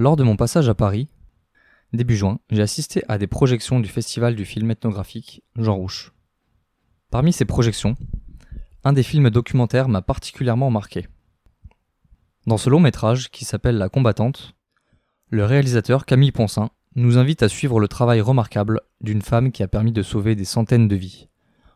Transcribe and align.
Lors 0.00 0.14
de 0.14 0.22
mon 0.22 0.36
passage 0.36 0.68
à 0.68 0.76
Paris, 0.76 1.08
début 1.92 2.16
juin, 2.16 2.38
j'ai 2.50 2.62
assisté 2.62 3.02
à 3.08 3.18
des 3.18 3.26
projections 3.26 3.80
du 3.80 3.88
festival 3.88 4.36
du 4.36 4.44
film 4.44 4.70
ethnographique 4.70 5.42
Jean 5.56 5.74
Rouche. 5.74 6.12
Parmi 7.10 7.32
ces 7.32 7.44
projections, 7.44 7.96
un 8.84 8.92
des 8.92 9.02
films 9.02 9.30
documentaires 9.30 9.88
m'a 9.88 10.00
particulièrement 10.00 10.70
marqué. 10.70 11.08
Dans 12.46 12.58
ce 12.58 12.70
long 12.70 12.78
métrage 12.78 13.28
qui 13.30 13.44
s'appelle 13.44 13.76
La 13.76 13.88
combattante, 13.88 14.54
le 15.30 15.44
réalisateur 15.44 16.06
Camille 16.06 16.30
Ponsin 16.30 16.70
nous 16.94 17.18
invite 17.18 17.42
à 17.42 17.48
suivre 17.48 17.80
le 17.80 17.88
travail 17.88 18.20
remarquable 18.20 18.82
d'une 19.00 19.22
femme 19.22 19.50
qui 19.50 19.64
a 19.64 19.68
permis 19.68 19.92
de 19.92 20.04
sauver 20.04 20.36
des 20.36 20.44
centaines 20.44 20.86
de 20.86 20.94
vies, 20.94 21.26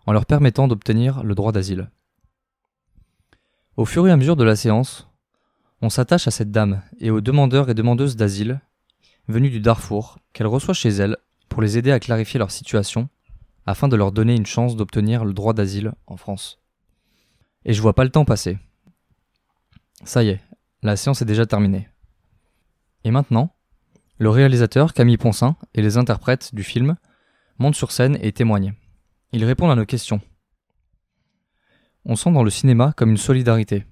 en 0.06 0.12
leur 0.12 0.26
permettant 0.26 0.68
d'obtenir 0.68 1.24
le 1.24 1.34
droit 1.34 1.50
d'asile. 1.50 1.90
Au 3.76 3.84
fur 3.84 4.06
et 4.06 4.12
à 4.12 4.16
mesure 4.16 4.36
de 4.36 4.44
la 4.44 4.54
séance, 4.54 5.11
on 5.82 5.90
s'attache 5.90 6.28
à 6.28 6.30
cette 6.30 6.52
dame 6.52 6.80
et 7.00 7.10
aux 7.10 7.20
demandeurs 7.20 7.68
et 7.68 7.74
demandeuses 7.74 8.14
d'asile 8.14 8.60
venus 9.26 9.50
du 9.50 9.58
Darfour 9.58 10.20
qu'elle 10.32 10.46
reçoit 10.46 10.74
chez 10.74 10.90
elle 10.90 11.16
pour 11.48 11.60
les 11.60 11.76
aider 11.76 11.90
à 11.90 11.98
clarifier 11.98 12.38
leur 12.38 12.52
situation 12.52 13.08
afin 13.66 13.88
de 13.88 13.96
leur 13.96 14.12
donner 14.12 14.36
une 14.36 14.46
chance 14.46 14.76
d'obtenir 14.76 15.24
le 15.24 15.32
droit 15.32 15.54
d'asile 15.54 15.92
en 16.06 16.16
France. 16.16 16.60
Et 17.64 17.72
je 17.72 17.82
vois 17.82 17.94
pas 17.94 18.04
le 18.04 18.10
temps 18.10 18.24
passer. 18.24 18.58
Ça 20.04 20.22
y 20.22 20.28
est, 20.28 20.40
la 20.82 20.96
séance 20.96 21.20
est 21.20 21.26
déjà 21.26 21.46
terminée. 21.46 21.88
Et 23.02 23.10
maintenant, 23.10 23.54
le 24.18 24.30
réalisateur 24.30 24.92
Camille 24.92 25.18
Ponsin 25.18 25.56
et 25.74 25.82
les 25.82 25.96
interprètes 25.96 26.54
du 26.54 26.62
film 26.62 26.96
montent 27.58 27.74
sur 27.74 27.90
scène 27.90 28.18
et 28.20 28.32
témoignent. 28.32 28.74
Ils 29.32 29.44
répondent 29.44 29.72
à 29.72 29.76
nos 29.76 29.86
questions. 29.86 30.20
On 32.04 32.14
sent 32.14 32.30
dans 32.30 32.44
le 32.44 32.50
cinéma 32.50 32.92
comme 32.96 33.10
une 33.10 33.16
solidarité, 33.16 33.84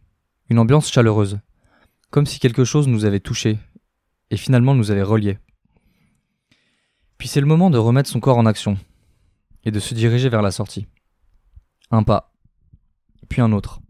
une 0.49 0.59
ambiance 0.59 0.91
chaleureuse, 0.91 1.41
comme 2.11 2.27
si 2.27 2.39
quelque 2.39 2.65
chose 2.65 2.89
nous 2.89 3.05
avait 3.05 3.21
touchés, 3.21 3.59
et 4.31 4.37
finalement 4.37 4.75
nous 4.75 4.91
avait 4.91 5.03
reliés. 5.03 5.39
Puis 7.19 7.29
c'est 7.29 7.41
le 7.41 7.47
moment 7.47 7.71
de 7.71 7.79
remettre 7.79 8.09
son 8.09 8.21
corps 8.21 8.39
en 8.39 8.47
action, 8.47 8.79
et 9.65 9.71
de 9.71 9.81
se 9.81 9.95
diriger 9.95 10.29
vers 10.29 10.43
la 10.43 10.51
sortie. 10.51 10.87
Un 11.91 12.03
pas, 12.03 12.33
puis 13.29 13.41
un 13.41 13.53
autre. 13.53 13.81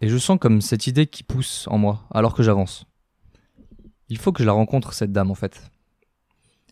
Et 0.00 0.08
je 0.08 0.18
sens 0.18 0.38
comme 0.40 0.60
cette 0.60 0.88
idée 0.88 1.06
qui 1.06 1.22
pousse 1.22 1.68
en 1.68 1.78
moi, 1.78 2.06
alors 2.10 2.34
que 2.34 2.42
j'avance. 2.42 2.86
Il 4.08 4.18
faut 4.18 4.32
que 4.32 4.42
je 4.42 4.46
la 4.46 4.52
rencontre, 4.52 4.92
cette 4.92 5.12
dame, 5.12 5.30
en 5.30 5.36
fait. 5.36 5.70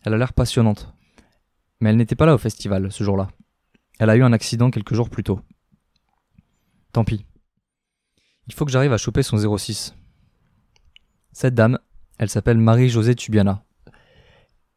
Elle 0.03 0.13
a 0.13 0.17
l'air 0.17 0.33
passionnante. 0.33 0.93
Mais 1.79 1.89
elle 1.89 1.97
n'était 1.97 2.15
pas 2.15 2.25
là 2.25 2.35
au 2.35 2.37
festival, 2.37 2.91
ce 2.91 3.03
jour-là. 3.03 3.29
Elle 3.99 4.09
a 4.09 4.15
eu 4.15 4.23
un 4.23 4.33
accident 4.33 4.69
quelques 4.69 4.93
jours 4.93 5.09
plus 5.09 5.23
tôt. 5.23 5.39
Tant 6.91 7.03
pis. 7.05 7.25
Il 8.51 8.53
faut 8.53 8.65
que 8.65 8.71
j'arrive 8.71 8.91
à 8.91 8.97
choper 8.97 9.23
son 9.23 9.37
06. 9.57 9.95
Cette 11.31 11.55
dame, 11.55 11.79
elle 12.17 12.29
s'appelle 12.29 12.57
Marie-Josée 12.57 13.15
Tubiana. 13.15 13.63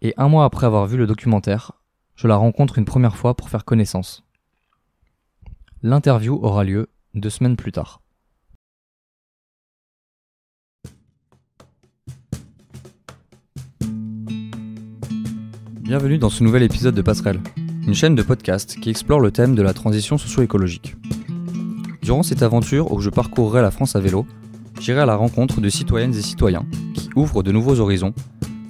Et 0.00 0.14
un 0.16 0.28
mois 0.28 0.44
après 0.44 0.66
avoir 0.66 0.86
vu 0.86 0.96
le 0.96 1.08
documentaire, 1.08 1.72
je 2.14 2.28
la 2.28 2.36
rencontre 2.36 2.78
une 2.78 2.84
première 2.84 3.16
fois 3.16 3.36
pour 3.36 3.48
faire 3.50 3.64
connaissance. 3.64 4.22
L'interview 5.82 6.38
aura 6.40 6.62
lieu 6.62 6.88
deux 7.14 7.30
semaines 7.30 7.56
plus 7.56 7.72
tard. 7.72 8.00
Bienvenue 15.80 16.18
dans 16.18 16.30
ce 16.30 16.44
nouvel 16.44 16.62
épisode 16.62 16.94
de 16.94 17.02
Passerelle, 17.02 17.40
une 17.88 17.94
chaîne 17.94 18.14
de 18.14 18.22
podcast 18.22 18.78
qui 18.80 18.88
explore 18.88 19.18
le 19.18 19.32
thème 19.32 19.56
de 19.56 19.62
la 19.62 19.74
transition 19.74 20.16
socio-écologique. 20.16 20.94
Durant 22.04 22.22
cette 22.22 22.42
aventure 22.42 22.92
où 22.92 23.00
je 23.00 23.08
parcourrai 23.08 23.62
la 23.62 23.70
France 23.70 23.96
à 23.96 24.00
vélo, 24.00 24.26
j'irai 24.78 25.00
à 25.00 25.06
la 25.06 25.16
rencontre 25.16 25.62
de 25.62 25.70
citoyennes 25.70 26.14
et 26.14 26.20
citoyens 26.20 26.66
qui 26.92 27.08
ouvrent 27.16 27.42
de 27.42 27.50
nouveaux 27.50 27.80
horizons, 27.80 28.12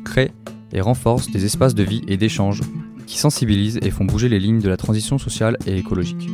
créent 0.04 0.30
et 0.72 0.80
renforcent 0.80 1.28
des 1.32 1.44
espaces 1.44 1.74
de 1.74 1.82
vie 1.82 2.02
et 2.06 2.16
d'échange 2.16 2.60
qui 3.08 3.18
sensibilisent 3.18 3.80
et 3.82 3.90
font 3.90 4.04
bouger 4.04 4.28
les 4.28 4.38
lignes 4.38 4.60
de 4.60 4.68
la 4.68 4.76
transition 4.76 5.18
sociale 5.18 5.58
et 5.66 5.76
écologique. 5.76 6.28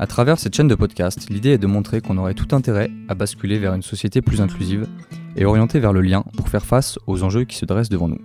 À 0.00 0.06
travers 0.06 0.38
cette 0.38 0.56
chaîne 0.56 0.66
de 0.66 0.74
podcast, 0.74 1.28
l'idée 1.28 1.50
est 1.50 1.58
de 1.58 1.66
montrer 1.66 2.00
qu'on 2.00 2.16
aurait 2.16 2.32
tout 2.32 2.56
intérêt 2.56 2.90
à 3.08 3.14
basculer 3.14 3.58
vers 3.58 3.74
une 3.74 3.82
société 3.82 4.22
plus 4.22 4.40
inclusive 4.40 4.88
et 5.36 5.44
orientée 5.44 5.78
vers 5.78 5.92
le 5.92 6.00
lien 6.00 6.24
pour 6.38 6.48
faire 6.48 6.64
face 6.64 6.98
aux 7.06 7.22
enjeux 7.22 7.44
qui 7.44 7.56
se 7.56 7.66
dressent 7.66 7.90
devant 7.90 8.08
nous. 8.08 8.18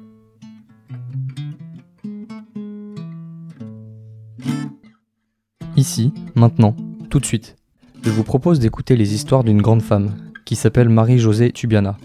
Ici, 5.76 6.14
maintenant, 6.34 6.74
tout 7.10 7.20
de 7.20 7.26
suite, 7.26 7.56
je 8.04 8.10
vous 8.10 8.24
propose 8.24 8.60
d'écouter 8.60 8.96
les 8.96 9.14
histoires 9.14 9.44
d'une 9.44 9.62
grande 9.62 9.82
femme, 9.82 10.16
qui 10.46 10.56
s'appelle 10.56 10.90
Marie-Josée 10.90 11.52
Tubiana. 11.52 11.98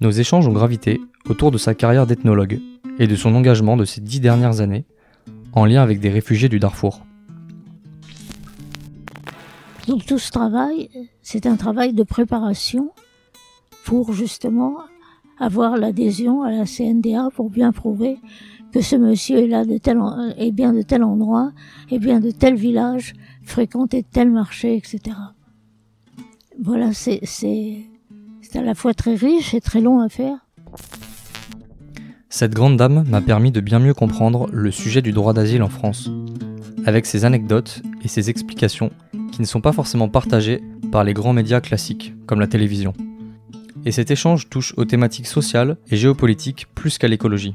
Nos 0.00 0.10
échanges 0.10 0.46
ont 0.46 0.52
gravité 0.52 1.00
autour 1.28 1.50
de 1.50 1.58
sa 1.58 1.74
carrière 1.74 2.06
d'ethnologue 2.06 2.60
et 2.98 3.06
de 3.06 3.16
son 3.16 3.34
engagement 3.34 3.76
de 3.76 3.84
ces 3.84 4.00
dix 4.00 4.20
dernières 4.20 4.60
années 4.60 4.84
en 5.52 5.64
lien 5.64 5.82
avec 5.82 6.00
des 6.00 6.10
réfugiés 6.10 6.48
du 6.48 6.58
Darfour. 6.58 7.04
Donc 9.86 10.04
tout 10.04 10.18
ce 10.18 10.30
travail, 10.30 10.90
c'est 11.22 11.46
un 11.46 11.56
travail 11.56 11.94
de 11.94 12.02
préparation 12.02 12.92
pour 13.84 14.12
justement 14.12 14.76
avoir 15.40 15.76
l'adhésion 15.76 16.42
à 16.42 16.50
la 16.50 16.64
CNDA 16.64 17.28
pour 17.34 17.50
bien 17.50 17.72
prouver 17.72 18.18
que 18.72 18.82
ce 18.82 18.96
monsieur 18.96 19.38
est 19.38 19.46
là 19.46 19.64
de 19.64 19.78
tel 19.78 19.98
bien 20.52 20.72
de 20.72 20.82
tel 20.82 21.02
endroit, 21.02 21.52
est 21.90 21.98
bien 21.98 22.20
de 22.20 22.30
tel 22.30 22.54
village, 22.54 23.14
fréquenté 23.48 24.04
tel 24.04 24.30
marché, 24.30 24.76
etc. 24.76 25.16
Voilà, 26.62 26.92
c'est 26.92 27.20
à 28.54 28.62
la 28.62 28.74
fois 28.74 28.94
très 28.94 29.14
riche 29.14 29.54
et 29.54 29.60
très 29.60 29.80
long 29.80 30.00
à 30.00 30.08
faire. 30.08 30.36
Cette 32.28 32.54
grande 32.54 32.76
dame 32.76 33.04
m'a 33.08 33.20
permis 33.20 33.50
de 33.50 33.60
bien 33.60 33.78
mieux 33.78 33.94
comprendre 33.94 34.48
le 34.52 34.70
sujet 34.70 35.02
du 35.02 35.12
droit 35.12 35.32
d'asile 35.32 35.62
en 35.62 35.68
France, 35.68 36.10
avec 36.84 37.06
ses 37.06 37.24
anecdotes 37.24 37.82
et 38.02 38.08
ses 38.08 38.30
explications 38.30 38.90
qui 39.32 39.40
ne 39.40 39.46
sont 39.46 39.60
pas 39.60 39.72
forcément 39.72 40.08
partagées 40.08 40.62
par 40.92 41.04
les 41.04 41.14
grands 41.14 41.32
médias 41.32 41.60
classiques, 41.60 42.14
comme 42.26 42.40
la 42.40 42.46
télévision. 42.46 42.92
Et 43.84 43.92
cet 43.92 44.10
échange 44.10 44.48
touche 44.50 44.74
aux 44.76 44.84
thématiques 44.84 45.26
sociales 45.26 45.76
et 45.90 45.96
géopolitiques 45.96 46.66
plus 46.74 46.98
qu'à 46.98 47.08
l'écologie. 47.08 47.54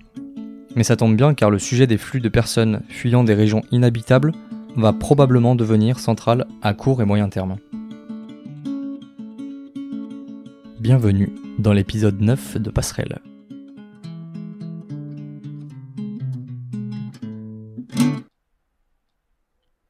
Mais 0.75 0.83
ça 0.83 0.95
tombe 0.95 1.15
bien 1.15 1.33
car 1.33 1.51
le 1.51 1.59
sujet 1.59 1.85
des 1.85 1.97
flux 1.97 2.21
de 2.21 2.29
personnes 2.29 2.81
fuyant 2.87 3.23
des 3.23 3.35
régions 3.35 3.61
inhabitables 3.71 4.31
va 4.75 4.91
probablement 4.91 5.55
devenir 5.55 5.99
central 5.99 6.47
à 6.61 6.73
court 6.73 7.01
et 7.01 7.05
moyen 7.05 7.29
terme. 7.29 7.57
Bienvenue 10.79 11.31
dans 11.59 11.73
l'épisode 11.73 12.19
9 12.19 12.57
de 12.57 12.69
Passerelle. 12.69 13.19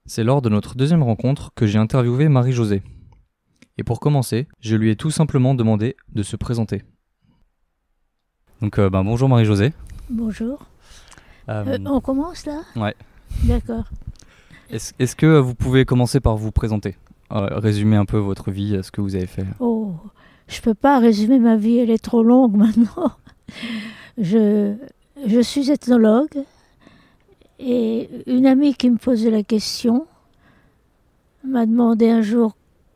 C'est 0.05 0.23
lors 0.23 0.41
de 0.41 0.49
notre 0.49 0.75
deuxième 0.75 1.01
rencontre 1.01 1.51
que 1.55 1.65
j'ai 1.65 1.79
interviewé 1.79 2.27
Marie-Josée. 2.27 2.83
Et 3.77 3.83
pour 3.83 4.00
commencer, 4.00 4.47
je 4.59 4.75
lui 4.75 4.91
ai 4.91 4.95
tout 4.95 5.09
simplement 5.09 5.55
demandé 5.55 5.95
de 6.13 6.21
se 6.21 6.35
présenter. 6.35 6.83
Donc 8.61 8.77
euh, 8.77 8.89
ben, 8.89 9.03
bonjour 9.03 9.29
Marie-Josée. 9.29 9.73
Bonjour. 10.09 10.63
Euh, 11.50 11.65
euh, 11.65 11.77
on 11.85 12.00
commence 12.00 12.45
là? 12.45 12.61
Ouais. 12.75 12.95
D'accord. 13.45 13.85
Est-ce 14.73 15.16
que 15.16 15.39
vous 15.39 15.56
pouvez 15.56 15.85
commencer 15.85 16.19
par 16.19 16.35
vous 16.35 16.51
présenter 16.51 16.95
Résumer 17.29 17.95
un 17.95 18.06
peu 18.06 18.17
votre 18.17 18.51
vie, 18.51 18.79
ce 18.84 18.91
que 18.91 19.01
vous 19.01 19.16
avez 19.16 19.28
fait? 19.28 19.45
Oh, 19.59 19.94
je 20.47 20.61
peux 20.61 20.73
pas 20.73 21.00
résumer 21.00 21.39
ma 21.39 21.56
vie, 21.56 21.78
elle 21.78 21.89
est 21.89 22.03
trop 22.03 22.23
longue 22.23 22.56
maintenant. 22.57 23.12
Je, 24.17 24.75
je 25.25 25.39
suis 25.39 25.72
ethnologue, 25.72 26.44
et 27.59 28.09
une 28.28 28.45
amie 28.45 28.73
qui 28.73 28.89
me 28.89 28.97
posait 28.97 29.31
la 29.31 29.44
question 29.44 30.06
m'a 31.45 31.66
demandé 31.66 32.09
un 32.09 32.22
jour 32.22 32.56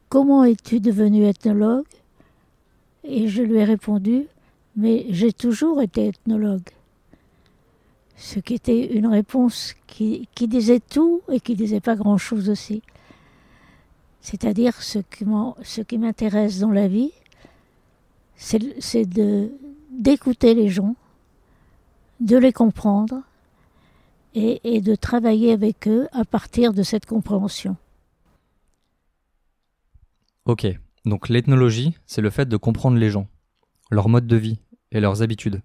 Comment 0.10 0.46
es-tu 0.46 0.80
devenu 0.80 1.26
ethnologue? 1.26 1.86
Et 3.04 3.28
je 3.28 3.44
lui 3.44 3.58
ai 3.58 3.66
répondu 3.66 4.26
Mais 4.76 5.06
j'ai 5.10 5.34
toujours 5.34 5.82
été 5.82 6.08
ethnologue. 6.08 6.70
Ce 8.18 8.40
qui 8.40 8.56
était 8.56 8.94
une 8.94 9.08
réponse 9.08 9.76
qui, 9.86 10.28
disait 10.36 10.80
tout 10.80 11.22
et 11.32 11.40
qui 11.40 11.56
disait 11.56 11.80
pas 11.80 11.96
grand-chose 11.96 12.50
aussi. 12.50 12.82
C'est-à-dire 14.22 14.74
ce 14.82 15.00
qui 15.82 15.98
m'intéresse 15.98 16.60
dans 16.60 16.72
la 16.72 16.88
vie, 16.88 17.12
c'est 18.36 19.08
d'écouter 19.92 20.56
les 20.56 20.68
gens, 20.68 20.96
de 22.20 22.38
les 22.38 22.52
comprendre 22.52 23.22
et, 24.34 24.82
de 24.82 24.96
travailler 24.96 25.52
avec 25.52 25.88
eux 25.88 26.08
à 26.12 26.26
partir 26.26 26.74
de 26.74 26.82
cette 26.82 27.06
compréhension. 27.06 27.78
Ok, 30.46 30.66
donc 31.06 31.30
l'ethnologie, 31.30 31.96
c'est 32.08 32.22
le 32.22 32.32
fait 32.32 32.50
de 32.50 32.58
comprendre 32.58 32.98
les 32.98 33.12
gens, 33.12 33.28
leur 33.92 34.10
mode 34.10 34.26
de 34.26 34.36
vie 34.38 34.60
et 34.92 35.00
leurs 35.00 35.22
habitudes, 35.22 35.62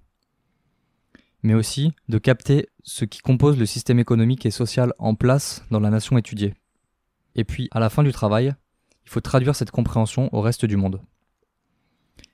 mais 1.42 1.54
aussi 1.54 1.92
de 2.08 2.18
capter 2.18 2.68
ce 2.82 3.04
qui 3.04 3.20
compose 3.20 3.58
le 3.58 3.66
système 3.66 3.98
économique 3.98 4.46
et 4.46 4.50
social 4.50 4.92
en 4.98 5.14
place 5.14 5.64
dans 5.70 5.80
la 5.80 5.90
nation 5.90 6.18
étudiée. 6.18 6.54
Et 7.34 7.44
puis, 7.44 7.68
à 7.72 7.80
la 7.80 7.90
fin 7.90 8.02
du 8.02 8.12
travail, 8.12 8.54
il 9.04 9.10
faut 9.10 9.20
traduire 9.20 9.56
cette 9.56 9.70
compréhension 9.70 10.28
au 10.32 10.40
reste 10.40 10.64
du 10.64 10.76
monde. 10.76 11.00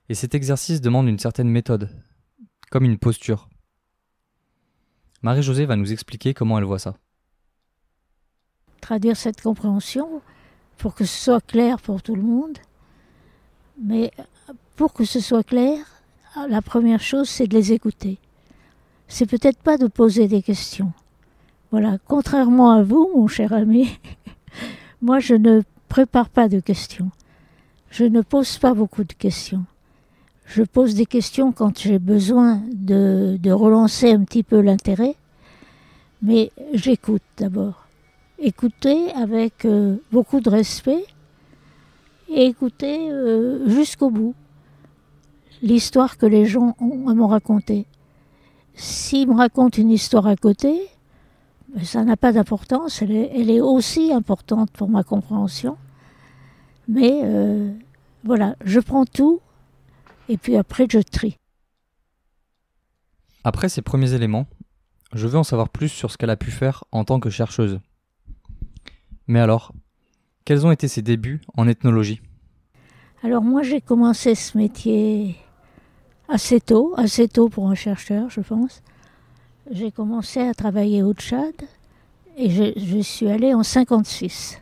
Et 0.09 0.15
cet 0.15 0.35
exercice 0.35 0.81
demande 0.81 1.07
une 1.07 1.19
certaine 1.19 1.49
méthode, 1.49 1.89
comme 2.71 2.83
une 2.83 2.97
posture. 2.97 3.49
Marie-Josée 5.21 5.65
va 5.65 5.75
nous 5.75 5.91
expliquer 5.91 6.33
comment 6.33 6.57
elle 6.57 6.63
voit 6.65 6.79
ça. 6.79 6.95
Traduire 8.81 9.17
cette 9.17 9.41
compréhension 9.41 10.21
pour 10.77 10.95
que 10.95 11.03
ce 11.03 11.23
soit 11.25 11.45
clair 11.45 11.81
pour 11.81 12.01
tout 12.01 12.15
le 12.15 12.21
monde. 12.21 12.57
Mais 13.83 14.11
pour 14.75 14.93
que 14.93 15.03
ce 15.03 15.19
soit 15.19 15.43
clair, 15.43 15.85
la 16.47 16.61
première 16.61 17.01
chose, 17.01 17.29
c'est 17.29 17.47
de 17.47 17.55
les 17.55 17.73
écouter. 17.73 18.17
C'est 19.11 19.25
peut-être 19.25 19.57
pas 19.57 19.77
de 19.77 19.87
poser 19.87 20.27
des 20.27 20.43
questions. 20.43 20.93
Voilà, 21.71 21.97
contrairement 22.07 22.71
à 22.71 22.83
vous, 22.83 23.09
mon 23.15 23.27
cher 23.27 23.53
ami, 23.53 23.99
moi 25.01 25.19
je 25.19 25.33
ne 25.33 25.61
prépare 25.89 26.29
pas 26.29 26.47
de 26.47 26.59
questions. 26.59 27.09
Je 27.89 28.05
ne 28.05 28.21
pose 28.21 28.59
pas 28.59 28.75
beaucoup 28.75 29.03
de 29.03 29.13
questions. 29.13 29.65
Je 30.45 30.61
pose 30.61 30.93
des 30.93 31.07
questions 31.07 31.51
quand 31.51 31.79
j'ai 31.79 31.97
besoin 31.97 32.61
de, 32.71 33.51
relancer 33.51 34.11
un 34.11 34.23
petit 34.23 34.43
peu 34.43 34.61
l'intérêt, 34.61 35.15
mais 36.21 36.51
j'écoute 36.73 37.23
d'abord. 37.37 37.87
Écouter 38.37 39.11
avec 39.13 39.65
euh, 39.65 39.97
beaucoup 40.11 40.39
de 40.39 40.49
respect 40.49 41.03
et 42.29 42.45
écouter 42.45 43.11
euh, 43.11 43.67
jusqu'au 43.67 44.11
bout 44.11 44.35
l'histoire 45.63 46.17
que 46.17 46.27
les 46.27 46.45
gens 46.45 46.75
m'ont 46.79 47.27
racontée. 47.27 47.85
S'ils 48.79 49.27
me 49.27 49.35
racontent 49.35 49.77
une 49.77 49.91
histoire 49.91 50.25
à 50.25 50.37
côté, 50.37 50.87
ben, 51.75 51.83
ça 51.83 52.05
n'a 52.05 52.15
pas 52.15 52.31
d'importance, 52.31 53.01
elle 53.01 53.11
est, 53.11 53.29
elle 53.35 53.49
est, 53.49 53.59
aussi 53.59 54.13
importante 54.13 54.71
pour 54.71 54.87
ma 54.87 55.03
compréhension. 55.03 55.77
Mais 56.87 57.19
euh, 57.25 57.73
voilà, 58.23 58.55
je 58.63 58.79
prends 58.79 59.05
tout 59.05 59.41
et 60.29 60.37
puis 60.37 60.55
après 60.55 60.87
je 60.89 60.99
trie. 60.99 61.35
Après 63.43 63.67
ces 63.67 63.81
premiers 63.81 64.13
éléments, 64.13 64.47
je 65.11 65.27
veux 65.27 65.37
en 65.37 65.43
savoir 65.43 65.67
plus 65.67 65.89
sur 65.89 66.09
ce 66.09 66.17
qu'elle 66.17 66.29
a 66.29 66.37
pu 66.37 66.49
faire 66.49 66.85
en 66.93 67.03
tant 67.03 67.19
que 67.19 67.29
chercheuse. 67.29 67.81
Mais 69.27 69.41
alors, 69.41 69.73
quels 70.45 70.65
ont 70.65 70.71
été 70.71 70.87
ses 70.87 71.01
débuts 71.01 71.41
en 71.57 71.67
ethnologie? 71.67 72.21
Alors 73.23 73.43
moi 73.43 73.61
j'ai 73.61 73.81
commencé 73.81 74.35
ce 74.35 74.57
métier 74.57 75.35
assez 76.29 76.61
tôt, 76.61 76.93
assez 76.97 77.27
tôt 77.27 77.49
pour 77.49 77.69
un 77.69 77.75
chercheur 77.75 78.29
je 78.29 78.41
pense. 78.41 78.81
J'ai 79.71 79.91
commencé 79.91 80.39
à 80.39 80.53
travailler 80.53 81.03
au 81.03 81.13
Tchad 81.13 81.53
et 82.37 82.49
je, 82.49 83.01
suis 83.01 83.27
allée 83.27 83.53
en 83.53 83.63
56, 83.63 84.61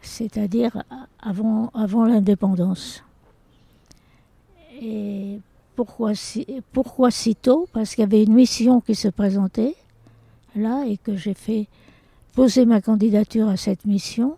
c'est-à-dire 0.00 0.82
avant, 1.20 1.70
avant 1.74 2.04
l'indépendance. 2.06 3.04
Et 4.80 5.40
pourquoi 5.76 6.14
si, 6.14 6.46
pourquoi 6.72 7.10
si 7.10 7.34
tôt? 7.36 7.68
Parce 7.72 7.94
qu'il 7.94 8.02
y 8.02 8.04
avait 8.04 8.24
une 8.24 8.32
mission 8.32 8.80
qui 8.80 8.94
se 8.94 9.08
présentait 9.08 9.76
là 10.56 10.84
et 10.86 10.96
que 10.96 11.16
j'ai 11.16 11.34
fait 11.34 11.68
poser 12.32 12.64
ma 12.64 12.80
candidature 12.80 13.48
à 13.48 13.56
cette 13.56 13.84
mission 13.84 14.36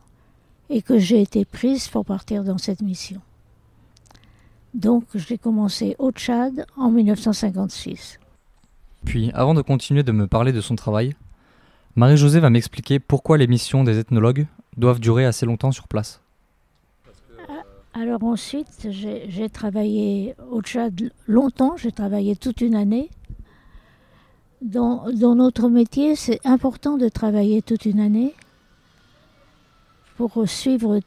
et 0.69 0.82
que 0.82 0.99
j'ai 0.99 1.23
été 1.23 1.44
prise 1.44 1.88
pour 1.88 2.05
partir 2.05 2.44
dans 2.44 2.58
cette 2.58 2.82
mission. 2.82 3.20
Donc 4.75 5.05
j'ai 5.14 5.38
commencé 5.38 5.96
au 5.99 6.12
Tchad 6.12 6.67
en 6.76 6.90
1956. 6.90 8.19
Puis, 9.05 9.31
avant 9.34 9.55
de 9.55 9.62
continuer 9.62 10.02
de 10.02 10.12
me 10.12 10.26
parler 10.26 10.52
de 10.52 10.61
son 10.61 10.76
travail, 10.76 11.14
Marie-Josée 11.96 12.40
va 12.40 12.50
m'expliquer 12.50 12.99
pourquoi 12.99 13.38
les 13.38 13.46
missions 13.46 13.82
des 13.82 13.99
ethnologues 13.99 14.46
doivent 14.76 15.00
durer 15.00 15.25
assez 15.25 15.46
longtemps 15.46 15.72
sur 15.72 15.88
place. 15.88 16.20
Alors 17.93 18.22
ensuite, 18.22 18.88
j'ai 18.90 19.50
travaillé 19.50 20.37
au 20.50 20.62
Tchad 20.62 21.11
longtemps, 21.26 21.76
j'ai 21.76 21.90
travaillé 21.90 22.37
toute 22.37 22.61
une 22.61 22.76
année. 22.76 23.11
Dans, 24.62 25.11
dans 25.11 25.34
notre 25.34 25.69
métier, 25.69 26.14
c'est 26.14 26.38
important 26.44 26.99
de 26.99 27.08
travailler 27.08 27.62
toute 27.62 27.87
une 27.87 27.99
année 27.99 28.34
pour 30.16 30.46
suivre 30.46 31.00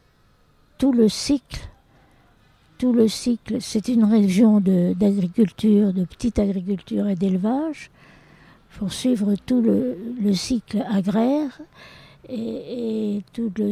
tout 0.77 0.91
le 0.91 1.07
cycle. 1.07 1.69
Tout 2.83 2.91
le 2.91 3.07
cycle, 3.07 3.61
c'est 3.61 3.87
une 3.87 4.03
région 4.03 4.59
d'agriculture, 4.59 5.93
de, 5.93 6.03
petite 6.03 6.37
agriculture 6.37 7.07
et 7.07 7.15
d'élevage, 7.15 7.89
pour 8.77 8.91
suivre 8.91 9.35
tout 9.45 9.61
le, 9.61 9.97
le 10.21 10.33
cycle 10.33 10.83
agraire 10.91 11.61
et, 12.27 13.21
tout 13.31 13.49
le, 13.57 13.71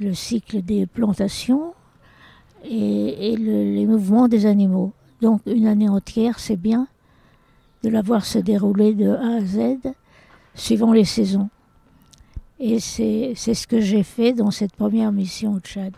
le 0.00 0.14
cycle 0.14 0.62
des 0.62 0.84
plantations 0.84 1.74
et, 2.64 3.34
et 3.34 3.36
le, 3.36 3.72
les 3.72 3.86
mouvements 3.86 4.26
des 4.26 4.46
animaux. 4.46 4.92
Donc 5.22 5.40
une 5.46 5.68
année 5.68 5.88
entière, 5.88 6.40
c'est 6.40 6.60
bien 6.60 6.88
de 7.84 7.88
la 7.88 8.02
voir 8.02 8.24
se 8.24 8.40
dérouler 8.40 8.94
de 8.94 9.10
A 9.10 9.36
à 9.36 9.44
Z, 9.44 9.92
suivant 10.56 10.92
les 10.92 11.04
saisons. 11.04 11.50
Et 12.58 12.80
c'est 12.80 13.36
ce 13.36 13.66
que 13.68 13.80
j'ai 13.80 14.02
fait 14.02 14.32
dans 14.32 14.50
cette 14.50 14.74
première 14.74 15.12
mission 15.12 15.52
au 15.52 15.60
Tchad. 15.60 15.94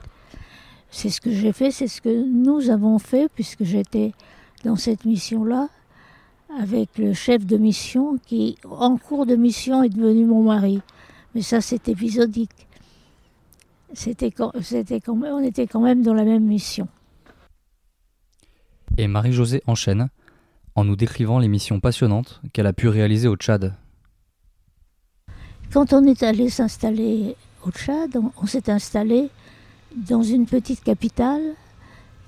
C'est 0.90 1.10
ce 1.10 1.20
que 1.20 1.30
j'ai 1.30 1.52
fait, 1.52 1.70
c'est 1.70 1.88
ce 1.88 2.00
que 2.00 2.24
nous 2.24 2.70
avons 2.70 2.98
fait, 2.98 3.28
puisque 3.34 3.64
j'étais 3.64 4.12
dans 4.64 4.76
cette 4.76 5.04
mission-là, 5.04 5.68
avec 6.58 6.96
le 6.96 7.12
chef 7.12 7.44
de 7.44 7.56
mission 7.56 8.18
qui, 8.26 8.56
en 8.64 8.96
cours 8.96 9.26
de 9.26 9.36
mission, 9.36 9.82
est 9.82 9.88
devenu 9.88 10.24
mon 10.24 10.42
mari. 10.42 10.80
Mais 11.34 11.42
ça, 11.42 11.60
c'est 11.60 11.88
épisodique 11.88 12.66
c'était 13.92 14.32
c'était 14.62 15.00
quand 15.00 15.16
même, 15.16 15.34
on 15.34 15.42
était 15.42 15.66
quand 15.66 15.80
même 15.80 16.02
dans 16.02 16.14
la 16.14 16.24
même 16.24 16.44
mission. 16.44 16.88
Et 18.98 19.08
Marie-Josée 19.08 19.62
enchaîne 19.66 20.08
en 20.74 20.84
nous 20.84 20.96
décrivant 20.96 21.38
les 21.38 21.48
missions 21.48 21.80
passionnantes 21.80 22.40
qu'elle 22.52 22.66
a 22.66 22.72
pu 22.72 22.88
réaliser 22.88 23.28
au 23.28 23.36
Tchad. 23.36 23.74
Quand 25.72 25.92
on 25.92 26.04
est 26.04 26.22
allé 26.22 26.50
s'installer 26.50 27.36
au 27.64 27.70
Tchad, 27.70 28.16
on, 28.16 28.32
on 28.42 28.46
s'est 28.46 28.70
installé 28.70 29.28
dans 29.96 30.22
une 30.22 30.46
petite 30.46 30.84
capitale 30.84 31.42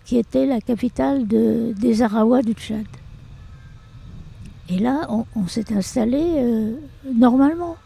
qui 0.05 0.17
était 0.17 0.47
la 0.47 0.61
capitale 0.61 1.27
de, 1.27 1.75
des 1.77 2.03
Arawa 2.03 2.43
du 2.43 2.55
Tchad. 2.55 2.87
Et 4.71 4.79
là, 4.79 5.07
on, 5.35 5.47
s'est 5.47 5.73
installé 5.73 6.19
euh, 6.19 6.75
normalement. 7.15 7.77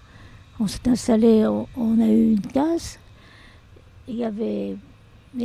On 0.61 0.67
s'est 0.67 0.88
installé, 0.88 1.46
on, 1.76 2.00
a 2.00 2.06
eu 2.06 2.32
une 2.32 2.40
case, 2.40 2.99
il 4.08 4.17
n'y 4.17 4.25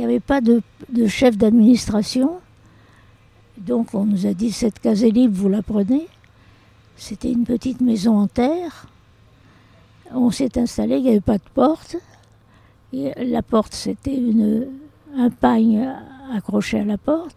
avait 0.04 0.20
pas 0.20 0.40
de, 0.40 0.62
de 0.88 1.06
chef 1.06 1.36
d'administration. 1.36 2.38
Donc 3.56 3.94
on 3.94 4.04
nous 4.04 4.26
a 4.26 4.34
dit 4.34 4.52
cette 4.52 4.78
case 4.78 5.02
est 5.02 5.10
libre, 5.10 5.36
vous 5.36 5.48
la 5.48 5.62
prenez. 5.62 6.06
C'était 6.96 7.32
une 7.32 7.44
petite 7.44 7.80
maison 7.80 8.18
en 8.18 8.26
terre. 8.28 8.86
On 10.12 10.30
s'est 10.30 10.58
installé, 10.58 10.96
il 10.96 11.02
n'y 11.02 11.10
avait 11.10 11.20
pas 11.20 11.38
de 11.38 11.48
porte. 11.54 11.96
La 12.92 13.42
porte, 13.42 13.74
c'était 13.74 14.18
un 15.16 15.30
pagne 15.30 15.88
accroché 16.32 16.80
à 16.80 16.84
la 16.84 16.98
porte. 16.98 17.36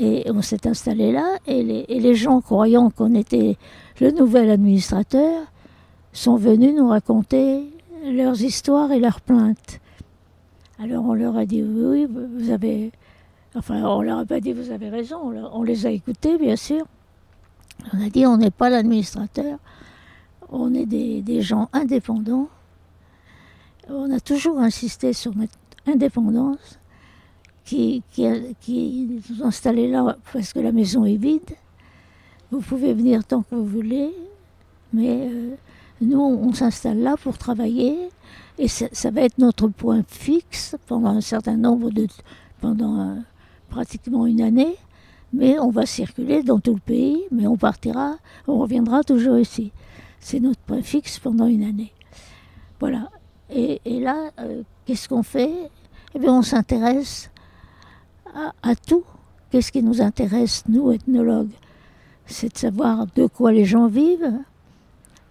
Et 0.00 0.24
on 0.30 0.42
s'est 0.42 0.68
installé 0.68 1.10
là, 1.10 1.38
et 1.46 1.86
les, 1.88 2.14
gens, 2.14 2.40
croyant 2.40 2.90
qu'on 2.90 3.14
était 3.14 3.56
le 4.00 4.12
nouvel 4.12 4.50
administrateur, 4.50 5.42
sont 6.12 6.36
venus 6.36 6.74
nous 6.76 6.88
raconter 6.88 7.66
leurs 8.04 8.40
histoires 8.40 8.92
et 8.92 9.00
leurs 9.00 9.20
plaintes. 9.20 9.80
Alors 10.78 11.04
on 11.04 11.14
leur 11.14 11.36
a 11.36 11.44
dit 11.44 11.62
oui, 11.62 12.06
vous 12.06 12.50
avez. 12.50 12.92
Enfin, 13.56 13.82
on 13.82 14.02
leur 14.02 14.18
a 14.18 14.24
pas 14.24 14.40
dit 14.40 14.52
vous 14.52 14.70
avez 14.70 14.88
raison, 14.88 15.18
on 15.52 15.62
les 15.64 15.86
a 15.86 15.90
écoutés, 15.90 16.38
bien 16.38 16.54
sûr. 16.54 16.84
On 17.92 18.04
a 18.04 18.08
dit 18.08 18.24
on 18.24 18.36
n'est 18.36 18.52
pas 18.52 18.70
l'administrateur, 18.70 19.58
on 20.50 20.74
est 20.74 20.86
des, 20.86 21.42
gens 21.42 21.68
indépendants. 21.72 22.48
On 23.90 24.10
a 24.10 24.20
toujours 24.20 24.58
insisté 24.58 25.12
sur 25.12 25.34
notre 25.34 25.54
indépendance, 25.86 26.78
qui, 27.64 28.02
qui, 28.12 28.26
qui 28.60 29.20
nous 29.28 29.44
installés 29.44 29.88
là 29.88 30.16
parce 30.32 30.52
que 30.52 30.60
la 30.60 30.72
maison 30.72 31.04
est 31.04 31.16
vide. 31.16 31.56
Vous 32.50 32.60
pouvez 32.60 32.94
venir 32.94 33.24
tant 33.24 33.42
que 33.42 33.54
vous 33.54 33.66
voulez, 33.66 34.10
mais 34.92 35.28
euh, 35.30 35.54
nous, 36.00 36.20
on 36.20 36.52
s'installe 36.54 37.00
là 37.00 37.16
pour 37.22 37.36
travailler 37.36 38.08
et 38.58 38.68
ça, 38.68 39.10
va 39.10 39.20
être 39.20 39.38
notre 39.38 39.68
point 39.68 40.02
fixe 40.06 40.76
pendant 40.86 41.10
un 41.10 41.20
certain 41.20 41.56
nombre 41.56 41.90
de. 41.90 42.06
pendant 42.60 43.00
euh, 43.00 43.14
pratiquement 43.68 44.26
une 44.26 44.40
année. 44.40 44.76
Mais 45.34 45.58
on 45.58 45.70
va 45.70 45.84
circuler 45.84 46.42
dans 46.42 46.58
tout 46.58 46.72
le 46.72 46.80
pays, 46.80 47.22
mais 47.30 47.46
on 47.46 47.58
partira, 47.58 48.16
on 48.46 48.58
reviendra 48.58 49.04
toujours 49.04 49.38
ici. 49.38 49.72
C'est 50.20 50.40
notre 50.40 50.60
point 50.60 50.82
fixe 50.82 51.18
pendant 51.18 51.46
une 51.46 51.64
année. 51.64 51.92
Voilà. 52.80 53.10
Et, 53.50 53.80
là, 54.00 54.30
euh, 54.40 54.62
qu'est-ce 54.84 55.08
qu'on 55.08 55.22
fait? 55.22 55.70
Eh 56.14 56.18
bien, 56.18 56.34
on 56.34 56.42
s'intéresse 56.42 57.30
à, 58.62 58.76
tout. 58.76 59.04
Qu'est-ce 59.50 59.72
qui 59.72 59.82
nous 59.82 60.02
intéresse, 60.02 60.64
nous, 60.68 60.92
ethnologues? 60.92 61.52
C'est 62.26 62.52
de 62.52 62.58
savoir 62.58 63.06
de 63.14 63.26
quoi 63.26 63.52
les 63.52 63.64
gens 63.64 63.86
vivent, 63.86 64.38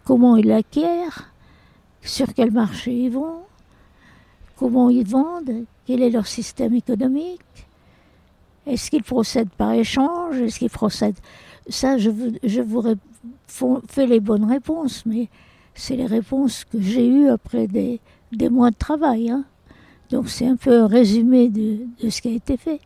comment 0.04 0.36
ils 0.36 0.48
l'acquièrent, 0.48 1.32
sur 2.02 2.34
quel 2.34 2.52
marché 2.52 2.92
ils 2.92 3.12
vont, 3.12 3.44
comment 4.56 4.90
ils 4.90 5.06
vendent, 5.06 5.66
quel 5.86 6.02
est 6.02 6.10
leur 6.10 6.26
système 6.26 6.74
économique, 6.74 7.42
Est-ce 8.66 8.90
qu'il 8.90 9.04
procède 9.04 9.50
par 9.50 9.74
échange? 9.74 10.42
Est-ce 10.42 10.58
qu'il 10.58 10.72
procède 10.72 11.16
Ça, 11.70 11.98
je, 11.98 12.10
je 12.44 12.62
vous 12.62 12.84
fais 13.88 14.08
les 14.08 14.20
bonnes 14.20 14.46
réponses, 14.46 15.06
mais 15.06 15.30
c'est 15.78 15.96
les 15.96 16.08
réponses 16.08 16.66
que 16.66 16.82
j'ai 16.82 17.08
eues 17.08 17.30
après 17.30 17.68
des, 17.68 18.02
des, 18.32 18.50
mois 18.50 18.72
de 18.72 18.76
travail. 18.76 19.30
Hein. 19.30 19.46
Donc 20.10 20.28
c'est 20.30 20.48
un 20.48 20.56
peu 20.56 20.82
un 20.82 20.88
résumé 20.88 21.50
de, 21.50 21.86
de, 22.02 22.10
ce 22.10 22.22
qui 22.22 22.30
a 22.30 22.32
été 22.32 22.58
fait. 22.58 22.82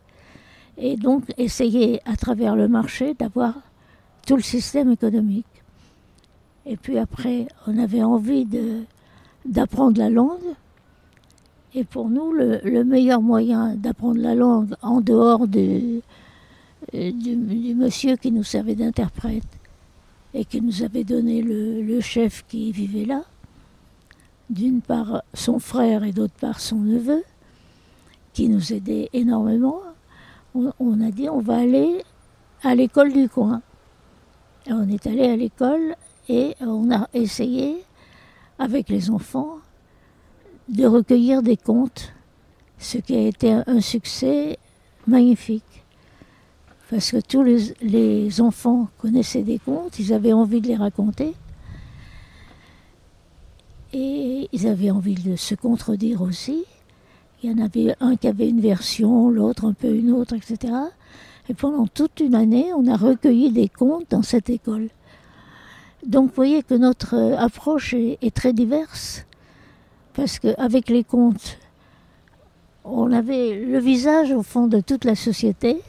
Et 0.76 0.96
donc 0.96 1.24
essayer 1.38 2.00
à 2.04 2.16
travers 2.16 2.54
le 2.54 2.68
marché 2.68 3.14
d'avoir 3.14 3.54
tout 4.26 4.36
le 4.36 4.42
système 4.42 4.90
économique. 4.90 5.46
Et 6.66 6.76
puis 6.76 6.98
après, 6.98 7.48
on 7.66 7.78
avait 7.78 8.02
envie 8.02 8.46
d'apprendre 9.44 9.98
la 9.98 10.10
langue. 10.10 10.38
Et 11.74 11.84
pour 11.84 12.08
nous, 12.08 12.32
le, 12.32 12.84
meilleur 12.84 13.22
moyen 13.22 13.74
d'apprendre 13.74 14.20
la 14.20 14.34
langue 14.34 14.74
en 14.82 15.00
dehors 15.00 15.48
du, 15.48 16.02
du, 16.92 17.74
monsieur 17.74 18.16
qui 18.16 18.30
nous 18.30 18.44
servait 18.44 18.74
d'interprète 18.74 19.42
et 20.34 20.44
qui 20.44 20.60
nous 20.60 20.82
avait 20.82 21.04
donné 21.04 21.42
le, 21.42 22.00
chef 22.00 22.44
qui 22.48 22.72
vivait 22.72 23.04
là, 23.04 23.22
d'une 24.50 24.80
part 24.80 25.22
son 25.34 25.58
frère 25.58 26.04
et 26.04 26.12
d'autre 26.12 26.34
part 26.40 26.60
son 26.60 26.76
neveu, 26.76 27.22
qui 28.32 28.48
nous 28.48 28.72
aidait 28.72 29.10
énormément, 29.12 29.80
on, 30.54 31.00
a 31.00 31.10
dit 31.10 31.28
on 31.28 31.40
va 31.40 31.58
aller 31.58 32.02
à 32.62 32.74
l'école 32.74 33.12
du 33.12 33.28
coin. 33.28 33.62
On 34.66 34.88
est 34.88 35.06
allé 35.06 35.26
à 35.26 35.36
l'école 35.36 35.96
et 36.28 36.54
on 36.60 36.90
a 36.94 37.08
essayé, 37.14 37.84
avec 38.58 38.88
les 38.88 39.10
enfants, 39.10 39.58
de 40.68 40.86
recueillir 40.86 41.42
des 41.42 41.56
contes, 41.56 42.12
ce 42.78 42.98
qui 42.98 43.16
a 43.16 43.26
été 43.26 43.52
un 43.66 43.80
succès 43.80 44.58
magnifique. 45.06 45.81
Parce 46.92 47.10
que 47.10 47.16
tous 47.16 47.42
les, 47.42 48.40
enfants 48.42 48.90
connaissaient 48.98 49.44
des 49.44 49.58
contes, 49.58 49.98
ils 49.98 50.12
avaient 50.12 50.34
envie 50.34 50.60
de 50.60 50.68
les 50.68 50.76
raconter. 50.76 51.32
Et 53.94 54.50
ils 54.52 54.66
avaient 54.66 54.90
envie 54.90 55.14
de 55.14 55.34
se 55.34 55.54
contredire 55.54 56.20
aussi. 56.20 56.64
Il 57.42 57.50
y 57.50 57.54
en 57.54 57.64
avait 57.64 57.96
un 58.00 58.16
qui 58.16 58.28
avait 58.28 58.46
une 58.46 58.60
version, 58.60 59.30
l'autre 59.30 59.64
un 59.64 59.72
peu 59.72 59.88
une 59.88 60.12
autre, 60.12 60.34
etc. 60.34 60.74
Et 61.48 61.54
pendant 61.54 61.86
toute 61.86 62.20
une 62.20 62.34
année, 62.34 62.74
on 62.76 62.86
a 62.86 62.98
recueilli 62.98 63.50
des 63.50 63.70
contes 63.70 64.10
dans 64.10 64.22
cette 64.22 64.50
école. 64.50 64.90
Donc 66.06 66.28
vous 66.28 66.36
voyez 66.36 66.62
que 66.62 66.74
notre 66.74 67.16
approche 67.38 67.94
est 67.94 68.34
très 68.34 68.52
diverse 68.52 69.24
parce 70.12 70.38
qu'avec 70.38 70.90
les 70.90 71.04
contes, 71.04 71.56
on 72.84 73.10
avait 73.12 73.64
le 73.64 73.78
visage 73.78 74.30
au 74.30 74.42
fond 74.42 74.66
de 74.66 74.80
toute 74.80 75.06
la 75.06 75.14
société. 75.14 75.80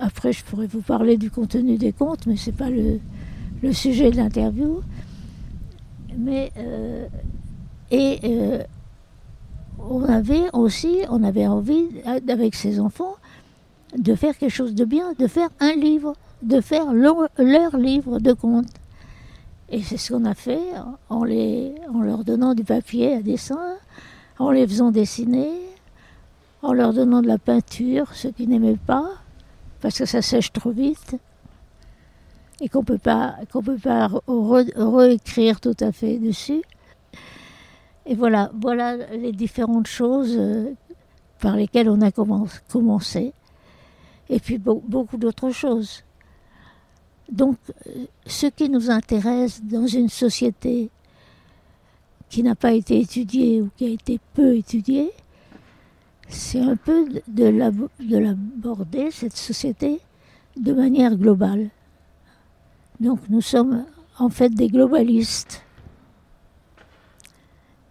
Après, 0.00 0.32
je 0.32 0.44
pourrais 0.44 0.66
vous 0.66 0.80
parler 0.80 1.16
du 1.16 1.30
contenu 1.30 1.76
des 1.76 1.92
contes, 1.92 2.26
mais 2.26 2.36
ce 2.36 2.50
n'est 2.50 2.56
pas 2.56 2.70
le, 2.70 3.00
sujet 3.72 4.10
de 4.10 4.16
l'interview. 4.16 4.80
Mais 6.16 6.52
euh, 6.58 7.06
et 7.90 8.18
euh, 8.24 8.62
on 9.78 10.04
avait 10.04 10.48
aussi, 10.52 10.98
on 11.10 11.22
avait 11.22 11.46
envie, 11.46 11.86
avec 12.28 12.54
ses 12.54 12.80
enfants, 12.80 13.16
de 13.96 14.14
faire 14.14 14.36
quelque 14.36 14.52
chose 14.52 14.74
de 14.74 14.84
bien, 14.84 15.12
de 15.18 15.26
faire 15.26 15.48
un 15.60 15.74
livre, 15.74 16.14
de 16.42 16.60
faire 16.60 16.92
leur 16.92 17.76
livre 17.76 18.18
de 18.18 18.32
contes. 18.32 18.72
Et 19.70 19.82
c'est 19.82 19.96
ce 19.96 20.12
qu'on 20.12 20.24
a 20.24 20.34
fait 20.34 20.60
en, 21.08 21.24
les, 21.24 21.74
en 21.92 22.00
leur 22.00 22.24
donnant 22.24 22.54
du 22.54 22.64
papier 22.64 23.14
à 23.14 23.22
dessin, 23.22 23.76
en 24.38 24.50
les 24.50 24.66
faisant 24.66 24.90
dessiner, 24.90 25.50
en 26.62 26.72
leur 26.72 26.92
donnant 26.92 27.22
de 27.22 27.28
la 27.28 27.38
peinture, 27.38 28.14
ceux 28.14 28.30
qui 28.30 28.46
n'aimaient 28.46 28.78
pas, 28.86 29.10
parce 29.84 29.98
que 29.98 30.06
ça 30.06 30.22
sèche 30.22 30.50
trop 30.50 30.70
vite 30.70 31.14
et 32.58 32.70
qu'on 32.70 32.82
peut 32.82 32.96
pas 32.96 33.36
qu'on 33.52 33.62
peut 33.62 33.76
pas 33.76 34.08
réécrire 34.26 35.60
tout 35.60 35.76
à 35.78 35.92
fait 35.92 36.16
dessus. 36.16 36.62
Et 38.06 38.14
voilà, 38.14 38.50
voilà 38.58 38.96
les 39.14 39.32
différentes 39.32 39.86
choses 39.86 40.36
euh, 40.38 40.72
par 41.38 41.56
lesquelles 41.56 41.90
on 41.90 42.00
a 42.00 42.10
commencé. 42.10 43.34
Et 44.30 44.40
puis 44.40 44.56
beaucoup 44.56 45.18
d'autres 45.18 45.50
choses. 45.50 46.02
Donc, 47.30 47.58
euh, 47.86 48.06
ce 48.24 48.46
qui 48.46 48.70
nous 48.70 48.90
intéresse 48.90 49.62
dans 49.62 49.86
une 49.86 50.08
société 50.08 50.88
qui 52.30 52.42
n'a 52.42 52.54
pas 52.54 52.72
été 52.72 53.00
étudiée 53.00 53.60
ou 53.60 53.68
qui 53.76 53.84
a 53.84 53.90
été 53.90 54.18
peu 54.32 54.56
étudiée, 54.56 55.12
c'est 56.28 56.60
un 56.60 56.76
peu 56.76 57.06
de 57.28 57.44
l'aborder, 57.46 59.10
cette 59.10 59.36
société, 59.36 60.00
de 60.56 60.72
manière 60.72 61.16
globale. 61.16 61.70
Donc 63.00 63.20
nous 63.28 63.40
sommes 63.40 63.84
en 64.18 64.28
fait 64.28 64.50
des 64.50 64.68
globalistes, 64.68 65.62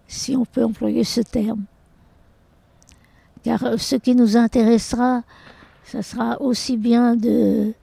si 0.08 0.36
on 0.36 0.46
peut 0.46 0.64
employer 0.64 1.04
ce 1.04 1.22
terme. 1.22 1.64
Car 3.44 3.78
ce 3.78 3.98
qui 3.98 4.16
nous 4.16 4.38
intéressera, 4.38 5.24
ce 5.84 6.02
sera 6.02 6.42
aussi 6.42 6.78
bien 6.78 7.16
de, 7.16 7.74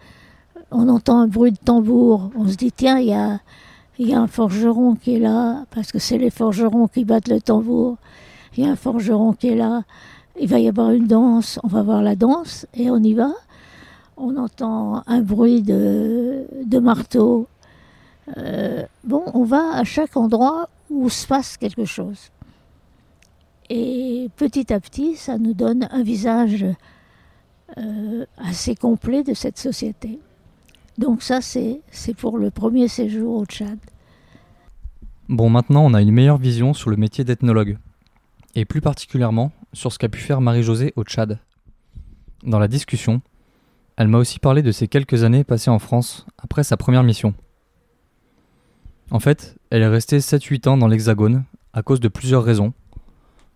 on 0.70 0.88
entend 0.88 1.20
un 1.20 1.26
bruit 1.26 1.52
de 1.52 1.58
tambour, 1.58 2.30
on 2.34 2.48
se 2.48 2.56
dit 2.56 2.72
tiens, 2.72 2.98
il 2.98 3.08
y 3.08 3.12
a, 3.12 3.40
y 3.98 4.14
a 4.14 4.20
un 4.20 4.26
forgeron 4.26 4.94
qui 4.94 5.16
est 5.16 5.18
là, 5.18 5.66
parce 5.70 5.92
que 5.92 5.98
c'est 5.98 6.16
les 6.16 6.30
forgerons 6.30 6.88
qui 6.88 7.04
battent 7.04 7.28
le 7.28 7.40
tambour. 7.40 7.98
Il 8.56 8.64
y 8.64 8.66
a 8.66 8.70
un 8.70 8.76
forgeron 8.76 9.34
qui 9.34 9.48
est 9.48 9.56
là, 9.56 9.84
il 10.40 10.48
va 10.48 10.58
y 10.58 10.68
avoir 10.68 10.90
une 10.90 11.06
danse, 11.06 11.60
on 11.62 11.68
va 11.68 11.82
voir 11.82 12.02
la 12.02 12.16
danse 12.16 12.66
et 12.74 12.90
on 12.90 12.98
y 12.98 13.14
va. 13.14 13.30
On 14.16 14.36
entend 14.36 15.02
un 15.06 15.20
bruit 15.20 15.62
de, 15.62 16.78
marteau. 16.78 17.46
Euh, 18.36 18.84
bon, 19.04 19.22
on 19.34 19.44
va 19.44 19.74
à 19.74 19.84
chaque 19.84 20.16
endroit 20.16 20.68
où 20.88 21.08
se 21.08 21.26
passe 21.26 21.56
quelque 21.56 21.84
chose. 21.84 22.30
Et 23.68 24.30
petit 24.36 24.72
à 24.72 24.80
petit, 24.80 25.14
ça 25.14 25.38
nous 25.38 25.54
donne 25.54 25.88
un 25.90 26.02
visage 26.02 26.66
euh, 27.78 28.24
assez 28.38 28.74
complet 28.74 29.22
de 29.22 29.34
cette 29.34 29.58
société. 29.58 30.18
Donc 30.98 31.22
ça, 31.22 31.40
c'est 31.40 31.80
pour 32.16 32.38
le 32.38 32.50
premier 32.50 32.88
séjour 32.88 33.36
au 33.36 33.44
Tchad. 33.46 33.78
Bon, 35.28 35.48
maintenant, 35.48 35.84
on 35.84 35.94
a 35.94 36.02
une 36.02 36.10
meilleure 36.10 36.38
vision 36.38 36.74
sur 36.74 36.90
le 36.90 36.96
métier 36.96 37.24
d'ethnologue, 37.24 37.78
et 38.54 38.64
plus 38.64 38.80
particulièrement 38.80 39.52
sur 39.72 39.92
ce 39.92 39.98
qu'a 39.98 40.08
pu 40.08 40.20
faire 40.20 40.40
Marie-Josée 40.40 40.92
au 40.96 41.04
Tchad. 41.04 41.38
Dans 42.42 42.58
la 42.58 42.68
discussion, 42.68 43.20
elle 43.96 44.08
m'a 44.08 44.18
aussi 44.18 44.38
parlé 44.38 44.62
de 44.62 44.72
ces 44.72 44.88
quelques 44.88 45.24
années 45.24 45.44
passées 45.44 45.70
en 45.70 45.78
France 45.78 46.26
après 46.38 46.64
sa 46.64 46.76
première 46.76 47.02
mission. 47.02 47.34
En 49.10 49.20
fait, 49.20 49.56
elle 49.70 49.82
est 49.82 49.88
restée 49.88 50.18
7-8 50.18 50.68
ans 50.68 50.76
dans 50.76 50.88
l'Hexagone 50.88 51.44
à 51.72 51.82
cause 51.82 52.00
de 52.00 52.08
plusieurs 52.08 52.44
raisons, 52.44 52.72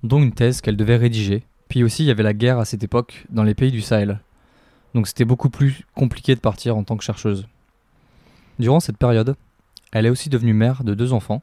dont 0.03 0.23
une 0.23 0.33
thèse 0.33 0.61
qu'elle 0.61 0.77
devait 0.77 0.97
rédiger, 0.97 1.45
puis 1.69 1.83
aussi 1.83 2.05
il 2.05 2.07
y 2.07 2.11
avait 2.11 2.23
la 2.23 2.35
guerre 2.35 2.59
à 2.59 2.65
cette 2.65 2.85
époque 2.85 3.27
dans 3.31 3.43
les 3.43 3.55
pays 3.55 3.73
du 3.73 3.81
Sahel. 3.81 4.21
Donc 4.95 5.09
c'était 5.09 5.25
beaucoup 5.25 5.51
plus 5.51 5.85
compliqué 5.95 6.35
de 6.35 6.41
partir 6.41 6.77
en 6.77 6.85
tant 6.85 6.97
que 6.97 7.05
chercheuse. 7.05 7.49
Durant 8.59 8.81
cette 8.81 8.99
période, 8.99 9.35
elle 9.93 10.07
est 10.07 10.11
aussi 10.11 10.29
devenue 10.29 10.55
mère 10.55 10.85
de 10.85 10.95
deux 10.95 11.13
enfants, 11.13 11.43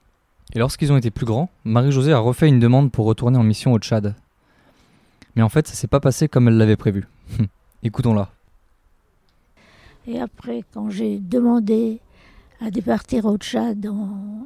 et 0.54 0.60
lorsqu'ils 0.60 0.92
ont 0.92 0.98
été 0.98 1.12
plus 1.12 1.26
grands, 1.26 1.50
Marie-Josée 1.64 2.14
a 2.14 2.20
refait 2.20 2.48
une 2.48 2.60
demande 2.60 2.92
pour 2.92 3.06
retourner 3.06 3.38
en 3.38 3.44
mission 3.44 3.74
au 3.74 3.80
Tchad. 3.80 4.16
Mais 5.36 5.42
en 5.42 5.50
fait, 5.50 5.68
ça 5.68 5.76
s'est 5.76 5.88
pas 5.88 6.00
passé 6.00 6.28
comme 6.28 6.48
elle 6.48 6.58
l'avait 6.58 6.76
prévu. 6.76 7.08
Écoutons-la. 7.84 8.30
Et 10.08 10.20
après, 10.20 10.64
quand 10.74 10.90
j'ai 10.90 11.20
demandé 11.20 12.00
à 12.60 12.70
départir 12.70 13.26
au 13.26 13.38
Tchad 13.38 13.88
en, 13.88 14.46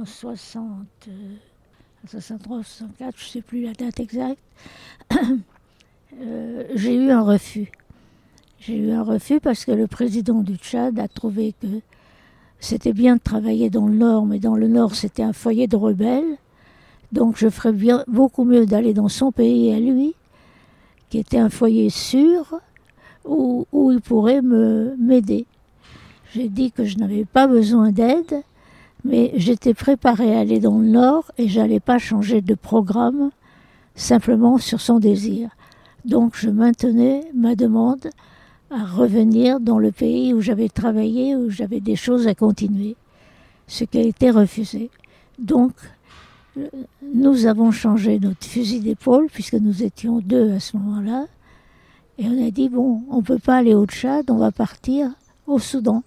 en 0.00 0.04
60, 0.04 0.86
63, 2.06 2.62
64, 2.62 3.18
je 3.18 3.24
ne 3.24 3.28
sais 3.28 3.42
plus 3.42 3.62
la 3.62 3.72
date 3.72 4.00
exacte, 4.00 4.40
euh, 6.20 6.64
j'ai 6.74 6.94
eu 6.94 7.10
un 7.10 7.22
refus. 7.22 7.70
J'ai 8.60 8.76
eu 8.76 8.92
un 8.92 9.02
refus 9.02 9.40
parce 9.40 9.64
que 9.64 9.72
le 9.72 9.88
président 9.88 10.42
du 10.42 10.56
Tchad 10.56 10.98
a 10.98 11.08
trouvé 11.08 11.54
que 11.60 11.66
c'était 12.62 12.92
bien 12.92 13.16
de 13.16 13.20
travailler 13.20 13.70
dans 13.70 13.88
le 13.88 13.94
Nord, 13.94 14.24
mais 14.24 14.38
dans 14.38 14.54
le 14.54 14.68
Nord 14.68 14.94
c'était 14.94 15.24
un 15.24 15.32
foyer 15.32 15.66
de 15.66 15.76
rebelles. 15.76 16.38
Donc 17.10 17.36
je 17.36 17.50
ferais 17.50 17.72
bien, 17.72 18.04
beaucoup 18.06 18.44
mieux 18.44 18.66
d'aller 18.66 18.94
dans 18.94 19.08
son 19.08 19.32
pays 19.32 19.74
à 19.74 19.80
lui, 19.80 20.14
qui 21.10 21.18
était 21.18 21.38
un 21.38 21.50
foyer 21.50 21.90
sûr, 21.90 22.60
où, 23.24 23.66
où 23.72 23.90
il 23.90 24.00
pourrait 24.00 24.42
m'aider. 24.42 25.44
J'ai 26.32 26.48
dit 26.48 26.70
que 26.70 26.84
je 26.84 26.98
n'avais 26.98 27.24
pas 27.24 27.48
besoin 27.48 27.90
d'aide, 27.90 28.42
mais 29.04 29.32
j'étais 29.34 29.74
préparée 29.74 30.34
à 30.36 30.38
aller 30.38 30.60
dans 30.60 30.78
le 30.78 30.86
Nord 30.86 31.32
et 31.38 31.48
j'allais 31.48 31.80
pas 31.80 31.98
changer 31.98 32.42
de 32.42 32.54
programme 32.54 33.30
simplement 33.96 34.58
sur 34.58 34.80
son 34.80 35.00
désir. 35.00 35.50
Donc 36.04 36.36
je 36.36 36.48
maintenais 36.48 37.24
ma 37.34 37.56
demande 37.56 38.08
à 38.72 38.84
revenir 38.84 39.60
dans 39.60 39.78
le 39.78 39.92
pays 39.92 40.32
où 40.32 40.40
j'avais 40.40 40.68
travaillé, 40.68 41.36
où 41.36 41.50
j'avais 41.50 41.80
des 41.80 41.96
choses 41.96 42.26
à 42.26 42.34
continuer, 42.34 42.96
ce 43.66 43.84
qui 43.84 43.98
a 43.98 44.02
été 44.02 44.30
refusé. 44.30 44.90
Donc, 45.38 45.72
euh, 46.56 46.68
nous 47.14 47.46
avons 47.46 47.70
changé 47.70 48.18
notre 48.18 48.46
fusil 48.46 48.80
d'épaule, 48.80 49.28
puisque 49.30 49.54
nous 49.54 49.82
étions 49.82 50.20
deux 50.20 50.52
à 50.52 50.60
ce 50.60 50.76
moment-là, 50.76 51.26
Et 52.18 52.26
on 52.26 52.46
a 52.46 52.50
dit, 52.50 52.68
bon, 52.68 53.02
on 53.10 53.16
ne 53.16 53.22
peut 53.22 53.38
pas 53.38 53.56
aller 53.56 53.74
au 53.74 53.86
Tchad, 53.86 54.30
on 54.30 54.36
va 54.36 54.52
partir 54.52 55.10
au 55.46 55.58
Soudan. 55.58 56.02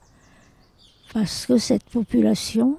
Parce 1.13 1.45
que 1.45 1.57
cette 1.57 1.84
population, 1.86 2.77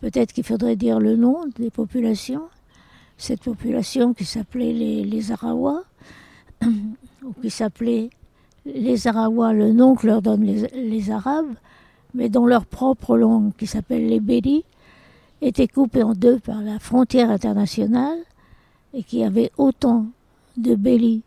peut-être 0.00 0.32
qu'il 0.32 0.44
faudrait 0.44 0.76
dire 0.76 1.00
le 1.00 1.16
nom 1.16 1.46
des 1.56 1.70
populations, 1.70 2.48
cette 3.16 3.42
population 3.42 4.12
qui 4.12 4.24
s'appelait 4.24 4.72
les, 4.72 5.04
les 5.04 5.32
Arawa, 5.32 5.84
ou 6.64 7.32
qui 7.40 7.50
s'appelait 7.50 8.10
les 8.66 9.06
Arawa, 9.06 9.52
le 9.52 9.72
nom 9.72 9.94
que 9.94 10.06
leur 10.06 10.22
donnent 10.22 10.44
les, 10.44 11.10
Arabes, 11.10 11.54
mais 12.14 12.28
dans 12.28 12.46
leur 12.46 12.66
propre 12.66 13.16
langue, 13.16 13.52
qui 13.56 13.66
s'appelle 13.66 14.06
les 14.06 14.20
Béli, 14.20 14.64
était 15.40 15.68
coupée 15.68 16.02
en 16.02 16.12
deux 16.12 16.38
par 16.38 16.60
la 16.60 16.78
frontière 16.78 17.30
internationale 17.30 18.18
et 18.94 19.02
qui 19.02 19.24
avait 19.24 19.50
autant 19.58 20.06
de 20.56 20.74
Béli 20.74 21.22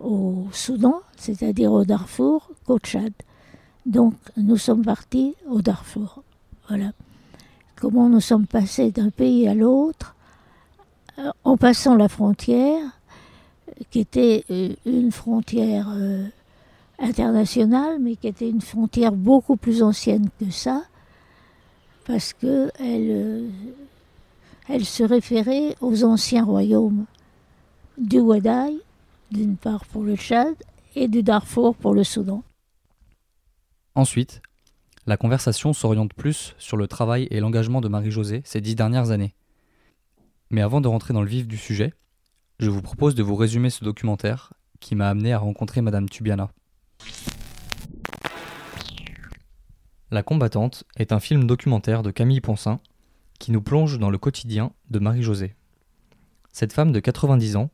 au 0.00 0.46
Soudan, 0.52 1.00
c'est-à-dire 1.16 1.72
au 1.72 1.84
Darfour, 1.84 2.50
qu'au 2.66 2.78
Tchad. 2.78 3.12
Donc 3.86 4.14
nous 4.36 4.56
sommes 4.56 4.84
partis 4.84 5.34
au 5.48 5.62
Darfour. 5.62 6.22
Voilà. 6.68 6.92
Comment 7.76 8.08
nous 8.08 8.20
sommes 8.20 8.46
passés 8.46 8.90
d'un 8.90 9.10
pays 9.10 9.48
à 9.48 9.54
l'autre 9.54 10.14
euh, 11.18 11.30
en 11.44 11.56
passant 11.56 11.94
la 11.94 12.08
frontière, 12.08 12.82
qui 13.90 14.00
était 14.00 14.44
euh, 14.50 14.74
une 14.84 15.12
frontière 15.12 15.88
euh, 15.90 16.26
internationale, 16.98 17.98
mais 18.00 18.16
qui 18.16 18.28
était 18.28 18.48
une 18.48 18.60
frontière 18.60 19.12
beaucoup 19.12 19.56
plus 19.56 19.82
ancienne 19.82 20.28
que 20.38 20.50
ça, 20.50 20.82
parce 22.06 22.34
euh, 22.44 23.48
elle 24.68 24.84
se 24.84 25.02
référait 25.02 25.74
aux 25.80 26.04
anciens 26.04 26.44
royaumes 26.44 27.06
du 27.98 28.20
Wadaï, 28.20 28.78
d'une 29.30 29.56
part 29.56 29.84
pour 29.86 30.02
le 30.02 30.16
Tchad, 30.16 30.54
et 30.94 31.08
du 31.08 31.22
Darfour 31.22 31.76
pour 31.76 31.94
le 31.94 32.04
Soudan. 32.04 32.42
Ensuite, 33.94 34.40
la 35.06 35.16
conversation 35.16 35.72
s'oriente 35.72 36.14
plus 36.14 36.54
sur 36.58 36.76
le 36.76 36.88
travail 36.88 37.28
et 37.30 37.40
l'engagement 37.40 37.80
de 37.80 37.88
Marie-Josée 37.88 38.42
ces 38.44 38.60
dix 38.60 38.74
dernières 38.74 39.10
années. 39.10 39.34
Mais 40.50 40.62
avant 40.62 40.80
de 40.80 40.88
rentrer 40.88 41.14
dans 41.14 41.22
le 41.22 41.28
vif 41.28 41.46
du 41.46 41.56
sujet, 41.56 41.92
je 42.58 42.70
vous 42.70 42.82
propose 42.82 43.14
de 43.14 43.22
vous 43.22 43.36
résumer 43.36 43.70
ce 43.70 43.84
documentaire 43.84 44.54
qui 44.80 44.94
m'a 44.94 45.08
amené 45.08 45.32
à 45.32 45.38
rencontrer 45.38 45.80
Madame 45.80 46.08
Tubiana. 46.08 46.50
La 50.12 50.22
combattante 50.22 50.84
est 50.96 51.12
un 51.12 51.18
film 51.18 51.46
documentaire 51.46 52.02
de 52.02 52.12
Camille 52.12 52.40
Ponsin 52.40 52.78
qui 53.40 53.50
nous 53.50 53.60
plonge 53.60 53.98
dans 53.98 54.08
le 54.08 54.18
quotidien 54.18 54.72
de 54.88 55.00
Marie-Josée. 55.00 55.56
Cette 56.52 56.72
femme 56.72 56.92
de 56.92 57.00
90 57.00 57.56
ans 57.56 57.70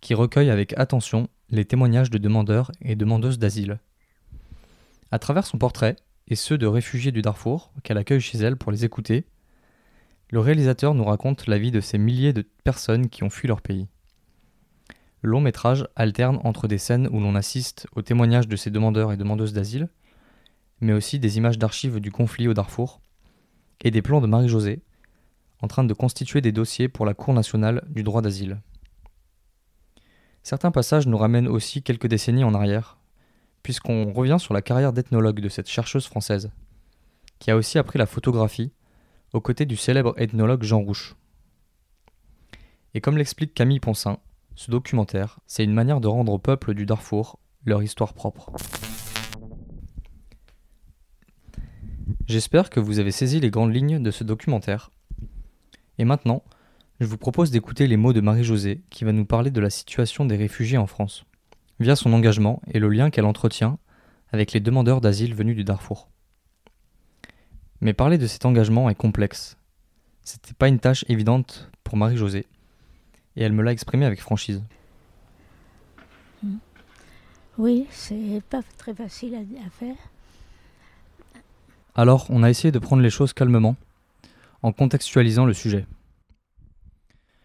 qui 0.00 0.14
recueille 0.14 0.50
avec 0.50 0.78
attention 0.78 1.28
les 1.50 1.64
témoignages 1.64 2.10
de 2.10 2.18
demandeurs 2.18 2.70
et 2.82 2.94
demandeuses 2.94 3.38
d'asile. 3.38 3.80
À 5.10 5.18
travers 5.18 5.44
son 5.44 5.58
portrait 5.58 5.96
et 6.28 6.36
ceux 6.36 6.56
de 6.56 6.66
réfugiés 6.66 7.12
du 7.12 7.20
Darfour 7.20 7.72
qu'elle 7.82 7.98
accueille 7.98 8.20
chez 8.20 8.38
elle 8.38 8.56
pour 8.56 8.72
les 8.72 8.84
écouter, 8.84 9.26
le 10.30 10.40
réalisateur 10.40 10.94
nous 10.94 11.04
raconte 11.04 11.46
la 11.46 11.58
vie 11.58 11.72
de 11.72 11.80
ces 11.80 11.98
milliers 11.98 12.32
de 12.32 12.48
personnes 12.64 13.08
qui 13.08 13.22
ont 13.22 13.30
fui 13.30 13.48
leur 13.48 13.60
pays. 13.60 13.88
Long 15.22 15.40
métrage 15.40 15.86
alterne 15.94 16.40
entre 16.42 16.66
des 16.66 16.78
scènes 16.78 17.08
où 17.12 17.20
l'on 17.20 17.36
assiste 17.36 17.86
aux 17.94 18.02
témoignages 18.02 18.48
de 18.48 18.56
ces 18.56 18.70
demandeurs 18.70 19.12
et 19.12 19.16
demandeuses 19.16 19.52
d'asile, 19.52 19.88
mais 20.80 20.92
aussi 20.92 21.20
des 21.20 21.38
images 21.38 21.58
d'archives 21.58 22.00
du 22.00 22.10
conflit 22.10 22.48
au 22.48 22.54
Darfour, 22.54 23.00
et 23.82 23.92
des 23.92 24.02
plans 24.02 24.20
de 24.20 24.26
Marie-Josée, 24.26 24.82
en 25.60 25.68
train 25.68 25.84
de 25.84 25.94
constituer 25.94 26.40
des 26.40 26.50
dossiers 26.50 26.88
pour 26.88 27.06
la 27.06 27.14
Cour 27.14 27.34
nationale 27.34 27.84
du 27.88 28.02
droit 28.02 28.20
d'asile. 28.20 28.60
Certains 30.42 30.72
passages 30.72 31.06
nous 31.06 31.16
ramènent 31.16 31.46
aussi 31.46 31.84
quelques 31.84 32.08
décennies 32.08 32.42
en 32.42 32.54
arrière, 32.54 32.98
puisqu'on 33.62 34.12
revient 34.12 34.38
sur 34.40 34.54
la 34.54 34.62
carrière 34.62 34.92
d'ethnologue 34.92 35.40
de 35.40 35.48
cette 35.48 35.68
chercheuse 35.68 36.06
française, 36.06 36.50
qui 37.38 37.52
a 37.52 37.56
aussi 37.56 37.78
appris 37.78 37.98
la 37.98 38.06
photographie 38.06 38.72
aux 39.32 39.40
côtés 39.40 39.66
du 39.66 39.76
célèbre 39.76 40.14
ethnologue 40.16 40.64
Jean 40.64 40.80
Rouche. 40.80 41.14
Et 42.94 43.00
comme 43.00 43.16
l'explique 43.16 43.54
Camille 43.54 43.80
Ponsin, 43.80 44.18
ce 44.54 44.70
documentaire, 44.70 45.40
c'est 45.46 45.64
une 45.64 45.72
manière 45.72 46.00
de 46.00 46.08
rendre 46.08 46.32
au 46.32 46.38
peuple 46.38 46.74
du 46.74 46.86
Darfour 46.86 47.38
leur 47.64 47.82
histoire 47.82 48.14
propre. 48.14 48.52
J'espère 52.26 52.70
que 52.70 52.80
vous 52.80 52.98
avez 52.98 53.10
saisi 53.10 53.40
les 53.40 53.50
grandes 53.50 53.74
lignes 53.74 54.02
de 54.02 54.10
ce 54.10 54.24
documentaire. 54.24 54.90
Et 55.98 56.04
maintenant, 56.04 56.42
je 57.00 57.06
vous 57.06 57.18
propose 57.18 57.50
d'écouter 57.50 57.86
les 57.86 57.96
mots 57.96 58.12
de 58.12 58.20
Marie-Josée 58.20 58.82
qui 58.90 59.04
va 59.04 59.12
nous 59.12 59.24
parler 59.24 59.50
de 59.50 59.60
la 59.60 59.70
situation 59.70 60.24
des 60.24 60.36
réfugiés 60.36 60.78
en 60.78 60.86
France, 60.86 61.24
via 61.80 61.96
son 61.96 62.12
engagement 62.12 62.62
et 62.68 62.78
le 62.78 62.88
lien 62.88 63.10
qu'elle 63.10 63.24
entretient 63.24 63.78
avec 64.30 64.52
les 64.52 64.60
demandeurs 64.60 65.00
d'asile 65.00 65.34
venus 65.34 65.56
du 65.56 65.64
Darfour. 65.64 66.08
Mais 67.80 67.92
parler 67.92 68.18
de 68.18 68.26
cet 68.26 68.46
engagement 68.46 68.88
est 68.88 68.94
complexe. 68.94 69.56
C'était 70.22 70.54
pas 70.54 70.68
une 70.68 70.78
tâche 70.78 71.04
évidente 71.08 71.70
pour 71.82 71.96
Marie-Josée, 71.96 72.46
et 73.36 73.42
elle 73.42 73.52
me 73.52 73.62
l'a 73.62 73.72
exprimé 73.72 74.06
avec 74.06 74.20
franchise. 74.20 74.62
Oui, 77.58 77.86
c'est 77.90 78.42
pas 78.48 78.62
très 78.78 78.94
facile 78.94 79.34
à, 79.34 79.38
à 79.38 79.70
faire. 79.70 79.96
Alors, 81.94 82.26
on 82.30 82.42
a 82.42 82.50
essayé 82.50 82.72
de 82.72 82.78
prendre 82.78 83.02
les 83.02 83.10
choses 83.10 83.32
calmement, 83.32 83.76
en 84.62 84.72
contextualisant 84.72 85.44
le 85.44 85.52
sujet. 85.52 85.86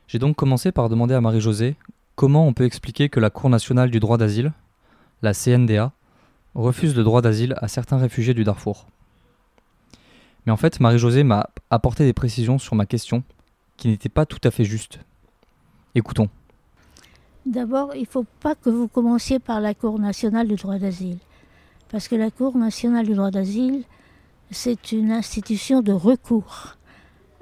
J'ai 0.08 0.19
donc 0.19 0.38
commencé 0.38 0.71
par 0.71 0.88
demander 0.88 1.13
à 1.13 1.21
Marie-Josée 1.21 1.76
comment 2.15 2.47
on 2.47 2.54
peut 2.54 2.63
expliquer 2.63 3.10
que 3.10 3.19
la 3.19 3.30
Cour 3.30 3.50
nationale 3.50 3.91
du 3.91 4.00
droit 4.00 4.17
d'asile, 4.17 4.54
la 5.21 5.34
CNDA, 5.34 5.91
refuse 6.56 6.95
le 6.95 7.04
droit 7.04 7.21
d'asile 7.21 7.56
à 7.58 7.67
certains 7.67 7.97
réfugiés 7.97 8.34
du 8.34 8.43
Darfour. 8.45 8.88
Mais 10.45 10.52
en 10.54 10.58
fait, 10.58 10.80
Marie-Josée 10.80 11.23
m'a 11.23 11.50
apporté 11.69 12.06
des 12.06 12.13
précisions 12.13 12.58
sur 12.58 12.76
ma 12.76 12.86
question 12.86 13.23
qui 13.76 13.89
n'étaient 13.89 14.08
pas 14.10 14.26
tout 14.26 14.39
à 14.45 14.50
fait 14.50 14.63
justes. 14.63 15.00
Écoutons. 15.98 16.30
D'abord, 17.48 17.96
il 17.96 18.02
ne 18.02 18.06
faut 18.06 18.26
pas 18.40 18.54
que 18.54 18.70
vous 18.70 18.88
commenciez 18.88 19.40
par 19.40 19.60
la 19.60 19.74
Cour 19.74 19.98
nationale 19.98 20.48
du 20.48 20.54
droit 20.54 20.78
d'asile. 20.78 21.18
Parce 21.90 22.08
que 22.08 22.16
la 22.16 22.30
Cour 22.30 22.56
nationale 22.56 23.08
du 23.08 23.16
droit 23.16 23.32
d'asile, 23.32 23.84
c'est 24.52 24.92
une 24.92 25.12
institution 25.12 25.82
de 25.82 25.92
recours. 25.92 26.78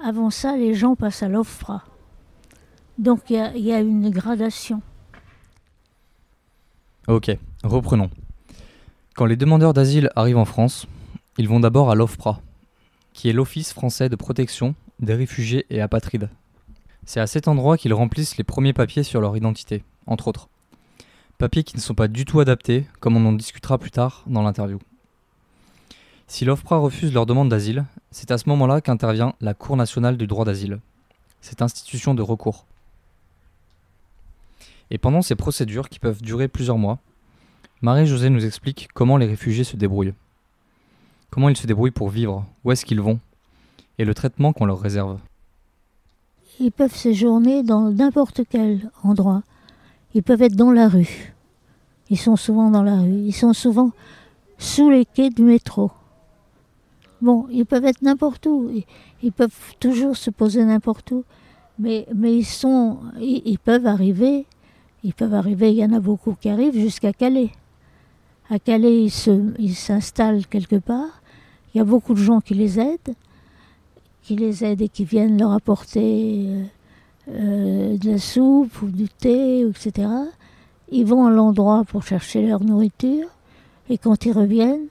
Avant 0.00 0.30
ça, 0.30 0.56
les 0.56 0.72
gens 0.72 0.96
passent 0.96 1.22
à 1.22 1.28
l'OFPRA. 1.28 1.84
Donc 2.96 3.28
il 3.28 3.36
y, 3.56 3.60
y, 3.60 3.72
a 3.72 3.80
une 3.80 4.08
gradation. 4.08 4.80
Ok, 7.08 7.30
reprenons. 7.62 8.08
Quand 9.16 9.26
les 9.26 9.36
demandeurs 9.36 9.74
d'asile 9.74 10.08
arrivent 10.16 10.38
en 10.38 10.46
France, 10.46 10.86
ils 11.36 11.46
vont 11.46 11.60
d'abord 11.60 11.90
à 11.90 11.94
l'OFPRA, 11.94 12.40
qui 13.12 13.28
est 13.28 13.34
l'Office 13.34 13.74
français 13.74 14.08
de 14.08 14.16
protection 14.16 14.74
des 14.98 15.14
réfugiés 15.14 15.66
et 15.68 15.82
apatrides. 15.82 16.30
C'est 17.06 17.20
à 17.20 17.26
cet 17.26 17.48
endroit 17.48 17.78
qu'ils 17.78 17.94
remplissent 17.94 18.36
les 18.36 18.44
premiers 18.44 18.74
papiers 18.74 19.02
sur 19.02 19.20
leur 19.22 19.36
identité, 19.36 19.82
entre 20.06 20.28
autres. 20.28 20.48
Papiers 21.38 21.64
qui 21.64 21.76
ne 21.76 21.80
sont 21.80 21.94
pas 21.94 22.08
du 22.08 22.26
tout 22.26 22.40
adaptés, 22.40 22.86
comme 23.00 23.16
on 23.16 23.24
en 23.24 23.32
discutera 23.32 23.78
plus 23.78 23.90
tard 23.90 24.24
dans 24.26 24.42
l'interview. 24.42 24.78
Si 26.26 26.44
l'OFPRA 26.44 26.76
refuse 26.76 27.14
leur 27.14 27.24
demande 27.24 27.48
d'asile, 27.48 27.86
c'est 28.10 28.30
à 28.30 28.38
ce 28.38 28.48
moment-là 28.50 28.80
qu'intervient 28.82 29.34
la 29.40 29.54
Cour 29.54 29.78
nationale 29.78 30.18
du 30.18 30.26
droit 30.26 30.44
d'asile, 30.44 30.80
cette 31.40 31.62
institution 31.62 32.14
de 32.14 32.22
recours. 32.22 32.66
Et 34.90 34.98
pendant 34.98 35.22
ces 35.22 35.34
procédures 35.34 35.88
qui 35.88 35.98
peuvent 35.98 36.20
durer 36.20 36.48
plusieurs 36.48 36.78
mois, 36.78 36.98
Marie-Josée 37.80 38.30
nous 38.30 38.44
explique 38.44 38.88
comment 38.92 39.16
les 39.16 39.26
réfugiés 39.26 39.64
se 39.64 39.76
débrouillent 39.76 40.14
comment 41.36 41.50
ils 41.50 41.56
se 41.56 41.66
débrouillent 41.66 41.90
pour 41.90 42.08
vivre, 42.08 42.46
où 42.64 42.72
est-ce 42.72 42.86
qu'ils 42.86 43.00
vont, 43.00 43.20
et 43.98 44.06
le 44.06 44.14
traitement 44.14 44.54
qu'on 44.54 44.64
leur 44.64 44.80
réserve. 44.80 45.18
Ils 46.58 46.72
peuvent 46.72 46.94
séjourner 46.94 47.62
dans 47.62 47.90
n'importe 47.90 48.42
quel 48.48 48.90
endroit. 49.02 49.42
Ils 50.14 50.22
peuvent 50.22 50.42
être 50.42 50.56
dans 50.56 50.72
la 50.72 50.88
rue. 50.88 51.34
Ils 52.08 52.18
sont 52.18 52.36
souvent 52.36 52.70
dans 52.70 52.82
la 52.82 53.00
rue. 53.00 53.24
Ils 53.26 53.34
sont 53.34 53.52
souvent 53.52 53.90
sous 54.58 54.90
les 54.90 55.04
quais 55.04 55.30
du 55.30 55.42
métro. 55.42 55.90
Bon, 57.20 57.46
ils 57.50 57.66
peuvent 57.66 57.84
être 57.84 58.02
n'importe 58.02 58.46
où. 58.46 58.70
Ils 59.22 59.32
peuvent 59.32 59.74
toujours 59.80 60.16
se 60.16 60.30
poser 60.30 60.64
n'importe 60.64 61.10
où. 61.10 61.24
Mais, 61.78 62.06
ils, 62.24 62.44
sont, 62.44 62.98
ils, 63.20 63.58
peuvent 63.58 63.86
arriver. 63.86 64.46
Ils 65.04 65.12
peuvent 65.12 65.34
arriver, 65.34 65.70
il 65.72 65.76
y 65.76 65.84
en 65.84 65.92
a 65.92 66.00
beaucoup 66.00 66.34
qui 66.40 66.48
arrivent 66.48 66.78
jusqu'à 66.78 67.12
Calais. 67.12 67.50
À 68.48 68.58
Calais, 68.58 69.04
ils 69.04 69.74
s'installent 69.74 70.46
quelque 70.46 70.76
part. 70.76 71.20
Il 71.74 71.78
y 71.78 71.80
a 71.80 71.84
beaucoup 71.84 72.14
de 72.14 72.18
gens 72.18 72.40
qui 72.40 72.54
les 72.54 72.80
aident, 72.80 73.14
qui 74.26 74.34
les 74.34 74.64
aident 74.64 74.82
et 74.82 74.88
qui 74.88 75.04
viennent 75.04 75.38
leur 75.38 75.52
apporter 75.52 76.48
euh, 76.48 76.64
euh, 77.28 77.96
de 77.96 78.10
la 78.10 78.18
soupe 78.18 78.82
ou 78.82 78.88
du 78.88 79.08
thé, 79.08 79.60
etc. 79.60 80.08
Ils 80.90 81.06
vont 81.06 81.26
à 81.26 81.30
l'endroit 81.30 81.84
pour 81.84 82.02
chercher 82.02 82.44
leur 82.44 82.60
nourriture 82.64 83.28
et 83.88 83.98
quand 83.98 84.26
ils 84.26 84.32
reviennent, 84.32 84.88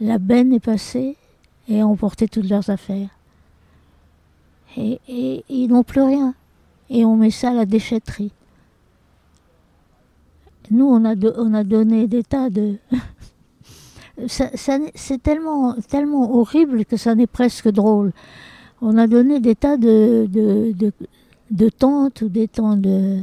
la 0.00 0.18
benne 0.18 0.52
est 0.52 0.64
passée 0.64 1.16
et 1.68 1.80
a 1.80 1.86
emporté 1.86 2.26
toutes 2.26 2.48
leurs 2.48 2.68
affaires. 2.68 3.10
Et, 4.76 5.44
ils 5.48 5.68
n'ont 5.68 5.84
plus 5.84 6.02
rien. 6.02 6.34
Et 6.90 7.04
on 7.04 7.16
met 7.16 7.30
ça 7.30 7.50
à 7.50 7.54
la 7.54 7.66
déchetterie. 7.66 8.32
nous, 10.72 10.86
on 10.86 11.04
a, 11.04 11.14
on 11.38 11.54
a 11.54 11.62
donné 11.62 12.08
des 12.08 12.24
tas 12.24 12.50
de... 12.50 12.76
c'est 14.26 15.22
tellement, 15.22 15.74
tellement 15.88 16.34
horrible 16.34 16.84
que 16.84 16.96
ça 16.96 17.14
n'est 17.14 17.28
presque 17.28 17.68
drôle. 17.68 18.12
On 18.86 18.98
a 18.98 19.06
donné 19.06 19.40
des 19.40 19.54
tas 19.54 19.78
de, 19.78 20.28
de, 20.28 21.68
tentes 21.70 22.20
ou 22.20 22.28
des 22.28 22.48
temps 22.48 22.76
de... 22.76 23.20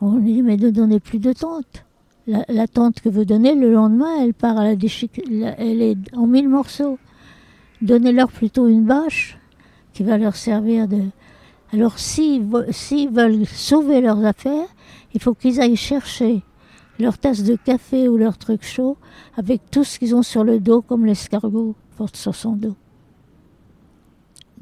On 0.00 0.12
dit, 0.12 0.40
mais 0.40 0.56
ne 0.56 0.70
donnez 0.70 1.00
plus 1.00 1.18
de 1.18 1.34
tentes. 1.34 1.84
La, 2.26 2.66
tente 2.66 3.02
que 3.02 3.10
vous 3.10 3.26
donnez, 3.26 3.54
le 3.54 3.70
lendemain, 3.70 4.22
elle 4.22 4.32
part 4.32 4.56
à 4.56 4.64
la 4.64 4.70
elle 4.70 5.82
est 5.82 5.98
en 6.16 6.26
mille 6.26 6.48
morceaux. 6.48 6.98
Donnez-leur 7.82 8.32
plutôt 8.32 8.68
une 8.68 8.86
bâche 8.86 9.38
qui 9.92 10.02
va 10.02 10.16
leur 10.16 10.34
servir 10.34 10.88
de... 10.88 11.02
Alors 11.74 11.98
s'ils 11.98 12.46
veulent 12.46 13.44
sauver 13.44 14.00
leurs 14.00 14.24
affaires, 14.24 14.68
il 15.12 15.20
faut 15.20 15.34
qu'ils 15.34 15.60
aillent 15.60 15.76
chercher 15.76 16.42
leur 16.98 17.18
tasse 17.18 17.42
de 17.42 17.56
café 17.56 18.08
ou 18.08 18.16
leur 18.16 18.38
truc 18.38 18.64
chaud 18.64 18.96
avec 19.36 19.60
tout 19.70 19.84
ce 19.84 19.98
qu'ils 19.98 20.14
ont 20.14 20.22
sur 20.22 20.42
le 20.42 20.58
dos, 20.58 20.80
comme 20.80 21.04
l'escargot 21.04 21.74
porte 21.98 22.16
sur 22.16 22.34
son 22.34 22.52
dos. 22.52 22.76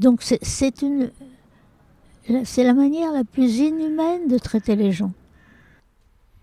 Donc 0.00 0.22
c'est 0.22 0.80
une, 0.80 1.10
c'est 2.44 2.64
la 2.64 2.72
manière 2.72 3.12
la 3.12 3.22
plus 3.22 3.58
inhumaine 3.58 4.28
de 4.28 4.38
traiter 4.38 4.74
les 4.74 4.92
gens. 4.92 5.12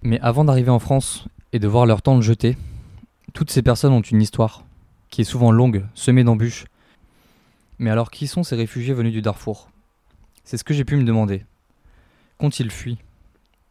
Mais 0.04 0.20
avant 0.20 0.46
d'arriver 0.46 0.70
en 0.70 0.78
France 0.78 1.26
et 1.54 1.60
de 1.60 1.68
voir 1.68 1.88
leur 1.88 2.04
temps 2.04 2.16
de 2.16 2.22
jeter, 2.22 2.56
toutes 3.34 3.50
ces 3.50 3.64
personnes 3.64 3.94
ont 3.94 4.02
une 4.02 4.22
histoire, 4.22 4.64
qui 5.10 5.22
est 5.22 5.24
souvent 5.24 5.50
longue, 5.50 5.84
semée 5.96 6.24
d'embûches. 6.24 6.66
Mais 7.80 7.90
alors 7.90 8.12
qui 8.12 8.28
sont 8.28 8.44
ces 8.44 8.56
réfugiés 8.56 8.94
venus 8.94 9.12
du 9.12 9.24
Darfour? 9.24 9.70
C'est 10.44 10.58
ce 10.58 10.64
que 10.64 10.76
j'ai 10.76 10.86
pu 10.86 10.96
me 10.96 11.04
demander. 11.04 11.44
Qu'ont-ils 12.38 12.70
fui? 12.70 13.00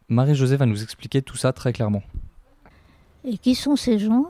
Marie-Josée 0.09 0.57
va 0.57 0.65
nous 0.65 0.83
expliquer 0.83 1.21
tout 1.21 1.37
ça 1.37 1.53
très 1.53 1.71
clairement. 1.71 2.03
Et 3.23 3.37
qui 3.37 3.55
sont 3.55 3.77
ces 3.77 3.99
gens? 3.99 4.25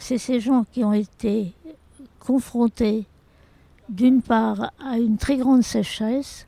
C'est 0.00 0.18
ces 0.18 0.40
gens 0.40 0.64
qui 0.72 0.82
ont 0.82 0.92
été 0.92 1.52
confrontés 2.18 3.06
d'une 3.88 4.22
part 4.22 4.72
à 4.78 4.98
une 4.98 5.16
très 5.16 5.36
grande 5.36 5.62
sécheresse 5.62 6.46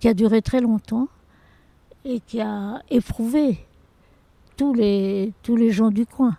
qui 0.00 0.08
a 0.08 0.14
duré 0.14 0.42
très 0.42 0.60
longtemps 0.60 1.08
et 2.04 2.20
qui 2.20 2.40
a 2.40 2.82
éprouvé 2.90 3.58
tous 4.56 4.72
les, 4.72 5.32
gens 5.70 5.90
du 5.90 6.06
coin, 6.06 6.36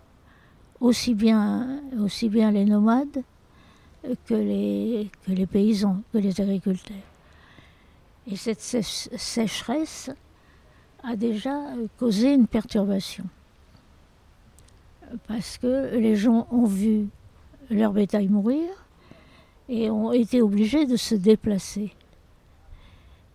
aussi 0.80 1.14
bien, 1.14 1.80
les 1.92 2.64
nomades 2.64 3.22
que 4.26 4.34
les 4.34 5.46
paysans, 5.46 6.02
que 6.12 6.18
les 6.18 6.40
agriculteurs. 6.40 6.96
Et 8.30 8.36
cette 8.36 8.60
sécheresse 8.60 10.10
a 11.02 11.16
déjà 11.16 11.58
causé 11.98 12.34
une 12.34 12.46
perturbation. 12.46 13.24
Parce 15.26 15.56
que 15.56 15.96
les 15.96 16.16
gens 16.16 16.46
ont 16.50 16.66
vu 16.66 17.06
leur 17.70 17.92
bétail 17.92 18.28
mourir 18.28 18.68
et 19.68 19.90
ont 19.90 20.12
été 20.12 20.42
obligés 20.42 20.86
de 20.86 20.96
se 20.96 21.14
déplacer. 21.14 21.92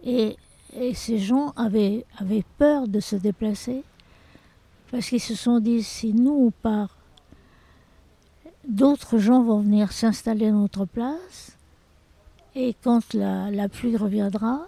Et, 0.03 0.35
ces 0.95 1.19
gens 1.19 1.51
avaient, 1.55 2.03
avaient, 2.17 2.43
peur 2.57 2.87
de 2.87 2.99
se 2.99 3.15
déplacer 3.15 3.83
parce 4.89 5.07
qu'ils 5.07 5.21
se 5.21 5.35
sont 5.35 5.59
dit 5.59 5.83
si 5.83 6.13
nous 6.13 6.47
on 6.47 6.49
part, 6.49 6.97
d'autres 8.67 9.19
gens 9.19 9.43
vont 9.43 9.59
venir 9.59 9.91
s'installer 9.91 10.47
à 10.47 10.51
notre 10.51 10.85
place 10.85 11.57
et 12.55 12.75
quand 12.83 13.13
la, 13.13 13.51
la 13.51 13.69
pluie 13.69 13.95
reviendra, 13.97 14.67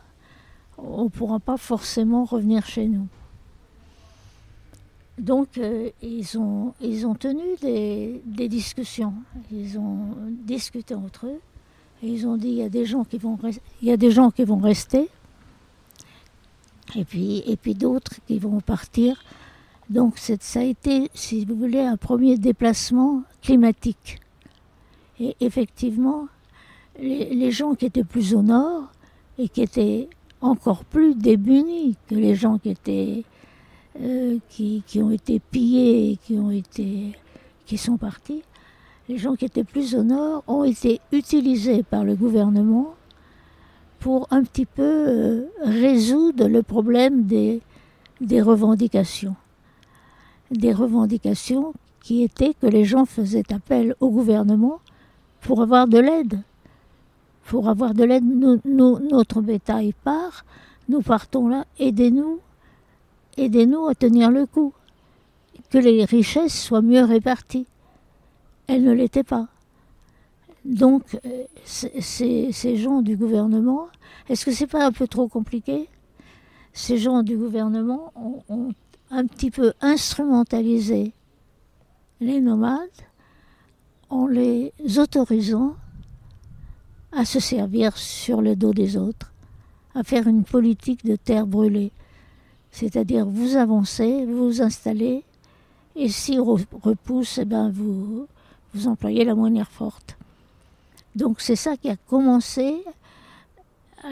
on 0.78 1.06
ne 1.06 1.10
pourra 1.10 1.39
pas 1.39 1.58
forcément 1.58 2.23
revenir 2.23 2.67
chez 2.67 2.88
nous. 2.88 3.08
Donc 5.17 5.58
euh, 5.58 5.91
ils, 6.01 6.38
ont, 6.38 6.73
ils 6.82 7.08
ont 7.08 7.15
tenu 7.15 7.43
des, 7.62 8.49
discussions, 8.49 9.13
ils 9.51 9.80
ont 9.80 10.15
discuté 10.30 10.93
entre 10.93 11.28
eux, 11.28 11.39
ils 12.04 12.28
ont 12.28 12.38
dit 12.38 12.50
il 12.50 12.56
y 12.56 12.64
a 12.64 12.70
des 12.70 12.86
gens 12.86 13.04
qui 13.04 13.18
vont, 13.18 13.38
rester, 14.58 15.10
et 16.96 17.04
puis, 17.06 17.74
d'autres 17.76 18.14
qui 18.28 18.40
vont 18.40 18.62
partir. 18.62 19.24
Donc 19.90 20.18
ça 20.18 20.60
a 20.60 20.64
été, 20.64 21.10
si 21.14 21.46
vous 21.46 21.56
voulez, 21.56 21.82
un 21.82 21.98
premier 21.98 22.38
déplacement 22.38 23.24
climatique. 23.42 24.20
Et 25.20 25.36
effectivement, 25.40 26.28
les, 27.00 27.52
gens 27.52 27.76
qui 27.76 27.86
étaient 27.86 28.04
plus 28.04 28.34
au 28.34 28.42
nord 28.42 28.90
et 29.38 29.48
qui 29.48 29.62
étaient 29.62 30.10
encore 30.42 30.84
plus 30.86 31.16
démunis 31.16 31.96
que 32.08 32.16
les 32.16 32.36
gens 32.36 32.58
qui 32.58 32.70
étaient 32.70 33.24
euh, 34.02 34.38
qui, 34.50 34.84
ont 34.98 35.12
été 35.12 35.40
pillés 35.40 36.12
et 36.12 36.18
qui 36.18 36.34
ont 36.34 36.52
été 36.52 37.14
qui 37.66 37.78
sont 37.78 37.98
partis. 37.98 38.44
Les 39.08 39.18
gens 39.18 39.36
qui 39.36 39.46
étaient 39.46 39.63
plus 39.63 39.96
au 39.96 40.04
nord 40.04 40.44
ont 40.48 40.63
été 40.63 41.00
utilisés 41.12 41.84
par 41.84 42.04
le 42.04 42.15
gouvernement 42.15 42.96
pour 44.00 44.28
un 44.32 44.44
petit 44.44 44.65
peu 44.65 44.84
euh, 44.84 45.46
résoudre 45.62 46.48
le 46.48 46.63
problème 46.63 47.24
des, 47.24 47.62
des 48.22 48.41
revendications. 48.41 49.36
Des 50.52 50.74
revendications 50.74 51.74
qui 52.02 52.24
étaient 52.24 52.54
que 52.54 52.68
les 52.68 52.84
gens 52.84 53.06
faisaient 53.06 53.52
appel 53.54 53.96
au 54.00 54.10
gouvernement 54.10 54.80
pour 55.41 55.62
avoir 55.62 55.88
de 55.88 56.00
l'aide 56.00 56.39
pour 57.46 57.70
avoir 57.70 57.94
de 57.94 58.04
l'aide. 58.04 58.26
notre 58.65 59.41
bétail 59.41 59.94
part, 60.04 60.46
nous 60.89 61.02
partons 61.02 61.48
là, 61.48 61.65
aidez-nous, 61.80 62.39
aidez-nous 63.38 63.88
à 63.88 63.96
tenir 63.96 64.32
le 64.32 64.46
coup, 64.46 64.74
que 65.70 65.78
les 65.78 66.06
richesses 66.06 66.60
soient 66.60 66.82
mieux 66.82 67.04
réparties. 67.04 67.68
Elles 68.67 68.84
ne 68.84 68.91
l'étaient 68.91 69.23
pas. 69.23 69.47
Donc, 70.63 71.19
euh, 71.25 71.43
ces 71.65 72.78
gens 72.78 73.01
du 73.01 73.15
gouvernement, 73.15 73.88
est-ce 74.30 74.45
que 74.45 74.51
c'est 74.51 74.67
pas 74.67 74.86
un 74.86 74.91
peu 74.91 75.08
trop 75.08 75.28
compliqué? 75.28 75.88
Ces 76.73 76.97
gens 76.97 77.21
du 77.21 77.38
gouvernement 77.38 78.12
ont 78.49 78.73
un 79.12 79.25
petit 79.28 79.51
peu 79.51 79.73
instrumentalisé 79.82 81.13
les 82.19 82.41
nomades 82.41 82.89
en 84.10 84.28
les 84.28 84.73
autorisant 84.97 85.75
à 87.12 87.25
se 87.25 87.39
servir 87.39 87.97
sur 87.97 88.41
le 88.41 88.56
dos 88.56 88.73
des 88.73 88.97
autres, 88.97 89.34
à 89.93 90.04
faire 90.04 90.28
une 90.28 90.43
politique 90.43 91.06
de 91.06 91.15
terre 91.15 91.47
brûlée. 91.47 91.91
C'est-à-dire 92.71 93.25
vous 93.25 93.56
avancez, 93.56 94.25
vous 94.25 94.47
vous 94.47 94.62
installez, 94.62 95.23
et 95.95 96.10
si 96.10 96.38
on 96.39 96.58
repousse, 96.82 97.38
eh 97.38 97.45
ben 97.45 97.69
vous, 97.69 98.28
vous 98.76 98.88
employez 98.88 99.24
la 99.26 99.36
manière 99.36 99.72
forte. 99.72 100.18
Donc 101.16 101.42
c'est 101.42 101.56
ça 101.56 101.78
qui 101.78 101.90
a 101.90 101.96
commencé 101.96 102.84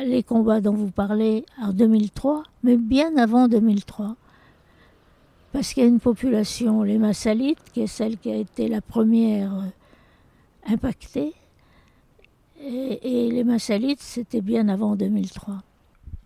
les 0.06 0.23
combats 0.23 0.62
dont 0.62 0.73
vous 0.73 0.89
parlez 0.89 1.45
en 1.62 1.73
2003, 1.73 2.43
mais 2.63 2.78
bien 2.78 3.15
avant 3.17 3.47
2003. 3.47 4.15
Parce 5.52 5.73
qu'il 5.73 5.84
y 5.84 5.86
a 5.86 5.89
une 5.89 5.99
population, 5.99 6.82
les 6.82 6.97
Massalites, 6.97 7.60
qui 7.73 7.82
est 7.82 7.88
celle 7.88 8.17
qui 8.17 8.32
a 8.32 8.36
été 8.36 8.67
la 8.67 8.82
première 8.82 9.54
impactée, 10.65 11.34
et, 12.65 13.30
les 13.30 13.43
Massalites, 13.43 14.02
c'était 14.02 14.41
bien 14.41 14.69
avant 14.69 14.95
2003. 14.95 15.62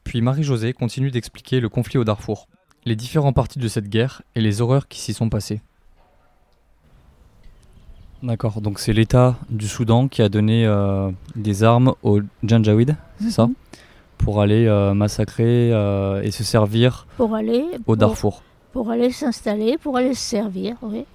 Puis 0.03 0.21
Marie-Josée 0.21 0.71
continue 0.73 1.09
d'expliquer 1.09 1.59
le 1.59 1.67
conflit 1.67 1.97
au 1.97 2.03
Darfour, 2.03 2.47
les 2.85 2.95
différents 2.95 3.33
parties 3.33 3.59
de 3.59 3.67
cette 3.67 3.89
guerre 3.89 4.21
et 4.35 4.41
les 4.41 4.61
horreurs 4.61 4.87
qui 4.87 4.99
s'y 4.99 5.13
sont 5.13 5.29
passées. 5.29 5.61
D'accord, 8.23 8.61
donc 8.61 8.79
c'est 8.79 8.93
l'État 8.93 9.37
du 9.49 9.67
Soudan 9.67 10.07
qui 10.07 10.23
a 10.23 10.29
donné 10.29 10.65
euh, 10.65 11.11
des 11.35 11.63
armes 11.63 11.93
aux 12.01 12.21
Janjaweed, 12.43 12.95
c'est 13.21 13.29
ça? 13.29 13.45
Mhm. 13.45 13.53
Pour 14.17 14.41
aller 14.41 14.65
euh, 14.65 14.95
massacrer 14.95 15.71
euh, 15.71 16.23
et 16.23 16.31
se 16.31 16.43
servir 16.43 17.05
pour 17.17 17.35
aller, 17.35 17.63
au 17.85 17.95
Darfour. 17.95 18.41
Pour 18.73 18.89
aller 18.89 19.11
s'installer, 19.11 19.77
pour 19.77 19.97
aller 19.97 20.15
se 20.15 20.21
servir, 20.21 20.75
oui. 20.81 21.05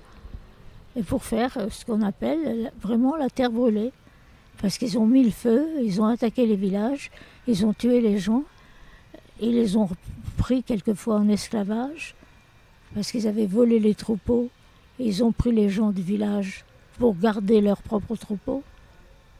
Et 0.94 1.02
pour 1.02 1.24
faire 1.24 1.56
ce 1.70 1.84
qu'on 1.84 2.02
appelle 2.02 2.70
vraiment 2.80 3.16
la 3.16 3.28
terre 3.30 3.50
brûlée 3.50 3.90
parce 4.60 4.78
qu'ils 4.78 4.96
ont 4.96 5.06
mis 5.06 5.24
le 5.24 5.30
feu, 5.30 5.66
ils 5.82 6.00
ont 6.00 6.06
attaqué 6.06 6.46
les 6.46 6.54
villages, 6.54 7.10
ils 7.48 7.66
ont 7.66 7.72
tué 7.72 8.00
les 8.00 8.18
gens, 8.18 8.44
ils 9.40 9.54
les 9.54 9.76
ont 9.76 9.88
pris 10.36 10.62
quelquefois 10.62 11.16
en 11.16 11.28
esclavage, 11.28 12.14
parce 12.94 13.10
qu'ils 13.10 13.26
avaient 13.26 13.46
volé 13.46 13.80
les 13.80 13.96
troupeaux, 13.96 14.50
et 15.00 15.06
ils 15.06 15.24
ont 15.24 15.32
pris 15.32 15.50
les 15.50 15.68
gens 15.68 15.90
du 15.90 16.02
village 16.02 16.64
pour 16.98 17.16
garder 17.16 17.60
leurs 17.60 17.82
propres 17.82 18.16
troupeaux, 18.16 18.62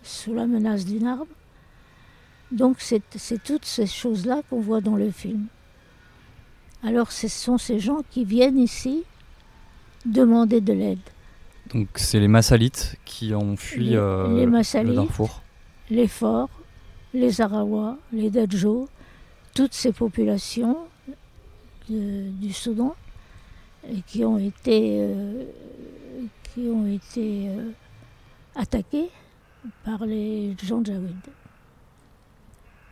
sous 0.02 0.34
la 0.34 0.46
menace 0.46 0.84
d'une 0.84 1.06
arme. 1.06 1.28
Donc 2.50 2.76
c'est 2.80 3.02
toutes 3.42 3.64
ces 3.64 3.86
choses-là 3.86 4.42
qu'on 4.50 4.60
voit 4.60 4.80
dans 4.80 4.96
le 4.96 5.10
film. 5.10 5.46
Alors 6.82 7.12
ce 7.12 7.28
sont 7.28 7.58
ces 7.58 7.78
gens 7.78 8.00
qui 8.10 8.24
viennent 8.24 8.58
ici 8.58 9.04
demander 10.04 10.60
de 10.60 10.72
l'aide. 10.72 10.98
Donc 11.72 11.88
c'est 11.94 12.20
les 12.20 12.28
Massalites 12.28 12.96
qui 13.04 13.32
ont 13.34 13.56
fui 13.56 13.90
les, 13.90 13.96
euh, 13.96 14.44
le 14.44 14.94
Darfour. 14.94 15.42
Les 15.90 16.08
Forts, 16.08 16.50
les 17.14 17.40
Arawa, 17.40 17.96
les 18.12 18.30
Dadjo, 18.30 18.88
toutes 19.54 19.74
ces 19.74 19.92
populations 19.92 20.76
du 21.88 22.52
Soudan 22.52 22.94
et 23.88 24.00
qui 24.06 24.24
ont 24.24 24.38
été, 24.38 24.98
euh, 25.00 25.44
qui 26.52 26.68
ont 26.68 26.86
été 26.86 27.48
euh, 27.48 27.70
attaqués 28.54 29.10
par 29.84 30.04
les 30.04 30.54
Janjaouides. 30.62 31.30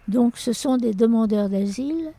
Donc 0.09 0.37
ce 0.39 0.53
sont 0.53 0.77
des 0.77 0.95
demandeurs 0.95 1.49
d'asile 1.49 2.13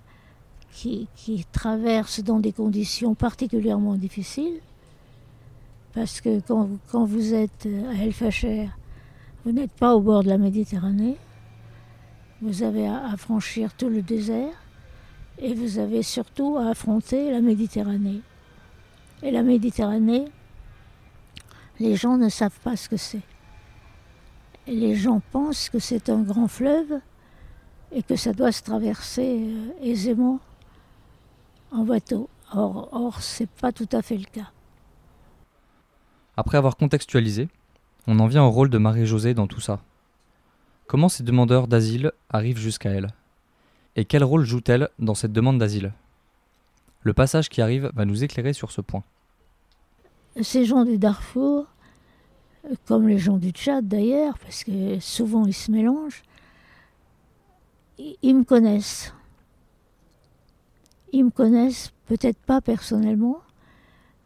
qui, 0.71 1.07
traversent 1.51 2.23
dans 2.23 2.39
des 2.39 2.53
conditions 2.53 3.13
particulièrement 3.13 3.95
difficiles 3.95 4.59
parce 5.93 6.21
que 6.21 6.39
quand, 6.39 7.05
vous 7.05 7.33
êtes 7.33 7.67
à 7.89 8.01
El 8.01 8.13
Facher, 8.13 8.69
vous 9.43 9.51
n'êtes 9.51 9.73
pas 9.73 9.93
au 9.93 9.99
bord 9.99 10.23
de 10.23 10.29
la 10.29 10.37
Méditerranée, 10.37 11.17
vous 12.41 12.63
avez 12.63 12.87
à 12.87 13.15
franchir 13.17 13.73
tout 13.73 13.89
le 13.89 14.01
désert 14.01 14.53
et 15.39 15.53
vous 15.53 15.79
avez 15.79 16.01
surtout 16.01 16.57
à 16.57 16.69
affronter 16.69 17.29
la 17.31 17.41
Méditerranée. 17.41 18.21
Et 19.21 19.31
la 19.31 19.43
Méditerranée, 19.43 20.25
les 21.81 21.95
gens 21.95 22.17
ne 22.17 22.29
savent 22.29 22.59
pas 22.63 22.75
ce 22.75 22.87
que 22.87 22.97
c'est. 22.97 23.21
Les 24.67 24.95
gens 24.95 25.21
pensent 25.31 25.69
que 25.69 25.79
c'est 25.79 26.09
un 26.09 26.21
grand 26.21 26.47
fleuve 26.47 26.99
et 27.91 28.03
que 28.03 28.15
ça 28.15 28.33
doit 28.33 28.51
se 28.51 28.61
traverser 28.61 29.39
euh, 29.39 29.71
aisément 29.81 30.39
en 31.71 31.83
bateau. 31.83 32.29
Or, 32.53 32.89
or 32.91 33.21
ce 33.21 33.43
n'est 33.43 33.49
pas 33.59 33.71
tout 33.71 33.89
à 33.91 34.01
fait 34.03 34.17
le 34.17 34.25
cas. 34.25 34.51
Après 36.37 36.57
avoir 36.57 36.77
contextualisé, 36.77 37.49
on 38.07 38.19
en 38.19 38.27
vient 38.27 38.43
au 38.43 38.51
rôle 38.51 38.69
de 38.69 38.77
Marie-Josée 38.77 39.33
dans 39.33 39.47
tout 39.47 39.59
ça. 39.59 39.79
Comment 40.85 41.09
ces 41.09 41.23
demandeurs 41.23 41.67
d'asile 41.67 42.11
arrivent 42.29 42.59
jusqu'à 42.59 42.91
elle? 42.91 43.13
Et 43.95 44.05
quel 44.05 44.23
rôle 44.23 44.45
joue-t-elle 44.45 44.89
dans 44.99 45.15
cette 45.15 45.33
demande 45.33 45.57
d'asile? 45.57 45.93
Le 47.01 47.13
passage 47.13 47.49
qui 47.49 47.61
arrive 47.61 47.89
va 47.95 48.05
nous 48.05 48.23
éclairer 48.23 48.53
sur 48.53 48.71
ce 48.71 48.81
point. 48.81 49.03
Ces 50.39 50.63
gens 50.63 50.85
du 50.85 50.97
Darfour, 50.97 51.65
comme 52.85 53.07
les 53.07 53.17
gens 53.17 53.37
du 53.37 53.51
Tchad 53.51 53.87
d'ailleurs, 53.87 54.37
parce 54.39 54.63
que 54.63 54.99
souvent 54.99 55.45
ils 55.45 55.53
se 55.53 55.71
mélangent, 55.71 56.23
ils 57.97 58.35
me 58.35 58.43
connaissent. 58.43 59.13
Ils 61.13 61.25
me 61.25 61.29
connaissent 61.29 61.91
peut-être 62.05 62.39
pas 62.39 62.61
personnellement, 62.61 63.39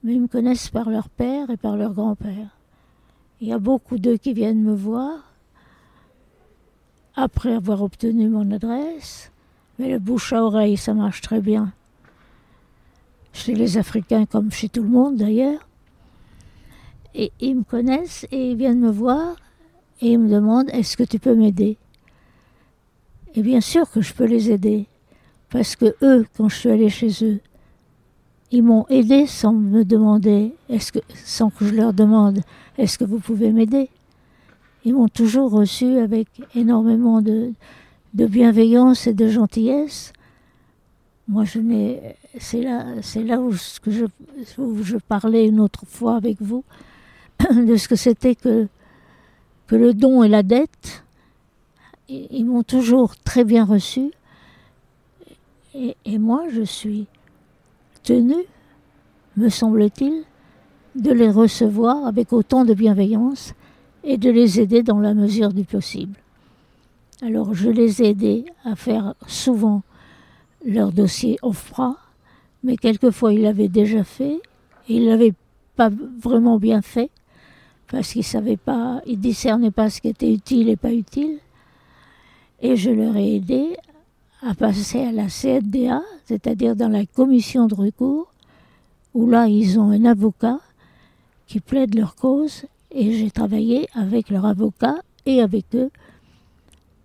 mais 0.03 0.13
ils 0.13 0.21
me 0.21 0.27
connaissent 0.27 0.69
par 0.69 0.89
leur 0.89 1.09
père 1.09 1.49
et 1.49 1.57
par 1.57 1.75
leur 1.77 1.93
grand-père. 1.93 2.57
Il 3.41 3.47
y 3.47 3.53
a 3.53 3.59
beaucoup 3.59 3.97
d'eux 3.97 4.17
qui 4.17 4.33
viennent 4.33 4.61
me 4.61 4.73
voir 4.73 5.33
après 7.15 7.53
avoir 7.53 7.81
obtenu 7.81 8.29
mon 8.29 8.51
adresse, 8.51 9.31
mais 9.79 9.89
le 9.89 9.99
bouche 9.99 10.33
à 10.33 10.43
oreille, 10.43 10.77
ça 10.77 10.93
marche 10.93 11.21
très 11.21 11.41
bien. 11.41 11.71
Chez 13.33 13.53
les 13.53 13.77
Africains 13.77 14.25
comme 14.25 14.51
chez 14.51 14.69
tout 14.69 14.83
le 14.83 14.89
monde 14.89 15.17
d'ailleurs. 15.17 15.67
Et 17.17 17.31
ils 17.39 17.55
me 17.55 17.63
connaissent 17.63 18.27
et 18.31 18.51
ils 18.51 18.57
viennent 18.57 18.79
me 18.79 18.91
voir 18.91 19.37
et 20.01 20.11
ils 20.11 20.19
me 20.19 20.29
demandent 20.29 20.69
est-ce 20.71 20.97
que 20.97 21.03
tu 21.03 21.17
peux 21.17 21.33
m'aider? 21.33 21.77
Et 23.35 23.41
bien 23.41 23.61
sûr 23.61 23.89
que 23.89 24.01
je 24.01 24.13
peux 24.13 24.25
les 24.25 24.51
aider. 24.51 24.87
Parce 25.49 25.77
que 25.77 25.95
eux, 26.01 26.25
quand 26.35 26.49
je 26.49 26.55
suis 26.55 26.69
allée 26.69 26.89
chez 26.89 27.11
eux, 27.23 27.39
ils 28.51 28.63
m'ont 28.63 28.85
aidé 28.89 29.27
sans 29.27 29.53
me 29.53 29.83
demander, 29.83 30.53
est-ce 30.69 30.91
que, 30.91 30.99
sans 31.23 31.49
que 31.49 31.65
je 31.65 31.73
leur 31.73 31.93
demande, 31.93 32.41
est-ce 32.77 32.97
que 32.97 33.05
vous 33.05 33.19
pouvez 33.19 33.51
m'aider? 33.51 33.89
Ils 34.83 34.93
m'ont 34.93 35.07
toujours 35.07 35.51
reçu 35.51 35.97
avec 35.97 36.27
énormément 36.53 37.21
de, 37.21 37.53
de 38.13 38.25
bienveillance 38.27 39.07
et 39.07 39.13
de 39.13 39.27
gentillesse. 39.29 40.11
Moi, 41.27 41.45
je 41.45 41.59
n'ai, 41.59 42.17
c'est 42.39 42.61
là, 42.61 42.85
c'est 43.01 43.23
là 43.23 43.39
où, 43.39 43.51
je, 43.51 44.05
où 44.57 44.83
je 44.83 44.97
parlais 44.97 45.47
une 45.47 45.59
autre 45.59 45.85
fois 45.87 46.15
avec 46.15 46.41
vous 46.41 46.63
de 47.55 47.75
ce 47.75 47.87
que 47.87 47.95
c'était 47.95 48.35
que, 48.35 48.67
le 49.69 49.93
don 49.93 50.23
et 50.23 50.29
la 50.29 50.43
dette. 50.43 51.03
Ils 52.07 52.45
m'ont 52.45 52.63
toujours 52.63 53.17
très 53.17 53.43
bien 53.43 53.65
reçu. 53.65 54.11
Et, 55.73 56.19
moi, 56.19 56.43
je 56.49 56.61
suis 56.61 57.07
tenue, 58.03 58.45
me 59.35 59.49
semble-t-il, 59.49 60.23
de 60.95 61.11
les 61.11 61.29
recevoir 61.29 62.05
avec 62.05 62.31
autant 62.31 62.63
de 62.63 62.73
bienveillance 62.73 63.53
et 64.03 64.17
de 64.17 64.29
les 64.29 64.61
aider 64.61 64.83
dans 64.83 64.99
la 64.99 65.13
mesure 65.13 65.51
du 65.51 65.65
possible. 65.65 66.15
Alors 67.21 67.53
je 67.53 67.69
les 67.69 68.01
ai 68.01 68.09
aidés 68.09 68.45
à 68.63 68.75
faire 68.75 69.15
souvent 69.27 69.83
leur 70.65 70.91
dossier 70.91 71.37
OFPRA, 71.41 71.97
mais 72.63 72.77
quelquefois 72.77 73.33
ils 73.33 73.41
l'avaient 73.41 73.67
déjà 73.67 74.03
fait 74.03 74.39
et 74.87 74.95
ils 74.95 75.05
l'avaient 75.05 75.33
pas 75.75 75.89
vraiment 75.89 76.57
bien 76.59 76.81
fait 76.81 77.09
parce 77.89 78.13
qu'ils 78.13 78.23
savaient 78.23 78.57
pas, 78.57 79.01
ils 79.05 79.19
discernaient 79.19 79.71
pas 79.71 79.89
ce 79.89 80.01
qui 80.01 80.09
était 80.09 80.31
utile 80.31 80.69
et 80.69 80.75
pas 80.75 80.91
utile. 80.91 81.39
Et 82.61 82.75
je 82.75 82.89
leur 82.89 83.15
ai 83.15 83.35
aidé 83.35 83.77
à 84.41 84.53
passer 84.55 85.01
à 85.01 85.11
la 85.11 85.27
CNDA, 85.27 86.01
c'est-à-dire 86.25 86.75
dans 86.75 86.89
la 86.89 87.05
commission 87.05 87.67
de 87.67 87.75
recours, 87.75 88.31
où 89.13 89.29
là 89.29 89.47
ils 89.47 89.79
ont 89.79 89.91
un 89.91 90.05
avocat 90.05 90.59
qui 91.47 91.59
plaide 91.59 91.95
leur 91.95 92.15
cause 92.15 92.65
et 92.91 93.13
j'ai 93.13 93.31
travaillé 93.31 93.87
avec 93.93 94.29
leur 94.29 94.45
avocat 94.45 94.95
et 95.25 95.41
avec 95.41 95.65
eux 95.75 95.91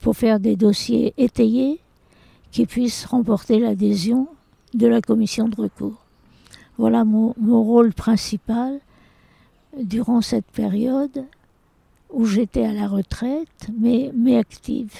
pour 0.00 0.16
faire 0.16 0.40
des 0.40 0.56
dossiers 0.56 1.12
étayés 1.18 1.80
qui 2.52 2.66
puissent 2.66 3.04
remporter 3.04 3.58
l'adhésion 3.58 4.28
de 4.74 4.86
la 4.86 5.00
commission 5.00 5.48
de 5.48 5.56
recours. 5.56 6.04
Voilà 6.78 7.04
mon 7.04 7.34
rôle 7.62 7.92
principal 7.92 8.80
durant 9.78 10.20
cette 10.20 10.50
période 10.50 11.24
où 12.10 12.24
j'étais 12.26 12.64
à 12.64 12.72
la 12.72 12.88
retraite, 12.88 13.68
mais, 13.78 14.10
mais 14.14 14.36
active, 14.36 14.92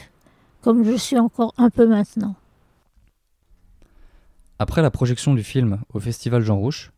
comme 0.63 0.85
je 0.85 0.97
suis 0.97 1.19
encore 1.19 1.55
un 1.57 1.71
peu 1.71 1.87
maintenant. 1.87 2.35
Après 4.59 4.83
la 4.83 4.91
projection 4.91 5.35
du 5.35 5.43
film 5.43 5.81
au 5.93 6.01
Festival 6.01 6.43
Jean 6.43 6.59
Rouche, 6.59 6.93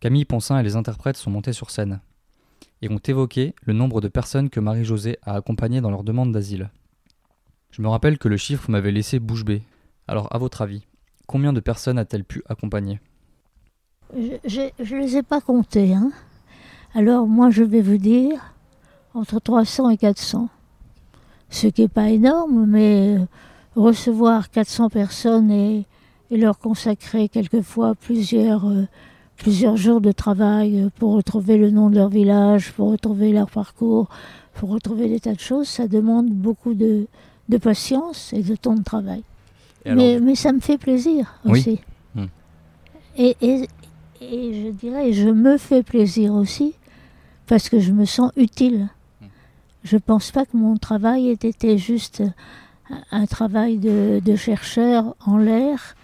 Camille 0.00 0.24
Ponsin 0.24 0.58
et 0.58 0.62
les 0.62 0.76
interprètes 0.76 1.16
sont 1.16 1.30
montés 1.30 1.52
sur 1.52 1.70
scène 1.70 2.00
et 2.80 2.90
ont 2.90 2.98
évoqué 2.98 3.54
le 3.64 3.72
nombre 3.72 4.00
de 4.00 4.08
personnes 4.08 4.50
que 4.50 4.60
Marie-Josée 4.60 5.18
a 5.22 5.34
accompagnées 5.34 5.80
dans 5.80 5.90
leur 5.90 6.04
demande 6.04 6.32
d'asile. 6.32 6.70
Je 7.70 7.82
me 7.82 7.88
rappelle 7.88 8.18
que 8.18 8.28
le 8.28 8.36
chiffre 8.36 8.70
m'avait 8.70 8.92
laissé 8.92 9.18
bouche 9.18 9.44
bée. 9.44 9.62
Alors, 10.08 10.34
à 10.34 10.38
votre 10.38 10.62
avis, 10.62 10.86
combien 11.26 11.52
de 11.52 11.60
personnes 11.60 11.98
a-t-elle 11.98 12.24
pu 12.24 12.42
accompagner? 12.48 13.00
Je 14.14 14.70
ne 14.78 15.00
les 15.00 15.16
ai 15.16 15.22
pas 15.22 15.40
comptés. 15.40 15.94
Hein. 15.94 16.10
Alors, 16.94 17.26
moi, 17.26 17.50
je 17.50 17.62
vais 17.62 17.80
vous 17.80 17.96
dire 17.96 18.54
entre 19.14 19.40
300 19.40 19.90
et 19.90 19.96
400. 19.96 20.48
Ce 21.50 21.66
qui 21.66 21.82
n'est 21.82 21.88
pas 21.88 22.08
énorme, 22.10 22.66
mais 22.66 23.16
recevoir 23.76 24.50
400 24.50 24.88
personnes 24.90 25.50
et, 25.50 25.86
et 26.30 26.36
leur 26.36 26.58
consacrer 26.58 27.28
quelquefois 27.28 27.94
plusieurs, 27.94 28.66
euh, 28.68 28.86
plusieurs 29.36 29.76
jours 29.76 30.00
de 30.00 30.12
travail 30.12 30.88
pour 30.98 31.12
retrouver 31.12 31.56
le 31.58 31.70
nom 31.70 31.90
de 31.90 31.96
leur 31.96 32.08
village, 32.08 32.72
pour 32.72 32.90
retrouver 32.90 33.32
leur 33.32 33.50
parcours, 33.50 34.08
pour 34.54 34.70
retrouver 34.70 35.08
des 35.08 35.20
tas 35.20 35.34
de 35.34 35.40
choses, 35.40 35.68
ça 35.68 35.88
demande 35.88 36.30
beaucoup 36.30 36.74
de, 36.74 37.06
de 37.48 37.56
patience 37.58 38.32
et 38.32 38.42
de 38.42 38.56
temps 38.56 38.74
de 38.74 38.82
travail. 38.82 39.22
Mais, 39.84 40.20
mais 40.20 40.36
ça 40.36 40.52
me 40.52 40.60
fait 40.60 40.78
plaisir 40.78 41.34
Oui. 41.44 41.52
aussi. 41.58 41.80
Hmm. 42.14 42.26
Et, 43.16 43.36
et, 43.42 43.68
et 44.20 44.64
je 44.66 44.70
dirais, 44.70 45.12
je 45.12 45.28
me 45.28 45.58
fais 45.58 45.82
plaisir 45.82 46.32
aussi 46.34 46.74
parce 47.52 47.68
que 47.68 47.80
je 47.80 47.92
me 47.92 48.06
sens 48.06 48.32
utile. 48.38 48.88
Hmm. 49.20 49.26
Je 49.84 49.96
ne 49.96 50.00
pense 50.00 50.30
pas 50.30 50.46
que 50.46 50.56
mon 50.56 50.78
travail 50.78 51.28
ait 51.28 51.32
été 51.34 51.76
juste 51.76 52.22
un, 53.10 53.26
travail 53.26 53.76
de, 53.76 54.22
de 54.24 54.36
chercheur 54.36 55.14
en 55.26 55.36
l'air 55.36 55.94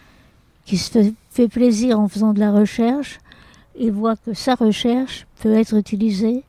qui 0.67 0.77
se 0.77 0.91
fait, 0.91 1.15
fait 1.31 1.49
plaisir 1.49 1.99
en 1.99 2.07
faisant 2.07 2.35
de 2.35 2.39
la 2.39 2.53
recherche 2.53 3.19
et 3.77 3.91
voit 3.91 4.17
que 4.17 4.35
sa 4.35 4.57
recherche 4.57 5.27
peut 5.41 5.55
être 5.55 5.75
utilisée 5.75 6.45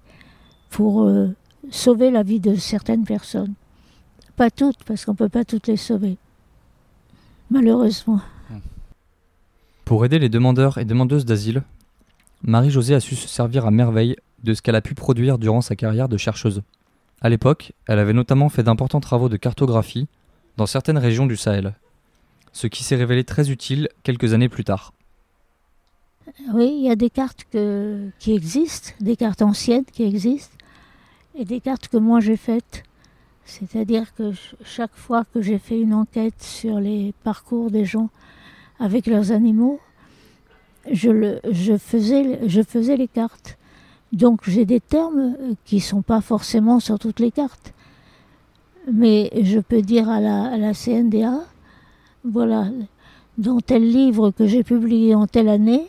pour 0.69 1.03
euh, 1.03 1.29
sauver 1.71 2.11
la 2.11 2.23
vie 2.23 2.41
de 2.41 2.55
certaines 2.55 3.05
personnes. 3.05 3.53
Pas 4.35 4.51
toutes, 4.51 4.83
parce 4.83 5.05
qu'on 5.05 5.13
ne 5.13 5.17
peut 5.17 5.29
pas 5.29 5.45
toutes 5.45 5.67
les 5.67 5.77
sauver. 5.77 6.17
Malheureusement. 7.49 8.19
Pour 9.85 10.03
aider 10.03 10.19
les 10.19 10.27
demandeurs 10.27 10.77
et 10.77 10.83
demandeuses 10.83 11.23
d'asile, 11.23 11.63
Marie-Josée 12.43 12.95
a 12.95 12.99
su 12.99 13.15
se 13.15 13.29
servir 13.29 13.65
à 13.65 13.71
merveille 13.71 14.17
de 14.43 14.53
ce 14.53 14.61
qu'elle 14.61 14.75
a 14.75 14.81
pu 14.81 14.93
produire 14.95 15.37
durant 15.37 15.61
sa 15.61 15.75
carrière 15.75 16.09
de 16.09 16.17
chercheuse. 16.17 16.61
À 17.21 17.29
l'époque, 17.29 17.73
elle 17.87 17.99
avait 17.99 18.13
notamment 18.13 18.49
fait 18.49 18.63
d'importants 18.63 18.99
travaux 19.01 19.29
de 19.29 19.37
cartographie 19.37 20.07
dans 20.57 20.65
certaines 20.65 20.97
régions 20.97 21.25
du 21.25 21.35
Sahel, 21.35 21.73
ce 22.53 22.67
qui 22.67 22.83
s'est 22.83 22.95
révélé 22.95 23.23
très 23.23 23.51
utile 23.51 23.89
quelques 24.03 24.33
années 24.33 24.49
plus 24.49 24.63
tard. 24.63 24.93
Oui, 26.53 26.73
il 26.79 26.85
y 26.85 26.91
a 26.91 26.95
des 26.95 27.09
cartes 27.09 27.45
qui 28.19 28.33
existent, 28.33 28.91
des 28.99 29.15
cartes 29.15 29.41
anciennes 29.41 29.85
qui 29.85 30.03
existent, 30.03 30.55
et 31.35 31.45
des 31.45 31.59
cartes 31.59 31.87
que 31.87 31.97
moi 31.97 32.19
j'ai 32.19 32.37
faites. 32.37 32.83
C'est-à-dire 33.45 34.13
que 34.13 34.31
ch- 34.33 34.55
chaque 34.63 34.93
fois 34.95 35.25
que 35.33 35.41
j'ai 35.41 35.57
fait 35.57 35.79
une 35.79 35.93
enquête 35.93 36.41
sur 36.41 36.79
les 36.79 37.13
parcours 37.23 37.71
des 37.71 37.83
gens 37.85 38.09
avec 38.79 39.07
leurs 39.07 39.31
animaux, 39.31 39.79
je 40.91 41.77
faisais 41.79 42.95
les 42.97 43.07
cartes. 43.07 43.57
Donc 44.11 44.41
j'ai 44.49 44.65
des 44.65 44.79
termes 44.79 45.35
qui 45.65 45.75
ne 45.75 45.81
sont 45.81 46.01
pas 46.01 46.21
forcément 46.21 46.79
sur 46.79 46.97
toutes 46.97 47.19
les 47.19 47.31
cartes. 47.31 47.73
Mais 48.91 49.29
je 49.41 49.59
peux 49.59 49.81
dire 49.81 50.09
à 50.09 50.19
la, 50.19 50.45
à 50.45 50.57
la 50.57 50.73
CNDA, 50.73 51.41
voilà, 52.23 52.69
dans 53.37 53.59
tel 53.59 53.83
livre 53.83 54.31
que 54.31 54.47
j'ai 54.47 54.63
publié 54.63 55.15
en 55.15 55.27
telle 55.27 55.49
année, 55.49 55.87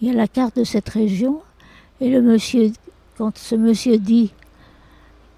il 0.00 0.08
y 0.08 0.10
a 0.10 0.14
la 0.14 0.28
carte 0.28 0.56
de 0.56 0.64
cette 0.64 0.88
région. 0.88 1.40
Et 2.00 2.08
le 2.08 2.22
monsieur, 2.22 2.72
quand 3.18 3.36
ce 3.36 3.54
monsieur 3.54 3.98
dit 3.98 4.32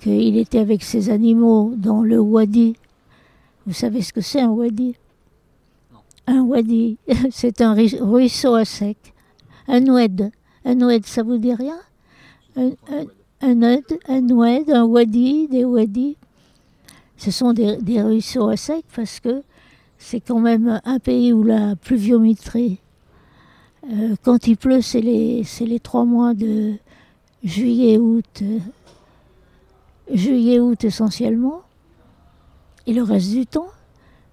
qu'il 0.01 0.37
était 0.37 0.59
avec 0.59 0.83
ses 0.83 1.11
animaux 1.11 1.73
dans 1.77 2.03
le 2.03 2.21
wadi, 2.21 2.77
vous 3.67 3.73
savez 3.73 4.03
ce 4.03 4.13
que 4.13 4.21
c'est 4.21 4.41
un 4.41 4.51
wadi? 4.51 4.97
Un 6.27 6.43
wadi, 6.43 6.99
c'est 7.31 7.61
un 7.61 7.75
ruisseau 7.75 8.55
à 8.55 8.65
sec. 8.65 8.99
Un 9.67 9.87
oued. 9.87 10.31
Un 10.65 10.81
oued, 10.81 11.07
ça 11.07 11.23
vous 11.23 11.39
dit 11.39 11.55
rien? 11.55 11.79
Un, 12.57 12.71
un, 13.41 13.83
un, 14.09 14.31
oued, 14.31 14.71
un 14.71 14.85
wadi, 14.85 15.49
des 15.49 15.65
wadis. 15.65 16.17
Ce 17.17 17.31
sont 17.31 17.53
des, 17.53 18.03
ruisseaux 18.03 18.49
à 18.49 18.57
sec 18.57 18.85
parce 18.95 19.21
que 19.21 19.43
c'est 19.99 20.21
quand 20.21 20.41
même 20.41 20.81
un 20.85 20.99
pays 20.99 21.33
où 21.33 21.45
la 21.45 21.77
pluviométrie, 21.77 22.79
euh, 23.91 24.17
quand 24.23 24.47
il 24.47 24.57
pleut, 24.57 24.83
c'est 24.83 25.01
les, 25.01 25.45
les 25.61 25.81
trois 25.81 26.05
mois 26.05 26.35
de 26.35 26.75
juillet-août, 27.45 28.43
euh, 28.43 28.59
juillet-août 30.13 30.83
essentiellement, 30.85 31.63
et 32.87 32.93
le 32.93 33.03
reste 33.03 33.31
du 33.31 33.47
temps, 33.47 33.71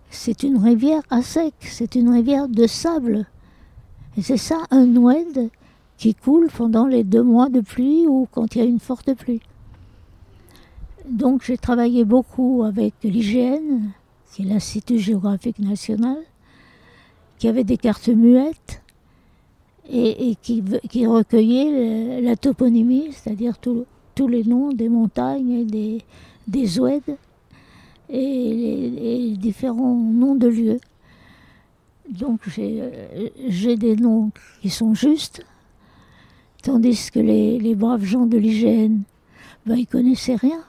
c'est 0.09 0.41
une 0.41 0.57
rivière 0.57 1.03
à 1.11 1.21
sec, 1.21 1.53
c'est 1.61 1.93
une 1.93 2.09
rivière 2.09 2.47
de 2.47 2.65
sable. 2.65 3.27
Et 4.17 4.23
c'est 4.23 4.37
ça, 4.37 4.57
un 4.71 4.85
noued 4.85 5.51
qui 5.99 6.15
coule 6.15 6.47
pendant 6.47 6.87
les 6.87 7.03
deux 7.03 7.21
mois 7.21 7.49
de 7.49 7.59
pluie 7.59 8.07
ou 8.07 8.25
quand 8.31 8.55
il 8.55 8.59
y 8.59 8.61
a 8.61 8.65
une 8.65 8.79
forte 8.79 9.13
pluie. 9.13 9.41
Donc 11.05 11.43
j'ai 11.43 11.57
travaillé 11.57 12.05
beaucoup 12.05 12.63
avec 12.63 12.93
l'IGN, 13.03 13.91
qui 14.31 14.43
est 14.43 14.45
l'Institut 14.45 14.97
géographique 14.97 15.59
national, 15.59 16.17
qui 17.37 17.49
avait 17.49 17.65
des 17.65 17.77
cartes 17.77 18.07
muettes 18.07 18.81
et, 19.91 20.35
qui, 20.41 20.63
recueillait 21.05 22.21
la 22.21 22.37
toponymie, 22.37 23.11
c'est-à-dire 23.11 23.57
tous 23.57 24.27
les 24.27 24.45
noms 24.45 24.71
des 24.71 24.87
montagnes 24.87 25.51
et 25.51 25.65
des, 25.65 26.01
des 26.47 26.79
et 28.09 28.11
les, 28.11 29.37
différents 29.37 29.95
noms 29.95 30.35
de 30.35 30.47
lieux. 30.47 30.79
Donc 32.09 32.39
j'ai 32.47 33.75
des 33.75 33.95
noms 33.97 34.31
qui 34.61 34.69
sont 34.69 34.93
justes, 34.93 35.43
tandis 36.61 37.09
que 37.11 37.19
les, 37.19 37.75
braves 37.75 38.03
gens 38.03 38.25
de 38.25 38.37
l'hygiène, 38.37 39.03
ben, 39.65 39.75
ils 39.75 39.87
connaissaient 39.87 40.35
rien. 40.35 40.61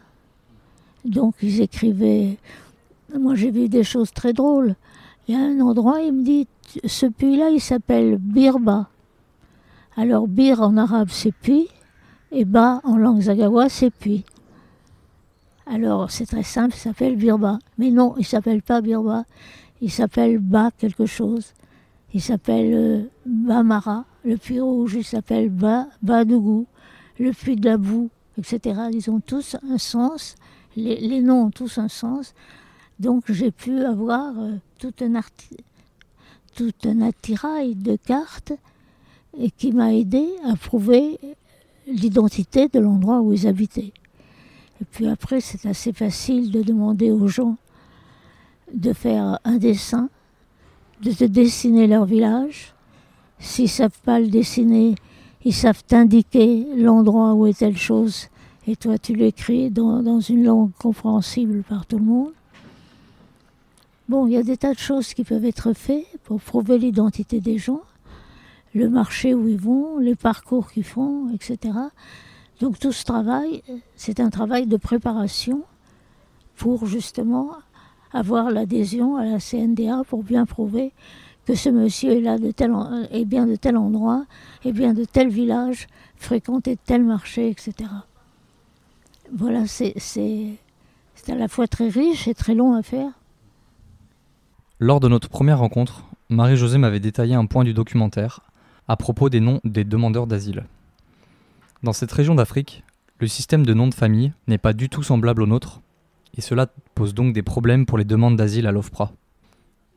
Donc 1.05 1.35
ils 1.43 1.61
écrivaient 1.61 2.37
moi, 3.19 3.35
j'ai 3.35 3.51
vu 3.51 3.69
des 3.69 3.83
choses 3.83 4.13
très 4.13 4.33
drôles. 4.33 4.77
Il 5.27 5.35
y 5.35 5.37
a 5.37 5.41
un 5.41 5.61
endroit, 5.61 6.01
il 6.01 6.13
me 6.13 6.23
dit, 6.23 6.47
ce 6.85 7.07
puits-là, 7.07 7.51
il 7.51 7.61
s'appelle 7.61 8.19
Birba. 8.19 8.89
Alors, 9.97 10.29
Bir 10.29 10.61
en 10.61 10.77
arabe, 10.77 11.09
c'est 11.11 11.33
puits, 11.33 11.69
et 12.31 12.45
Ba 12.45 12.81
en 12.85 12.97
langue 12.97 13.23
zagawa, 13.23 13.69
c'est 13.69 13.91
puits. 13.91 14.25
Alors, 15.67 16.11
c'est 16.11 16.27
très 16.27 16.43
simple, 16.43 16.75
il 16.77 16.81
s'appelle 16.81 17.17
Birba. 17.17 17.59
Mais 17.79 17.91
non, 17.91 18.15
il 18.19 18.25
s'appelle 18.25 18.63
pas 18.63 18.81
Birba, 18.81 19.25
il 19.81 19.91
s'appelle 19.91 20.39
Ba 20.39 20.71
quelque 20.77 21.07
chose. 21.07 21.53
Il 22.13 22.21
s'appelle 22.21 22.75
euh, 22.75 23.03
Bamara, 23.27 24.05
le 24.25 24.37
puits 24.37 24.61
rouge, 24.61 25.01
s'appelle 25.03 25.49
Ba, 25.49 25.87
Badougou, 26.03 26.67
le 27.19 27.33
puits 27.33 27.57
de 27.57 27.69
la 27.69 27.77
boue, 27.77 28.11
etc. 28.39 28.81
Ils 28.93 29.11
ont 29.11 29.21
tous 29.21 29.57
un 29.69 29.79
sens, 29.79 30.35
les, 30.77 31.21
noms 31.21 31.47
ont 31.47 31.51
tous 31.51 31.79
un 31.79 31.89
sens. 31.89 32.35
Donc 32.99 33.31
j'ai 33.31 33.51
pu 33.51 33.81
avoir 33.81 34.39
euh, 34.39 34.57
tout, 34.79 34.93
un 35.03 37.01
attirail 37.01 37.75
de 37.75 37.97
cartes 37.97 38.53
qui 39.57 39.73
m'a 39.73 39.95
aidé 39.95 40.29
à 40.45 40.57
prouver 40.57 41.19
l'identité 41.87 42.69
de 42.69 42.79
l'endroit 42.79 43.21
où 43.21 43.33
ils 43.33 43.47
habitaient. 43.47 43.93
Et 44.81 44.85
puis 44.91 45.07
après, 45.07 45.41
c'est 45.41 45.67
assez 45.67 45.93
facile 45.93 46.51
de 46.51 46.63
demander 46.63 47.11
aux 47.11 47.29
gens 47.29 47.57
de 48.73 48.93
faire 48.93 49.39
un 49.45 49.57
dessin, 49.57 50.09
de 51.03 51.27
dessiner 51.27 51.87
leur 51.87 52.05
village. 52.05 52.75
S'ils 53.41 53.71
savent 53.71 53.99
pas 54.05 54.21
le 54.21 54.29
dessiner, 54.29 54.95
ils 55.45 55.55
savent 55.55 55.83
t'indiquer 55.85 56.67
l'endroit 56.77 57.35
où 57.35 57.47
est 57.47 57.59
telle 57.59 57.77
chose, 57.77 58.29
et 58.67 58.77
toi 58.77 58.99
tu 58.99 59.15
l'écris 59.15 59.71
dans, 59.71 60.03
dans 60.03 60.21
une 60.21 60.45
langue 60.45 60.71
compréhensible 60.79 61.63
par 61.63 61.87
tout 61.87 61.99
le 61.99 62.05
monde. 62.05 62.33
Bon, 64.09 64.27
il 64.27 64.35
y 64.35 64.37
a 64.37 64.43
des 64.43 64.57
tas 64.57 64.75
de 64.75 64.79
choses 64.79 65.15
qui 65.15 65.25
peuvent 65.25 65.45
être 65.45 65.73
faites 65.73 66.19
pour 66.25 66.41
prouver 66.41 66.79
l'identité 66.79 67.41
des 67.41 67.59
gens, 67.59 67.81
le 68.75 68.91
marché 68.91 69.35
où 69.35 69.49
ils 69.49 69.59
vont, 69.59 69.99
les 69.99 70.17
parcours 70.17 70.71
qu'ils 70.71 70.85
font, 70.85 71.33
etc. 71.33 71.75
Donc 72.61 72.79
tout 72.79 72.93
ce 72.93 73.05
travail, 73.05 73.63
c'est 73.97 74.21
un 74.21 74.29
travail 74.29 74.67
de 74.67 74.77
préparation 74.77 75.63
pour 76.57 76.87
justement 76.87 77.53
avoir 78.13 78.51
l'adhésion 78.51 79.17
à 79.17 79.25
la 79.25 79.39
CNDA 79.39 80.03
pour 80.07 80.23
bien 80.23 80.45
prouver 80.45 80.93
que 81.51 81.57
ce 81.57 81.69
monsieur 81.69 82.13
est 82.13 82.21
là 82.21 82.39
de 82.39 82.53
tel 82.53 82.73
est 83.11 83.25
bien 83.25 83.45
de 83.45 83.57
tel 83.57 83.77
endroit, 83.77 84.25
est 84.65 84.71
bien 84.71 84.95
de 84.95 85.05
tel 85.05 85.31
village, 85.31 85.89
fréquenté 86.15 86.77
tel 86.77 87.03
marché, 87.03 87.51
etc. 87.51 87.91
Voilà, 89.37 89.67
c'est 89.67 89.97
à 91.27 91.35
la 91.35 91.49
fois 91.49 91.67
très 91.67 91.89
riche 91.89 92.29
et 92.29 92.35
très 92.35 92.55
long 92.55 92.77
à 92.77 92.85
faire. 92.85 93.11
Lors 94.79 95.01
de 95.01 95.09
notre 95.09 95.29
première 95.29 95.59
rencontre, 95.59 96.05
Marie-Josée 96.29 96.79
m'avait 96.79 97.01
détaillé 97.01 97.35
un 97.35 97.47
point 97.47 97.65
du 97.65 97.75
documentaire 97.75 98.43
à 98.87 98.97
propos 98.97 99.29
des 99.29 99.41
noms 99.41 99.59
des 99.65 99.83
demandeurs 99.83 100.29
d'asile. 100.29 100.67
Dans 101.83 101.93
cette 101.93 102.13
région 102.13 102.37
d'Afrique, 102.37 102.85
le 103.19 103.27
système 103.27 103.67
de 103.67 103.75
nom 103.75 103.89
de 103.89 103.95
famille 103.95 104.33
n'est 104.47 104.59
pas 104.59 104.73
du 104.73 104.89
tout 104.89 105.03
semblable 105.03 105.43
au 105.43 105.47
nôtre, 105.47 105.81
et 106.39 106.43
cela 106.43 106.69
pose 106.95 107.13
donc 107.13 107.33
des 107.33 107.43
problèmes 107.43 107.87
pour 107.87 107.99
les 107.99 108.05
demandes 108.05 108.37
d'asile 108.37 108.69
à 108.69 108.71
l'OFPRA. 108.71 109.11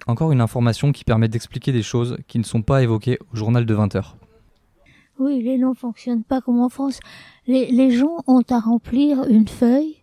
Encore 0.07 0.31
une 0.31 0.41
information 0.41 0.91
qui 0.91 1.03
permet 1.03 1.29
d'expliquer 1.29 1.71
des 1.71 1.83
choses 1.83 2.17
qui 2.27 2.39
ne 2.39 2.43
sont 2.43 2.61
pas 2.61 2.83
évoquées 2.83 3.17
au 3.31 3.35
journal 3.35 3.65
de 3.65 3.73
20 3.73 3.95
heures. 3.95 4.17
Oui, 5.19 5.41
les 5.41 5.57
noms 5.57 5.69
ne 5.69 5.75
fonctionnent 5.75 6.23
pas 6.23 6.41
comme 6.41 6.59
en 6.59 6.69
France. 6.69 6.99
Les, 7.45 7.91
gens 7.91 8.23
ont 8.27 8.41
à 8.49 8.59
remplir 8.59 9.23
une 9.25 9.47
feuille 9.47 9.97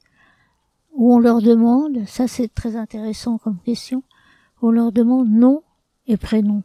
où 0.92 1.14
on 1.14 1.18
leur 1.18 1.42
demande, 1.42 2.06
ça 2.06 2.28
c'est 2.28 2.52
très 2.52 2.76
intéressant 2.76 3.38
comme 3.38 3.58
question, 3.58 4.02
on 4.62 4.70
leur 4.70 4.92
demande 4.92 5.28
nom 5.28 5.62
et 6.06 6.16
prénom. 6.16 6.62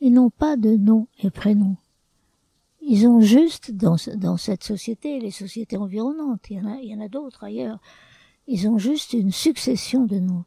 Ils 0.00 0.12
n'ont 0.12 0.30
pas 0.30 0.56
de 0.56 0.76
nom 0.76 1.08
et 1.22 1.30
prénom. 1.30 1.76
Ils 2.80 3.06
ont 3.06 3.20
juste, 3.20 3.72
dans, 3.72 3.96
cette 4.36 4.64
société, 4.64 5.20
les 5.20 5.30
sociétés 5.30 5.76
environnantes, 5.76 6.48
il 6.50 6.58
y 6.84 6.94
en 6.94 7.00
a 7.00 7.08
d'autres 7.08 7.44
ailleurs, 7.44 7.80
ils 8.46 8.68
ont 8.68 8.78
juste 8.78 9.12
une 9.12 9.32
succession 9.32 10.04
de 10.04 10.18
noms. 10.18 10.44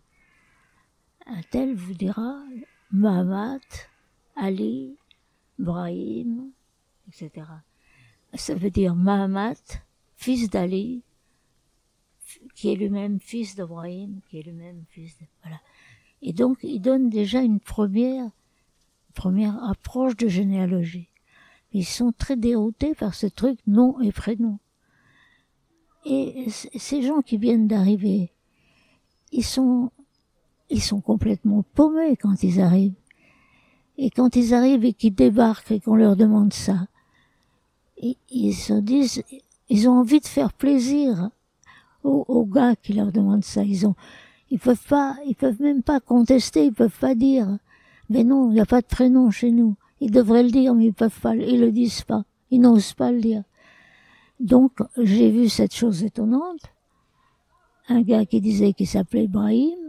Un 1.34 1.42
tel 1.50 1.76
vous 1.76 1.94
dira 1.94 2.44
Mahamat, 2.92 3.62
Ali, 4.36 4.98
Brahim, 5.58 6.52
etc. 7.08 7.48
Ça 8.34 8.54
veut 8.54 8.70
dire 8.70 8.96
Mahamat, 8.96 9.82
fils 10.18 10.50
d'Ali, 10.50 11.04
qui 12.54 12.72
est 12.72 12.76
lui-même 12.76 13.20
fils 13.22 13.56
d'Ibrahim, 13.56 14.20
qui 14.30 14.40
est 14.40 14.44
lui-même 14.44 14.84
fils 14.90 15.18
de... 15.20 15.26
Voilà. 15.42 15.62
Et 16.22 16.34
donc, 16.34 16.60
il 16.64 16.82
donne 16.82 17.10
déjà 17.10 17.42
une 17.42 17.62
première, 17.62 18.30
première 19.14 19.64
approche 19.64 20.18
de 20.18 20.28
généalogie. 20.28 21.08
Ils 21.72 21.86
sont 21.86 22.12
très 22.12 22.36
déroutés 22.36 22.94
par 22.94 23.16
ce 23.16 23.28
truc 23.28 23.58
nom 23.68 24.02
et 24.02 24.12
prénom. 24.12 24.60
Et 26.06 26.48
ces 26.50 27.02
gens 27.02 27.22
qui 27.22 27.38
viennent 27.38 27.68
d'arriver, 27.68 28.32
ils 29.32 29.46
sont, 29.46 29.92
ils 30.72 30.82
sont 30.82 31.02
complètement 31.02 31.64
paumés 31.76 32.18
quand 32.18 32.44
ils 32.44 32.60
arrivent. 32.62 32.94
Et 33.98 34.10
quand 34.10 34.36
ils 34.36 34.54
arrivent 34.54 34.86
et 34.86 34.94
qu'ils 34.94 35.14
débarquent 35.14 35.72
et 35.72 35.80
qu'on 35.80 35.96
leur 35.96 36.16
demande 36.16 36.54
ça, 36.54 36.88
ils, 38.30 38.56
se 38.56 38.74
disent, 38.74 39.22
ils 39.70 39.88
ont 39.88 40.00
envie 40.00 40.22
de 40.22 40.26
faire 40.26 40.54
plaisir 40.54 41.30
aux, 42.04 42.26
aux 42.28 42.46
gars 42.46 42.76
qui 42.76 42.94
leur 42.94 43.12
demandent 43.12 43.44
ça. 43.44 43.64
Ils 43.64 43.86
ont, 43.86 43.96
ils 44.50 44.58
peuvent 44.58 44.88
pas, 44.88 45.18
ils 45.28 45.36
peuvent 45.36 45.62
même 45.62 45.84
pas 45.84 46.00
contester, 46.00 46.66
ils 46.66 46.74
peuvent 46.74 46.98
pas 47.00 47.14
dire. 47.14 47.60
Mais 48.10 48.24
non, 48.24 48.50
il 48.50 48.54
n'y 48.54 48.62
a 48.62 48.66
pas 48.66 48.82
de 48.82 48.88
prénom 48.88 49.30
chez 49.30 49.52
nous. 49.52 49.76
Ils 50.00 50.10
devraient 50.10 50.44
le 50.44 50.50
dire, 50.50 50.74
mais 50.74 50.88
ils 50.88 50.94
peuvent 50.94 51.20
pas, 51.22 51.36
ils 51.36 51.62
le 51.62 51.72
disent 51.72 52.02
pas. 52.02 52.24
Ils 52.50 52.60
n'osent 52.60 52.94
pas 52.94 53.12
le 53.12 53.22
dire. 53.22 53.44
Donc, 54.40 54.80
j'ai 54.98 55.30
vu 55.30 55.48
cette 55.48 55.76
chose 55.76 56.04
étonnante. 56.04 56.74
Un 57.88 58.02
gars 58.02 58.26
qui 58.26 58.42
disait 58.42 58.74
qu'il 58.74 58.88
s'appelait 58.88 59.26
Ibrahim. 59.26 59.81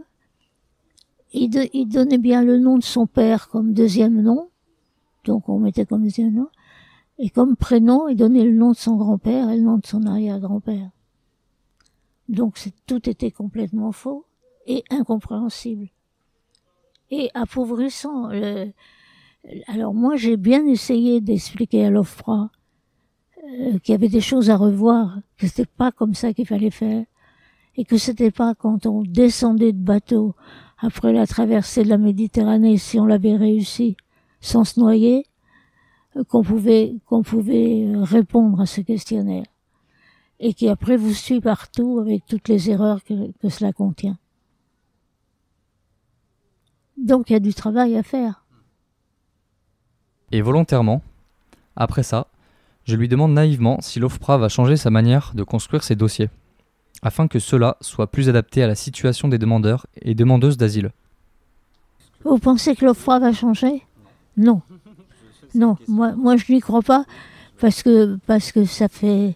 Il, 1.33 1.69
il, 1.73 1.87
donnait 1.87 2.17
bien 2.17 2.43
le 2.43 2.59
nom 2.59 2.77
de 2.77 2.83
son 2.83 3.07
père 3.07 3.49
comme 3.49 3.73
deuxième 3.73 4.21
nom. 4.21 4.49
Donc 5.25 5.49
on 5.49 5.59
mettait 5.59 5.85
comme 5.85 6.07
des 6.07 6.29
noms. 6.29 6.49
Et 7.19 7.29
comme 7.29 7.55
prénom, 7.55 8.07
il 8.07 8.15
donnait 8.15 8.43
le 8.43 8.53
nom 8.53 8.71
de 8.71 8.77
son 8.77 8.95
grand-père 8.95 9.49
et 9.49 9.57
le 9.57 9.63
nom 9.63 9.77
de 9.77 9.85
son 9.85 10.05
arrière-grand-père. 10.05 10.89
Donc 12.29 12.57
tout 12.87 13.09
était 13.09 13.31
complètement 13.31 13.91
faux 13.91 14.25
et 14.65 14.83
incompréhensible. 14.89 15.89
Et 17.11 17.29
appauvrissant. 17.33 18.29
alors 19.67 19.93
moi, 19.93 20.15
j'ai 20.15 20.37
bien 20.37 20.65
essayé 20.65 21.21
d'expliquer 21.21 21.85
à 21.85 21.89
l'OFPRA 21.89 22.49
euh, 23.43 23.77
qu'il 23.79 23.91
y 23.91 23.95
avait 23.95 24.09
des 24.09 24.21
choses 24.21 24.49
à 24.49 24.55
revoir, 24.55 25.19
que 25.37 25.47
c'était 25.47 25.65
pas 25.65 25.91
comme 25.91 26.13
ça 26.13 26.33
qu'il 26.33 26.47
fallait 26.47 26.71
faire, 26.71 27.05
et 27.75 27.85
que 27.85 27.97
c'était 27.97 28.31
pas 28.31 28.55
quand 28.55 28.85
on 28.85 29.03
descendait 29.03 29.73
de 29.73 29.83
bateau 29.83 30.33
après 30.83 31.13
la 31.13 31.25
traversée 31.25 31.83
de 31.83 31.89
la 31.89 31.97
Méditerranée, 31.97 32.77
si 32.77 32.99
on 32.99 33.05
l'avait 33.05 33.37
réussi 33.37 33.95
sans 34.41 34.65
se 34.65 34.79
noyer, 34.79 35.25
qu'on 36.27 36.43
pouvait 36.43 36.95
qu'on 37.05 37.23
pouvait 37.23 37.85
euh, 37.85 38.03
répondre 38.03 38.59
à 38.59 38.65
ce 38.65 38.81
questionnaire, 38.81 39.45
et 40.41 40.53
qui 40.53 40.67
après 40.67 40.97
vous 40.97 41.13
suit 41.13 41.39
partout 41.39 41.99
avec 41.99 42.25
toutes 42.25 42.49
les 42.49 42.69
erreurs 42.69 43.01
que, 43.03 43.31
que 43.31 43.47
cela 43.47 43.71
contient. 43.71 44.17
Donc 46.97 47.29
il 47.29 47.33
y 47.33 47.37
a 47.37 47.39
du 47.39 47.53
travail 47.53 47.97
à 47.97 48.03
faire. 48.03 48.45
Et 50.33 50.41
volontairement, 50.41 51.01
après 51.77 52.03
ça, 52.03 52.27
je 52.83 52.97
lui 52.97 53.07
demande 53.07 53.31
naïvement 53.31 53.79
si 53.79 53.99
l'OFPRA 53.99 54.37
va 54.37 54.49
changer 54.49 54.75
sa 54.75 54.89
manière 54.89 55.31
de 55.33 55.43
construire 55.43 55.83
ses 55.83 55.95
dossiers, 55.95 56.29
afin 57.03 57.27
que 57.27 57.37
cela 57.37 57.77
soit 57.81 58.07
plus 58.07 58.29
adapté 58.29 58.63
à 58.63 58.67
la 58.67 58.75
situation 58.75 59.27
des 59.27 59.37
demandeurs 59.37 59.85
et 60.01 60.15
demandeuses 60.15 60.57
d'asile. 60.57 60.91
Vous 62.23 62.39
pensez 62.39 62.75
que 62.75 62.85
l'OFPRA 62.85 63.19
va 63.19 63.33
changer? 63.33 63.83
Non. 64.37 64.61
Non, 65.53 65.77
moi, 65.87 66.35
je 66.37 66.51
n'y 66.51 66.61
crois 66.61 66.81
pas, 66.81 67.05
parce 67.59 67.83
que, 67.83 68.17
parce 68.25 68.51
que 68.51 68.65
ça 68.65 68.87
fait 68.87 69.35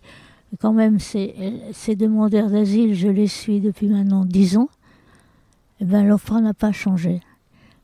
quand 0.60 0.74
même 0.74 1.00
ces, 1.00 1.36
demandeurs 1.96 2.50
d'asile, 2.50 2.96
je 2.96 3.10
les 3.10 3.28
suis 3.28 3.60
depuis 3.60 3.88
maintenant 3.88 4.26
dix 4.26 4.58
ans, 4.58 4.70
et 5.80 5.84
eh 5.84 5.86
ben 5.86 6.08
l'OFPRA 6.08 6.42
n'a 6.42 6.56
pas 6.56 6.72
changé 6.72 7.22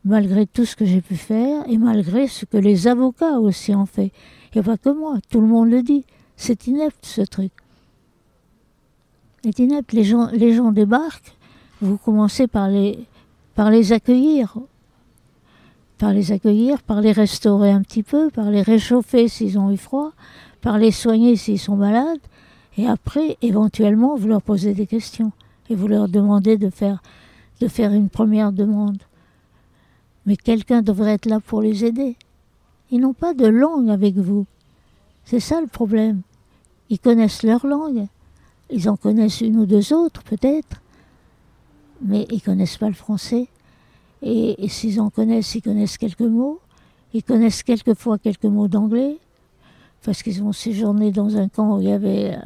malgré 0.05 0.45
tout 0.45 0.65
ce 0.65 0.75
que 0.75 0.85
j'ai 0.85 1.01
pu 1.01 1.15
faire 1.15 1.63
et 1.69 1.77
malgré 1.77 2.27
ce 2.27 2.45
que 2.45 2.57
les 2.57 2.87
avocats 2.87 3.39
aussi 3.39 3.73
ont 3.73 3.85
fait. 3.85 4.11
Il 4.53 4.57
n'y 4.57 4.61
a 4.61 4.63
pas 4.63 4.77
que 4.77 4.89
moi, 4.89 5.17
tout 5.29 5.41
le 5.41 5.47
monde 5.47 5.69
le 5.69 5.81
dit. 5.81 6.05
C'est 6.35 6.67
inepte 6.67 7.05
ce 7.05 7.21
truc. 7.21 7.51
Les 9.43 10.03
gens, 10.03 10.71
débarquent, 10.71 11.35
vous 11.81 11.97
commencez 11.97 12.47
par 12.47 12.69
les, 12.69 12.97
par 13.55 13.71
les 13.71 13.91
accueillir. 13.91 14.57
Par 15.97 16.13
les 16.13 16.31
accueillir, 16.31 16.81
par 16.81 17.01
les 17.01 17.11
restaurer 17.11 17.71
un 17.71 17.81
petit 17.81 18.03
peu, 18.03 18.29
par 18.29 18.49
les 18.49 18.61
réchauffer 18.61 19.27
s'ils 19.27 19.59
ont 19.59 19.69
eu 19.71 19.77
froid, 19.77 20.11
par 20.61 20.77
les 20.77 20.91
soigner 20.91 21.35
s'ils 21.35 21.59
sont 21.59 21.75
malades, 21.75 22.19
et 22.77 22.87
après, 22.87 23.37
éventuellement, 23.41 24.15
vous 24.15 24.27
leur 24.27 24.41
posez 24.41 24.73
des 24.73 24.87
questions 24.87 25.31
et 25.69 25.75
vous 25.75 25.87
leur 25.87 26.07
demandez 26.07 26.57
de 26.57 26.69
faire, 26.69 27.01
de 27.59 27.67
faire 27.67 27.93
une 27.93 28.09
première 28.09 28.51
demande. 28.51 29.01
Mais 30.25 30.37
quelqu'un 30.37 30.81
devrait 30.81 31.13
être 31.13 31.25
là 31.25 31.39
pour 31.39 31.61
les 31.61 31.85
aider. 31.85 32.15
Ils 32.91 33.01
n'ont 33.01 33.13
pas 33.13 33.33
de 33.33 33.45
langue 33.45 33.89
avec 33.89 34.15
vous. 34.15 34.45
C'est 35.25 35.39
ça 35.39 35.61
le 35.61 35.67
problème. 35.67 36.21
Ils 36.89 36.99
connaissent 36.99 37.43
leur 37.43 37.65
langue. 37.67 38.07
Ils 38.69 38.89
en 38.89 38.95
connaissent 38.95 39.41
une 39.41 39.57
ou 39.57 39.65
deux 39.65 39.93
autres, 39.93 40.23
peut-être. 40.23 40.81
Mais 42.01 42.25
ils 42.31 42.41
connaissent 42.41 42.77
pas 42.77 42.87
le 42.87 42.93
français. 42.93 43.47
Et, 44.21 44.67
s'ils 44.69 45.01
en 45.01 45.09
connaissent, 45.09 45.55
ils 45.55 45.61
connaissent 45.61 45.97
quelques 45.97 46.21
mots. 46.21 46.59
Ils 47.13 47.23
connaissent 47.23 47.63
quelquefois 47.63 48.17
quelques 48.17 48.45
mots 48.45 48.67
d'anglais. 48.67 49.17
Parce 50.03 50.23
qu'ils 50.23 50.43
ont 50.43 50.53
séjourné 50.53 51.11
dans 51.11 51.37
un 51.37 51.47
camp 51.47 51.77
où 51.77 51.81
il 51.81 51.87
y 51.87 51.91
avait 51.91 52.37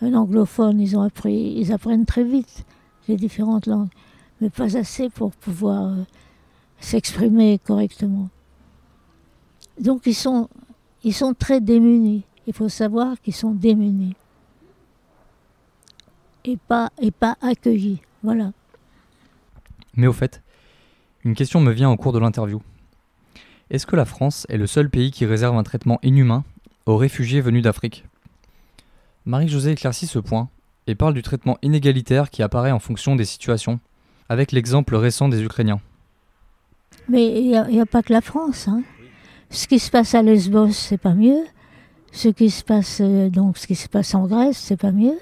un 0.00 0.14
anglophone. 0.14 0.80
Ils 0.80 0.96
ont 0.96 1.02
appris, 1.02 1.54
ils 1.56 1.72
apprennent 1.72 2.06
très 2.06 2.24
vite 2.24 2.64
les 3.08 3.16
différentes 3.16 3.66
langues. 3.66 3.90
Mais 4.40 4.50
pas 4.50 4.76
assez 4.76 5.08
pour 5.08 5.32
pouvoir 5.32 5.84
euh, 5.84 6.02
s'exprimer 6.80 7.58
correctement. 7.58 8.28
Donc 9.80 10.02
ils 10.06 10.14
sont, 10.14 10.48
ils 11.04 11.14
sont 11.14 11.34
très 11.34 11.60
démunis. 11.60 12.24
Il 12.46 12.52
faut 12.52 12.68
savoir 12.68 13.20
qu'ils 13.20 13.34
sont 13.34 13.52
démunis. 13.52 14.14
Et 16.46 16.56
pas, 16.56 16.90
et 17.00 17.10
pas 17.10 17.36
accueillis. 17.42 18.00
Voilà. 18.22 18.52
Mais 19.96 20.06
au 20.06 20.12
fait, 20.12 20.42
une 21.24 21.34
question 21.34 21.60
me 21.60 21.72
vient 21.72 21.90
au 21.90 21.96
cours 21.96 22.12
de 22.12 22.18
l'interview. 22.18 22.62
Est-ce 23.70 23.86
que 23.86 23.96
la 23.96 24.04
France 24.04 24.46
est 24.48 24.56
le 24.56 24.68
seul 24.68 24.88
pays 24.88 25.10
qui 25.10 25.26
réserve 25.26 25.56
un 25.56 25.64
traitement 25.64 25.98
inhumain 26.02 26.44
aux 26.86 26.96
réfugiés 26.96 27.40
venus 27.40 27.64
d'Afrique? 27.64 28.04
Marie-Josée 29.24 29.72
éclaircit 29.72 30.06
ce 30.06 30.20
point 30.20 30.48
et 30.86 30.94
parle 30.94 31.14
du 31.14 31.22
traitement 31.22 31.58
inégalitaire 31.62 32.30
qui 32.30 32.44
apparaît 32.44 32.70
en 32.70 32.78
fonction 32.78 33.16
des 33.16 33.24
situations, 33.24 33.80
avec 34.28 34.52
l'exemple 34.52 34.94
récent 34.94 35.28
des 35.28 35.42
Ukrainiens. 35.42 35.80
Mais 37.08 37.40
il 37.40 37.48
n'y 37.48 37.80
a, 37.80 37.86
pas 37.86 38.02
que 38.02 38.12
la 38.12 38.20
France. 38.20 38.68
Hein. 38.68 38.82
Ce 39.50 39.66
qui 39.66 39.80
se 39.80 39.90
passe 39.90 40.14
à 40.14 40.22
Lesbos, 40.22 40.70
c'est 40.70 40.98
pas 40.98 41.14
mieux. 41.14 41.44
Ce 42.12 42.28
qui 42.28 42.50
se 42.50 42.62
passe 42.62 43.00
euh, 43.00 43.28
donc, 43.30 43.58
ce 43.58 43.66
qui 43.66 43.74
se 43.74 43.88
passe 43.88 44.14
en 44.14 44.26
Grèce, 44.26 44.58
c'est 44.58 44.76
pas 44.80 44.92
mieux. 44.92 45.18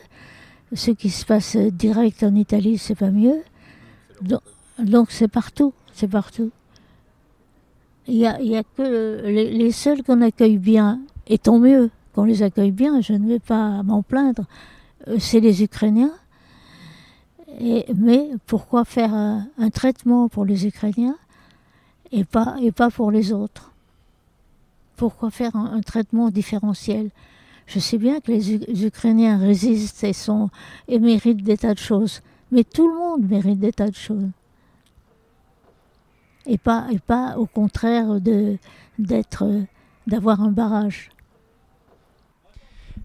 Ce 0.75 0.91
qui 0.91 1.11
se 1.11 1.25
passe 1.25 1.57
euh, 1.57 1.71
direct 1.71 2.23
en 2.23 2.35
Italie, 2.35 2.79
c'est 2.79 2.95
pas 2.95 3.11
mieux. 3.11 3.43
Donc 4.79 5.11
c'est 5.11 5.29
partout, 5.29 5.73
c'est 5.93 6.09
partout. 6.09 6.51
Il 8.07 8.17
y 8.17 8.27
a, 8.27 8.63
que 8.77 9.23
les, 9.27 9.73
seuls 9.73 10.03
qu'on 10.03 10.21
accueille 10.21 10.59
bien, 10.59 11.01
et 11.27 11.39
tant 11.39 11.59
mieux 11.59 11.91
qu'on 12.15 12.25
les 12.25 12.43
accueille 12.43 12.71
bien, 12.71 13.01
je 13.01 13.15
ne 13.15 13.27
vais 13.27 13.39
pas 13.39 13.83
m'en 13.83 14.03
plaindre, 14.03 14.45
euh, 15.09 15.17
c'est 15.19 15.41
les 15.41 15.63
Ukrainiens. 15.63 16.13
Mais 17.61 18.31
pourquoi 18.47 18.85
faire 18.85 19.15
un 19.15 19.71
traitement 19.73 20.29
pour 20.29 20.45
les 20.45 20.67
Ukrainiens 20.67 21.17
et 22.11 22.25
pas, 22.25 22.57
et 22.61 22.73
pas 22.73 22.91
pour 22.91 23.13
les 23.13 23.33
autres? 23.33 23.71
Pourquoi 24.97 25.31
faire 25.31 25.57
un, 25.57 25.81
traitement 25.81 26.31
différentiel? 26.31 27.11
Je 27.67 27.79
sais 27.79 27.99
bien 27.99 28.21
que 28.21 28.31
les, 28.31 28.85
Ukrainiens 28.85 29.39
résistent 29.39 30.05
et, 30.05 30.99
méritent 30.99 31.43
des 31.43 31.57
tas 31.57 31.75
de 31.75 31.79
choses, 31.79 32.21
mais 32.51 32.65
tout 32.65 32.89
le 32.89 32.95
monde 32.95 33.29
mérite 33.29 33.59
des 33.59 33.73
tas 33.73 33.89
de 33.89 33.95
choses. 33.95 34.29
Et 36.47 36.59
pas, 36.59 36.87
et 36.93 36.99
pas 36.99 37.37
au 37.39 37.47
contraire 37.47 38.21
d'avoir 38.99 40.43
un 40.43 40.51
barrage. 40.51 41.11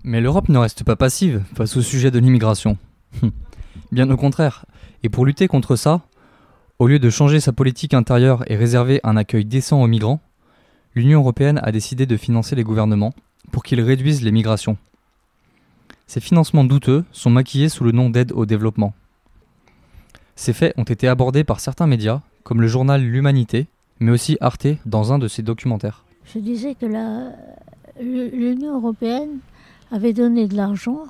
Mais 0.04 0.22
l'Europe 0.22 0.50
ne 0.50 0.58
reste 0.58 0.84
pas 0.84 0.96
passive 0.96 1.44
face 1.56 1.78
au 1.78 1.82
sujet 1.82 2.12
de 2.12 2.20
l'immigration. 2.20 2.78
Bien 3.92 4.10
au 4.10 4.18
contraire. 4.18 4.66
Et 5.04 5.10
pour 5.10 5.26
lutter 5.26 5.48
contre 5.48 5.76
ça, 5.76 6.02
au 6.80 6.88
lieu 6.88 7.00
de 7.00 7.10
changer 7.10 7.40
sa 7.40 7.54
politique 7.54 7.94
intérieure 7.94 8.44
et 8.48 8.56
réserver 8.56 9.00
un 9.04 9.18
accueil 9.18 9.46
décent 9.46 9.82
aux 9.82 9.88
migrants, 9.88 10.22
l'Union 10.96 11.20
européenne 11.20 11.60
a 11.64 11.72
décidé 11.72 12.06
de 12.06 12.18
financer 12.18 12.56
les 12.56 12.64
gouvernements 12.64 13.14
pour 13.52 13.64
qu'ils 13.64 13.82
réduisent 13.82 14.22
les 14.22 14.32
migrations. 14.32 14.78
Ces 16.08 16.22
financements 16.22 16.64
douteux 16.64 17.06
sont 17.12 17.30
maquillés 17.30 17.70
sous 17.70 17.84
le 17.84 17.92
nom 17.92 18.10
d'aide 18.10 18.32
au 18.32 18.46
développement. 18.46 18.94
Ces 20.36 20.54
faits 20.54 20.74
ont 20.78 20.84
été 20.84 21.08
abordés 21.08 21.44
par 21.44 21.60
certains 21.60 21.88
médias, 21.88 22.22
comme 22.44 22.62
le 22.62 22.68
journal 22.68 23.02
L'Humanité, 23.04 23.68
mais 24.00 24.12
aussi 24.12 24.38
Arte 24.42 24.68
dans 24.86 25.14
un 25.14 25.20
de 25.20 25.28
ses 25.28 25.44
documentaires. 25.44 26.06
Je 26.26 26.40
disais 26.40 26.76
que 26.76 26.86
l'Union 28.00 28.76
européenne 28.76 29.40
avait 29.92 30.14
donné 30.14 30.48
de 30.48 30.56
l'argent 30.56 31.04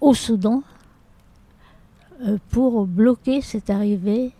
au 0.00 0.14
Soudan 0.14 0.62
euh, 2.22 2.38
pour 2.50 2.86
bloquer 2.86 3.40
cette 3.40 3.70
arrivée 3.70 4.32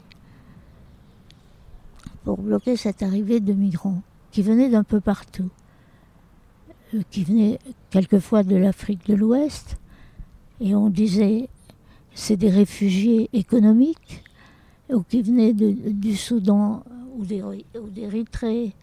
pour 2.25 2.39
bloquer 2.39 2.77
cette 2.77 3.03
arrivée 3.03 3.41
de 3.41 3.53
migrants 3.53 4.03
qui 4.31 4.43
venaient 4.43 4.69
d'un 4.69 4.85
peu 4.85 5.01
partout, 5.01 5.49
qui 7.11 7.25
venaient 7.25 7.59
quelquefois 7.91 8.43
de 8.43 8.57
l'Afrique 8.57 9.07
de 9.07 9.15
l'Ouest, 9.15 9.77
et 10.61 10.75
on 10.75 10.91
disait 10.91 11.49
c'est 12.15 12.37
des 12.37 12.51
réfugiés 12.51 13.31
économiques, 13.33 14.25
ou 14.93 15.03
qui 15.03 15.23
venaient 15.23 15.53
du 15.53 16.17
Soudan 16.17 16.83
ou 17.17 17.25
d'Érythrée, 17.25 18.75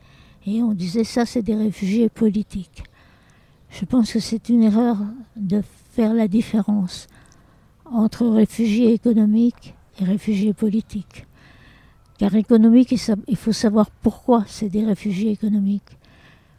et 0.46 0.64
on 0.64 0.74
disait 0.74 1.04
ça 1.04 1.26
c'est 1.26 1.42
des 1.42 1.56
réfugiés 1.56 2.10
politiques. 2.10 2.84
Je 3.70 3.84
pense 3.86 4.14
que 4.14 4.20
c'est 4.20 4.50
une 4.50 4.64
erreur 4.64 4.98
de 5.36 5.62
faire 5.92 6.14
la 6.14 6.28
différence 6.28 7.08
entre 7.86 8.26
réfugiés 8.28 8.94
économiques 8.94 9.74
et 10.00 10.06
réfugiés 10.06 10.54
politiques. 10.54 11.26
Car 12.18 12.34
économique, 12.36 12.96
il 13.28 13.36
faut 13.36 13.52
savoir 13.52 13.92
pourquoi 13.92 14.46
c'est 14.48 14.70
des 14.70 14.86
réfugiés 14.86 15.32
économiques. 15.32 15.97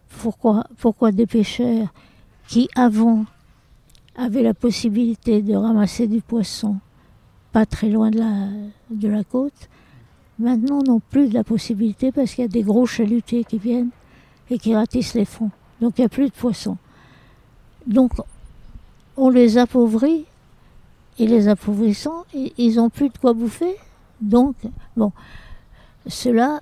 Pourquoi, 0.09 1.13
des 1.13 1.27
pêcheurs 1.27 1.89
qui 2.47 2.69
avant 2.75 3.25
avaient 4.17 4.43
la 4.43 4.55
possibilité 4.55 5.43
de 5.43 5.55
ramasser 5.55 6.07
du 6.07 6.21
poisson 6.21 6.77
pas 7.53 7.67
très 7.67 7.89
loin 7.89 8.11
de 8.11 9.09
la, 9.09 9.25
côte, 9.25 9.69
maintenant 10.39 10.83
n'ont 10.83 11.01
plus 11.01 11.29
de 11.29 11.35
la 11.35 11.45
possibilité 11.45 12.13
parce 12.13 12.35
qu'il 12.35 12.43
y 12.43 12.45
a 12.45 12.49
des 12.49 12.63
gros 12.63 12.85
chalutiers 12.85 13.45
qui 13.45 13.59
viennent 13.59 13.91
et 14.51 14.59
qui 14.59 14.75
ratissent 14.75 15.15
les 15.15 15.25
fonds. 15.25 15.51
Donc 15.81 15.99
il 15.99 16.03
n'y 16.03 16.07
a 16.07 16.11
plus 16.11 16.27
de 16.27 16.35
poissons. 16.35 16.77
Donc 17.87 18.13
on 19.17 19.31
les 19.31 19.57
appauvrit 19.57 20.27
et 21.19 21.27
les 21.27 21.49
appauvrissant, 21.49 22.25
ils 22.33 22.77
n'ont 22.77 22.91
plus 22.91 23.09
de 23.09 23.19
quoi 23.19 23.33
bouffer. 23.33 23.75
Donc, 24.21 24.55
bon, 24.97 25.13
cela, 26.07 26.61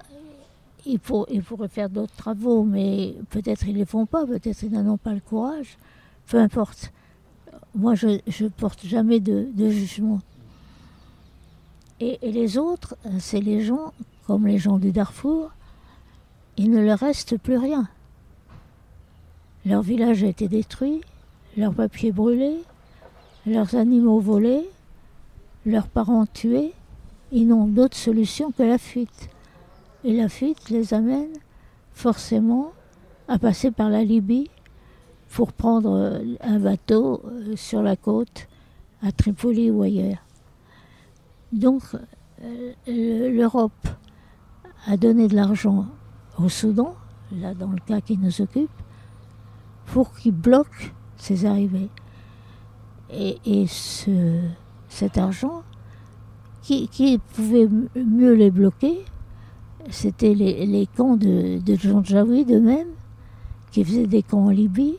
ils, 0.87 1.01
pourraient 1.01 1.69
faire 1.69 1.91
d'autres 1.91 2.15
travaux, 2.17 2.63
mais 2.63 3.15
peut-être 3.31 3.67
ils 3.67 3.73
ne 3.73 3.79
les 3.79 3.85
font 3.85 4.07
pas, 4.07 4.25
peut-être 4.25 4.63
ils 4.63 4.71
n'en 4.71 4.93
ont 4.93 4.97
pas 4.97 5.15
le 5.15 5.21
courage. 5.21 5.79
Peu 6.27 6.39
importe. 6.39 6.93
Moi, 7.75 7.95
je 7.95 8.09
ne 8.09 8.49
porte 8.49 8.87
jamais 8.87 9.21
de, 9.21 9.49
jugement. 9.71 10.21
Et, 12.01 12.19
les 12.23 12.59
autres, 12.59 12.97
c'est 13.19 13.41
les 13.41 13.63
gens, 13.63 13.93
comme 14.27 14.47
les 14.47 14.59
gens 14.59 14.79
du 14.79 14.93
Darfour, 14.93 15.51
il 16.57 16.71
ne 16.71 16.81
leur 16.81 16.99
reste 16.99 17.37
plus 17.37 17.59
rien. 17.59 17.89
Leur 19.65 19.83
village 19.83 20.23
a 20.23 20.29
été 20.29 20.49
détruit, 20.49 21.01
leurs 21.57 21.75
papiers 21.75 22.13
brûlés, 22.13 22.63
leurs 23.47 23.75
animaux 23.75 24.21
volés, 24.21 24.69
leurs 25.65 25.89
parents 25.89 26.27
tués, 26.27 26.73
ils 27.33 27.47
n'ont 27.47 27.67
d'autre 27.67 27.97
solution 27.97 28.53
que 28.53 28.63
la 28.63 28.79
fuite. 28.79 29.29
Et 30.07 30.13
la 30.13 30.29
fuite 30.29 30.71
les 30.71 30.95
amène 30.95 31.33
forcément 31.93 32.71
à 33.27 33.41
passer 33.41 33.73
par 33.73 33.91
la 33.91 34.05
Libye 34.05 34.49
pour 35.31 35.53
prendre 35.53 35.97
euh, 35.97 36.37
un 36.43 36.61
bateau 36.61 37.23
euh, 37.25 37.57
sur 37.57 37.83
la 37.83 37.97
côte 37.97 38.47
à 39.03 39.11
Tripoli 39.11 39.69
ou 39.69 39.83
ailleurs. 39.83 40.25
Donc 41.51 41.83
euh, 42.41 42.73
l'Europe 42.87 43.89
a 44.87 44.97
donné 44.97 45.27
de 45.27 45.35
l'argent 45.35 45.87
au 46.39 46.49
Soudan, 46.49 46.95
là 47.33 47.55
dans 47.55 47.73
le 47.73 47.81
cas 47.85 48.01
qui 48.01 48.17
nous 48.17 48.41
occupe, 48.41 48.71
pour 49.87 50.15
qu'il 50.15 50.35
bloque 50.35 50.95
ses 51.17 51.47
arrivées. 51.47 51.91
Et, 53.11 53.67
ce, 53.67 54.41
cet 54.89 55.19
argent, 55.19 55.65
qui, 56.63 57.19
pouvait 57.35 57.69
mieux 57.97 58.35
les 58.35 58.53
bloquer 58.53 59.05
C'était 59.91 60.35
les, 60.35 60.89
camps 60.97 61.17
de, 61.17 61.59
de 61.59 61.75
Janjaoui 61.77 62.45
d'eux-mêmes, 62.45 62.89
qui 63.71 63.85
faisaient 63.85 64.07
des 64.07 64.23
camps 64.23 64.47
en 64.47 64.51
Libye, 64.51 64.97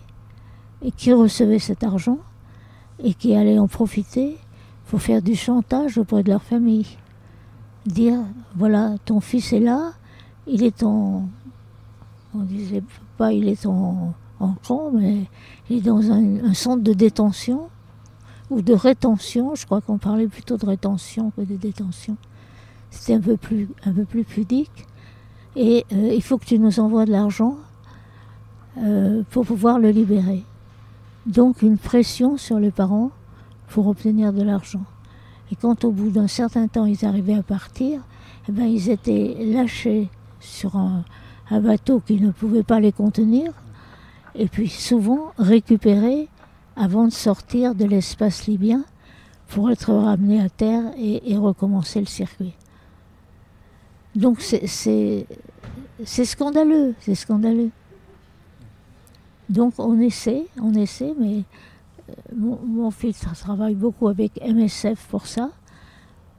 et 0.81 0.91
qui 0.91 1.11
recevaient 1.13 1.59
cet 1.59 1.83
argent, 1.83 2.19
et 3.03 3.13
qui 3.13 3.35
allaient 3.35 3.59
en 3.59 3.67
profiter 3.67 4.38
pour 4.88 5.01
faire 5.01 5.21
du 5.21 5.35
chantage 5.35 5.97
auprès 5.97 6.23
de 6.23 6.29
leur 6.29 6.43
famille. 6.43 6.97
Dire, 7.85 8.19
voilà, 8.55 8.95
ton 9.05 9.19
fils 9.19 9.53
est 9.53 9.59
là, 9.59 9.93
il 10.45 10.63
est 10.63 10.83
en... 10.83 11.27
On 12.33 12.43
disait 12.43 12.83
pas 13.17 13.33
il 13.33 13.47
est 13.47 13.65
en, 13.65 14.13
en 14.39 14.53
camp, 14.67 14.91
mais 14.93 15.23
il 15.69 15.77
est 15.77 15.81
dans 15.81 16.11
un 16.11 16.53
centre 16.53 16.83
de 16.83 16.93
détention 16.93 17.69
ou 18.49 18.61
de 18.61 18.73
rétention. 18.73 19.55
Je 19.55 19.65
crois 19.65 19.81
qu'on 19.81 19.97
parlait 19.97 20.27
plutôt 20.27 20.57
de 20.57 20.65
rétention 20.65 21.31
que 21.31 21.41
de 21.41 21.55
détention. 21.55 22.17
C'était 22.91 23.13
un 23.13 23.21
peu 23.21 23.38
plus, 23.38 23.67
un 23.85 23.91
peu 23.91 24.05
plus 24.05 24.23
pudique. 24.23 24.85
Et 25.55 25.85
euh, 25.91 26.13
il 26.13 26.21
faut 26.21 26.38
que 26.38 26.45
tu 26.45 26.59
nous 26.59 26.79
envoies 26.79 27.05
de 27.05 27.11
l'argent 27.11 27.57
euh, 28.77 29.23
pour 29.31 29.45
pouvoir 29.45 29.79
le 29.79 29.89
libérer. 29.89 30.43
Donc 31.25 31.61
une 31.61 31.77
pression 31.77 32.38
sur 32.38 32.59
les 32.59 32.71
parents 32.71 33.11
pour 33.69 33.88
obtenir 33.88 34.33
de 34.33 34.43
l'argent. 34.43 34.83
Et 35.51 35.55
quand 35.55 35.83
au 35.83 35.91
bout 35.91 36.09
d'un 36.09 36.27
certain 36.27 36.67
temps 36.67 36.85
ils 36.85 37.05
arrivaient 37.05 37.35
à 37.35 37.43
partir, 37.43 38.01
eh 38.49 38.51
ben, 38.51 38.65
ils 38.65 38.89
étaient 38.89 39.35
lâchés 39.39 40.09
sur 40.39 40.75
un, 40.75 41.03
bateau 41.51 42.01
qui 42.05 42.19
ne 42.19 42.31
pouvait 42.31 42.63
pas 42.63 42.79
les 42.79 42.91
contenir, 42.91 43.51
et 44.35 44.47
puis 44.47 44.69
souvent 44.69 45.31
récupérés 45.38 46.27
avant 46.75 47.05
de 47.05 47.11
sortir 47.11 47.73
de 47.73 47.85
l'espace 47.85 48.47
libyen 48.47 48.83
pour 49.47 49.71
être 49.71 49.93
ramené 49.93 50.41
à 50.41 50.49
terre 50.49 50.83
et, 50.97 51.38
recommencer 51.38 51.99
le 51.99 52.05
circuit. 52.05 52.53
Donc 54.18 54.41
c'est 54.41 54.65
scandaleux, 56.26 56.95
c'est 56.99 57.15
scandaleux. 57.15 57.70
Donc 59.49 59.76
on 59.78 59.99
essaie, 59.99 60.45
on 60.61 60.74
essaie, 60.74 61.13
mais 61.18 61.43
euh, 62.09 62.13
mon, 62.36 62.91
fils 62.91 63.26
travaille 63.39 63.76
beaucoup 63.76 64.09
avec 64.09 64.41
MSF 64.45 65.07
pour 65.07 65.26
ça, 65.26 65.49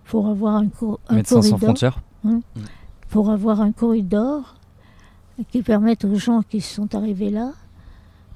pour 0.04 0.28
avoir 0.28 0.56
un, 0.56 0.68
un 1.08 1.14
Médecins 1.14 1.40
sans 1.40 1.56
frontières. 1.56 2.00
Hein, 2.26 2.42
mm. 2.54 2.60
Pour 3.08 3.30
avoir 3.30 3.62
un 3.62 3.72
corridor 3.72 4.56
qui 5.50 5.62
permette 5.62 6.04
aux 6.04 6.16
gens 6.16 6.42
qui 6.42 6.60
sont 6.60 6.94
arrivés 6.94 7.30
là 7.30 7.52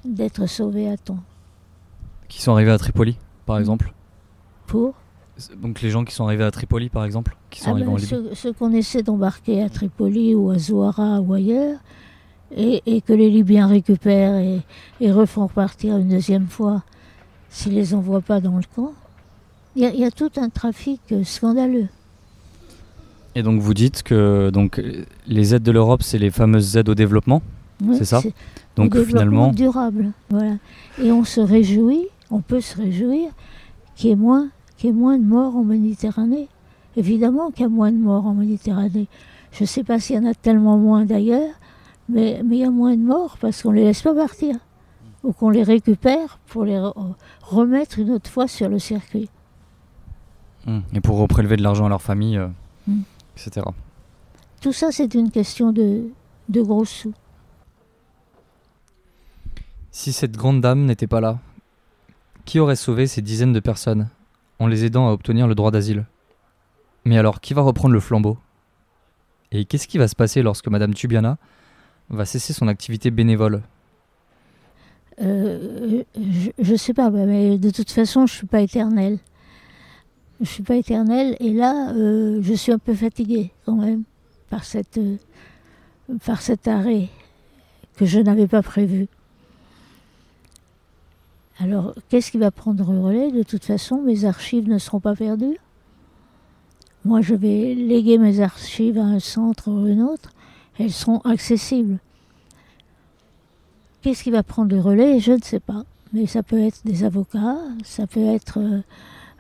d'être 0.05 0.47
sauvés 0.47 0.89
à 0.89 0.97
temps 0.97 1.23
qui 2.33 2.41
sont 2.41 2.53
arrivés 2.53 2.71
à 2.71 2.79
Tripoli, 2.79 3.19
par 3.45 3.59
exemple 3.59 3.93
Pour 4.67 4.95
Donc 5.61 5.81
les 5.83 5.91
gens 5.91 6.05
qui 6.05 6.15
sont 6.15 6.25
arrivés 6.25 6.45
à 6.45 6.51
Tripoli, 6.51 6.89
par 6.89 7.05
exemple, 7.05 7.37
qui 7.51 7.61
sont 7.61 7.69
ah 7.69 7.73
arrivés 7.73 7.87
ben, 7.87 7.93
en 7.93 7.97
Libye 7.97 8.35
Ceux, 8.35 8.53
qu'on 8.53 8.73
essaie 8.73 9.03
d'embarquer 9.03 9.63
à 9.63 9.69
Tripoli 9.69 10.35
ou 10.35 10.51
à 10.51 10.59
Zouara 10.59 11.21
ou 11.21 11.33
ailleurs, 11.35 11.79
et, 12.55 13.01
que 13.01 13.13
les 13.13 13.31
Libyens 13.31 13.67
récupèrent 13.67 14.37
et, 14.37 14.61
et, 15.01 15.11
refont 15.11 15.47
repartir 15.47 15.97
une 15.97 16.09
deuxième 16.09 16.49
fois 16.49 16.83
s'ils 17.49 17.73
ne 17.73 17.79
les 17.79 17.95
envoient 17.95 18.21
pas 18.21 18.41
dans 18.41 18.57
le 18.57 18.65
camp. 18.75 18.93
Il 19.75 19.83
y, 19.83 20.05
a 20.05 20.11
tout 20.11 20.31
un 20.37 20.51
trafic 20.51 21.01
scandaleux. 21.25 21.89
Et 23.35 23.43
donc 23.43 23.63
vous 23.63 23.73
dites 23.73 24.03
que 24.03 24.51
donc, 24.51 24.83
les 25.27 25.55
aides 25.55 25.63
de 25.63 25.73
l'Europe, 25.73 26.03
c'est 26.03 26.19
les 26.19 26.31
fameuses 26.31 26.77
aides 26.77 26.91
au 26.91 26.95
développement, 26.95 27.41
c'est 27.95 28.05
ça 28.05 28.21
Donc 28.77 28.99
finalement 29.03 29.51
durable, 29.51 30.13
voilà. 30.29 30.57
Et 31.03 31.11
on 31.11 31.25
se 31.25 31.41
réjouit 31.41 32.09
on 32.33 32.41
peut 32.41 32.61
se 32.61 32.77
réjouir 32.77 33.31
qu'il 33.95 34.11
y 34.11 34.13
ait 34.13 34.17
moins, 34.17 34.49
moins 34.91 35.19
de 35.19 35.25
morts 35.25 35.55
en 35.55 35.63
Méditerranée. 35.63 36.49
Évidemment 36.97 37.51
qu'il 37.51 37.63
y 37.63 37.67
a 37.67 37.69
moins 37.69 37.93
de 37.93 37.99
morts 37.99 38.27
en 38.27 38.35
Méditerranée. 38.35 39.07
Je 39.53 39.63
ne 39.63 39.67
sais 39.67 39.85
pas 39.85 40.01
s'il 40.01 40.17
y 40.17 40.19
en 40.19 40.27
a 40.27 40.35
tellement 40.35 40.79
moins 40.79 41.05
d'ailleurs, 41.05 41.55
mais, 42.09 42.43
mais 42.45 42.57
il 42.57 42.61
y 42.63 42.65
a 42.65 42.71
moins 42.71 42.97
de 42.97 43.03
morts 43.03 43.37
parce 43.41 43.63
qu'on 43.63 43.71
ne 43.71 43.77
les 43.77 43.85
laisse 43.85 44.03
pas 44.03 44.15
partir. 44.15 44.57
Ou 45.23 45.33
qu'on 45.33 45.51
les 45.51 45.63
récupère 45.63 46.41
pour 46.47 46.65
les 46.65 46.83
remettre 47.43 48.01
une 48.01 48.11
autre 48.11 48.29
fois 48.29 48.49
sur 48.49 48.69
le 48.69 48.81
circuit. 48.81 49.29
Mmh. 50.67 50.79
Et 50.95 51.01
pour 51.01 51.19
reprélever 51.19 51.57
de 51.57 51.63
l'argent 51.63 51.87
à 51.87 51.89
leur 51.89 52.03
famille, 52.03 52.39
euh, 52.39 52.49
mmh. 52.89 53.03
etc. 53.37 53.67
Tout 54.61 54.73
ça, 54.73 54.91
c'est 54.91 55.15
une 55.15 55.31
question 55.31 55.73
de, 55.73 56.09
de 56.49 56.63
gros 56.63 56.85
sous. 56.85 57.15
Si 59.93 60.13
cette 60.13 60.33
grande 60.33 60.61
dame 60.61 60.87
n'était 60.87 61.07
pas 61.07 61.21
là, 61.21 61.39
qui 62.45 62.59
aurait 62.59 62.77
sauvé 62.77 63.07
ces 63.07 63.23
dizaines 63.23 63.53
de 63.53 63.61
personnes? 63.61 64.09
En 64.63 64.67
les 64.69 64.85
aidant 64.85 65.09
à 65.09 65.13
obtenir 65.13 65.49
le 65.49 65.55
droit 65.55 65.71
d'asile 65.71 66.05
Mais 67.05 67.19
alors, 67.19 67.41
qui 67.41 67.53
va 67.55 67.63
reprendre 67.63 67.95
le 67.95 68.01
flambeau? 68.01 68.39
Et 69.51 69.65
qu'est-ce 69.65 69.89
qui 69.89 69.99
va 69.99 70.09
se 70.09 70.15
passer 70.15 70.43
lorsque 70.43 70.69
Madame 70.69 70.95
Tubiana 70.95 71.37
va 72.11 72.25
cesser 72.25 72.53
son 72.53 72.69
activité 72.69 73.11
bénévole? 73.11 73.63
Euh, 75.21 76.05
je, 76.59 76.73
ne 76.73 76.77
sais 76.77 76.95
pas, 76.95 77.11
mais 77.11 77.59
de 77.59 77.71
toute 77.71 77.91
façon, 77.91 78.27
je 78.27 78.35
suis 78.35 78.47
pas 78.47 78.61
éternelle. 78.61 79.19
Je 80.41 80.47
suis 80.47 80.63
pas 80.63 80.77
éternelle, 80.77 81.37
et 81.39 81.53
là, 81.53 81.93
euh, 81.93 82.41
je 82.43 82.55
suis 82.55 82.73
un 82.73 82.79
peu 82.79 82.95
fatiguée 82.95 83.53
quand 83.65 83.77
même 83.77 84.03
par 84.49 84.63
euh, 84.97 85.17
par 86.25 86.43
cet 86.43 86.67
arrêt 86.67 87.09
que 87.97 88.07
je 88.07 88.19
n'avais 88.19 88.49
pas 88.49 88.63
prévu. 88.63 89.07
Alors, 91.59 91.95
qu'est-ce 92.09 92.31
qui 92.31 92.39
va 92.39 92.51
prendre 92.51 92.93
le 92.93 93.01
relais? 93.01 93.31
De 93.31 93.43
toute 93.43 93.65
façon, 93.65 94.01
mes 94.03 94.25
archives 94.25 94.69
ne 94.69 94.79
seront 94.79 95.01
pas 95.01 95.15
perdues. 95.15 95.59
Moi, 97.05 97.21
je 97.21 97.35
vais 97.35 97.75
léguer 97.75 98.19
mes 98.19 98.41
archives 98.41 98.99
à 98.99 99.05
un 99.05 99.19
centre 99.19 99.69
ou 99.69 99.87
un 99.87 100.01
autre. 100.01 100.33
Elles 100.79 100.93
seront 100.93 101.19
accessibles. 101.21 101.99
Qu'est-ce 104.01 104.23
qui 104.23 104.31
va 104.31 104.43
prendre 104.43 104.75
le 104.75 104.81
relais? 104.81 105.21
Je 105.21 105.33
ne 105.33 105.43
sais 105.43 105.61
pas. 105.61 105.85
Mais 106.13 106.27
ça 106.27 106.43
peut 106.43 106.59
être 106.59 106.81
des 106.85 107.05
avocats, 107.05 107.59
ça 107.85 108.07
peut 108.07 108.21
être 108.21 108.59
euh, 108.59 108.81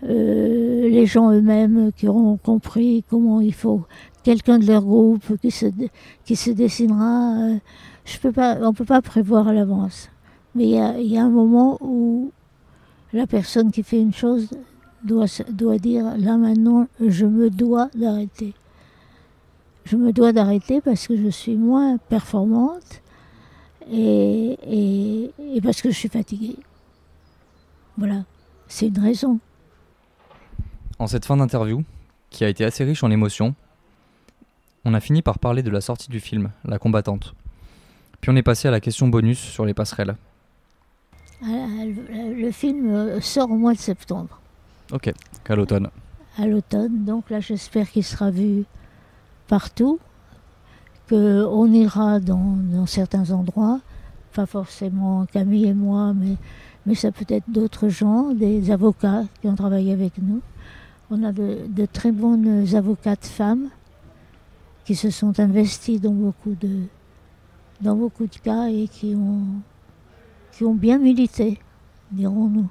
euh, 0.04 0.88
les 0.88 1.04
gens 1.04 1.30
eux-mêmes 1.30 1.92
qui 1.92 2.08
auront 2.08 2.36
compris 2.36 3.04
comment 3.10 3.40
il 3.40 3.52
faut. 3.52 3.82
Quelqu'un 4.22 4.58
de 4.58 4.66
leur 4.66 4.82
groupe 4.82 5.36
qui 5.40 5.50
se, 5.50 5.66
qui 6.24 6.36
se 6.36 6.50
dessinera. 6.50 7.34
Euh, 7.40 7.58
je 8.04 8.18
peux 8.18 8.32
pas, 8.32 8.56
on 8.62 8.68
ne 8.68 8.72
peut 8.74 8.84
pas 8.84 9.02
prévoir 9.02 9.48
à 9.48 9.52
l'avance. 9.52 10.11
Mais 10.54 10.64
il 10.64 11.06
y, 11.06 11.16
a, 11.16 11.24
un 11.24 11.30
moment 11.30 11.78
où 11.80 12.30
la 13.12 13.26
personne 13.26 13.70
qui 13.70 13.82
fait 13.82 14.00
une 14.00 14.12
chose 14.12 14.50
doit, 15.02 15.26
dire 15.78 16.16
là 16.18 16.36
maintenant, 16.36 16.86
je 17.00 17.24
me 17.24 17.48
dois 17.48 17.88
d'arrêter. 17.94 18.52
Je 19.84 19.96
me 19.96 20.12
dois 20.12 20.32
d'arrêter 20.32 20.80
parce 20.80 21.06
que 21.06 21.16
je 21.16 21.28
suis 21.28 21.56
moins 21.56 21.96
performante 21.96 23.02
et, 23.90 24.58
et, 24.68 25.60
parce 25.62 25.80
que 25.80 25.90
je 25.90 25.96
suis 25.96 26.08
fatiguée. 26.08 26.56
Voilà, 27.96 28.24
c'est 28.68 28.88
une 28.88 28.98
raison. 28.98 29.38
En 30.98 31.06
cette 31.06 31.24
fin 31.24 31.36
d'interview, 31.36 31.82
qui 32.30 32.44
a 32.44 32.48
été 32.48 32.64
assez 32.64 32.84
riche 32.84 33.02
en 33.02 33.10
émotions, 33.10 33.54
on 34.84 34.94
a 34.94 35.00
fini 35.00 35.22
par 35.22 35.38
parler 35.38 35.62
de 35.62 35.70
la 35.70 35.80
sortie 35.80 36.10
du 36.10 36.20
film, 36.20 36.50
La 36.64 36.78
combattante. 36.78 37.34
Puis 38.20 38.30
on 38.30 38.36
est 38.36 38.42
passé 38.42 38.68
à 38.68 38.70
la 38.70 38.80
question 38.80 39.08
bonus 39.08 39.38
sur 39.38 39.64
les 39.64 39.74
passerelles. 39.74 40.16
Ah, 41.44 41.84
Le 41.84 42.50
film 42.52 42.88
euh, 42.90 43.20
sort 43.20 43.50
au 43.50 43.56
mois 43.56 43.72
de 43.74 43.78
septembre, 43.78 44.40
Ok, 44.92 45.12
qu'à 45.44 45.56
l'automne. 45.56 45.88
à 46.38 46.46
l'automne. 46.46 47.04
Donc 47.04 47.30
là, 47.30 47.40
j'espère 47.40 47.90
qu'il 47.90 48.04
sera 48.04 48.30
vu 48.30 48.64
partout, 49.48 49.98
qu'on 51.08 51.72
ira 51.72 52.20
dans, 52.20 52.56
dans 52.72 52.86
certains 52.86 53.30
endroits, 53.32 53.80
pas 54.34 54.46
forcément 54.46 55.26
Camille 55.26 55.66
et 55.66 55.74
moi, 55.74 56.12
mais, 56.14 56.36
mais 56.86 56.94
ça 56.94 57.10
peut 57.12 57.26
être 57.28 57.48
d'autres 57.50 57.88
gens, 57.88 58.32
des 58.32 58.70
avocats 58.70 59.24
qui 59.40 59.48
ont 59.48 59.56
travaillé 59.56 59.92
avec 59.92 60.12
nous. 60.22 60.40
On 61.10 61.22
a 61.24 61.32
de, 61.32 61.66
de 61.68 61.86
très 61.86 62.12
bonnes 62.12 62.74
avocates 62.74 63.26
femmes 63.26 63.68
qui 64.84 64.94
se 64.94 65.10
sont 65.10 65.38
investies 65.38 65.98
dans 66.00 66.12
beaucoup 66.12 66.54
de, 66.60 66.84
dans 67.80 67.94
beaucoup 67.96 68.26
de 68.26 68.36
cas 68.36 68.68
et 68.68 68.88
qui 68.88 69.14
ont, 69.14 69.42
qui 70.52 70.64
ont 70.64 70.74
bien 70.74 70.98
milité, 70.98 71.58
dirons-nous. 72.10 72.68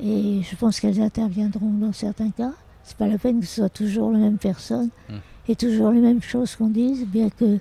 Et 0.00 0.40
je 0.42 0.56
pense 0.56 0.80
qu'elles 0.80 1.00
interviendront 1.00 1.70
dans 1.70 1.92
certains 1.92 2.30
cas. 2.30 2.52
C'est 2.84 2.96
pas 2.96 3.06
la 3.06 3.18
peine 3.18 3.40
que 3.40 3.46
ce 3.46 3.56
soit 3.56 3.68
toujours 3.68 4.10
la 4.10 4.18
même 4.18 4.38
personne 4.38 4.88
Mm. 5.08 5.14
et 5.48 5.56
toujours 5.56 5.90
les 5.90 6.00
mêmes 6.00 6.22
choses 6.22 6.56
qu'on 6.56 6.68
dise, 6.68 7.06
bien 7.06 7.30
que 7.30 7.58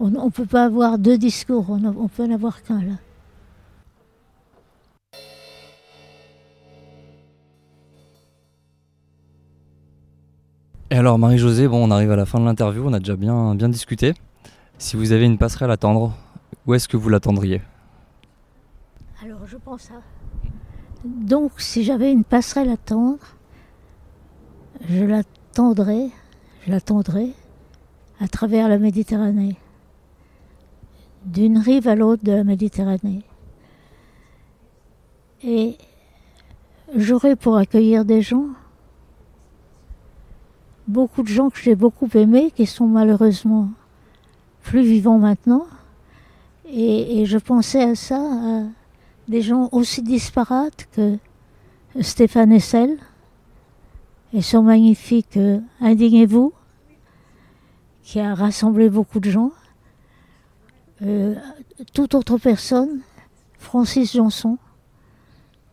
on 0.00 0.10
ne 0.10 0.30
peut 0.30 0.46
pas 0.46 0.64
avoir 0.66 0.96
deux 0.98 1.18
discours, 1.18 1.66
on, 1.70 1.84
a- 1.84 1.90
on 1.96 2.06
peut 2.08 2.22
en 2.24 2.30
avoir 2.30 2.62
qu'un 2.62 2.80
là. 2.82 2.94
Et 10.90 10.94
alors 10.96 11.18
Marie-Josée, 11.18 11.68
bon, 11.68 11.86
on 11.86 11.90
arrive 11.90 12.10
à 12.10 12.16
la 12.16 12.24
fin 12.24 12.40
de 12.40 12.44
l'interview, 12.44 12.82
on 12.86 12.92
a 12.92 12.98
déjà 12.98 13.16
bien, 13.16 13.54
bien 13.54 13.68
discuté. 13.68 14.14
Si 14.78 14.96
vous 14.96 15.12
avez 15.12 15.26
une 15.26 15.38
passerelle 15.38 15.70
à 15.70 15.76
tendre, 15.76 16.14
où 16.66 16.74
est-ce 16.74 16.88
que 16.88 16.96
vous 16.96 17.08
l'attendriez? 17.10 17.60
Je 19.48 19.56
pense 19.56 19.90
à. 19.90 20.02
Donc 21.04 21.52
si 21.56 21.82
j'avais 21.82 22.12
une 22.12 22.24
passerelle 22.24 22.68
à 22.68 22.76
tendre, 22.76 23.36
je 24.86 25.04
la 25.04 25.22
tendrais, 25.54 26.10
je 26.66 26.70
la 26.70 26.82
tendrais 26.82 27.30
à 28.20 28.28
travers 28.28 28.68
la 28.68 28.78
Méditerranée, 28.78 29.56
d'une 31.24 31.56
rive 31.56 31.88
à 31.88 31.94
l'autre 31.94 32.24
de 32.24 32.32
la 32.32 32.44
Méditerranée. 32.44 33.22
Et 35.42 35.78
j'aurais 36.94 37.36
pour 37.36 37.56
accueillir 37.56 38.04
des 38.04 38.20
gens, 38.20 38.48
beaucoup 40.86 41.22
de 41.22 41.28
gens 41.28 41.48
que 41.48 41.58
j'ai 41.58 41.74
beaucoup 41.74 42.08
aimés, 42.14 42.50
qui 42.54 42.66
sont 42.66 42.86
malheureusement 42.86 43.70
plus 44.62 44.82
vivants 44.82 45.18
maintenant. 45.18 45.66
Et, 46.70 47.24
je 47.24 47.38
pensais 47.38 47.82
à 47.82 47.94
ça, 47.94 48.20
des 49.28 49.42
gens 49.42 49.68
aussi 49.72 50.02
disparates 50.02 50.88
que 50.92 51.18
Stéphane 52.00 52.52
Essel 52.52 52.98
et 54.32 54.42
son 54.42 54.62
magnifique 54.62 55.36
euh, 55.36 55.60
Indignez-vous, 55.80 56.52
qui 58.02 58.20
a 58.20 58.34
rassemblé 58.34 58.88
beaucoup 58.88 59.20
de 59.20 59.30
gens. 59.30 59.52
Euh, 61.02 61.34
toute 61.92 62.14
autre 62.14 62.38
personne, 62.38 63.00
Francis 63.58 64.14
Janson. 64.14 64.58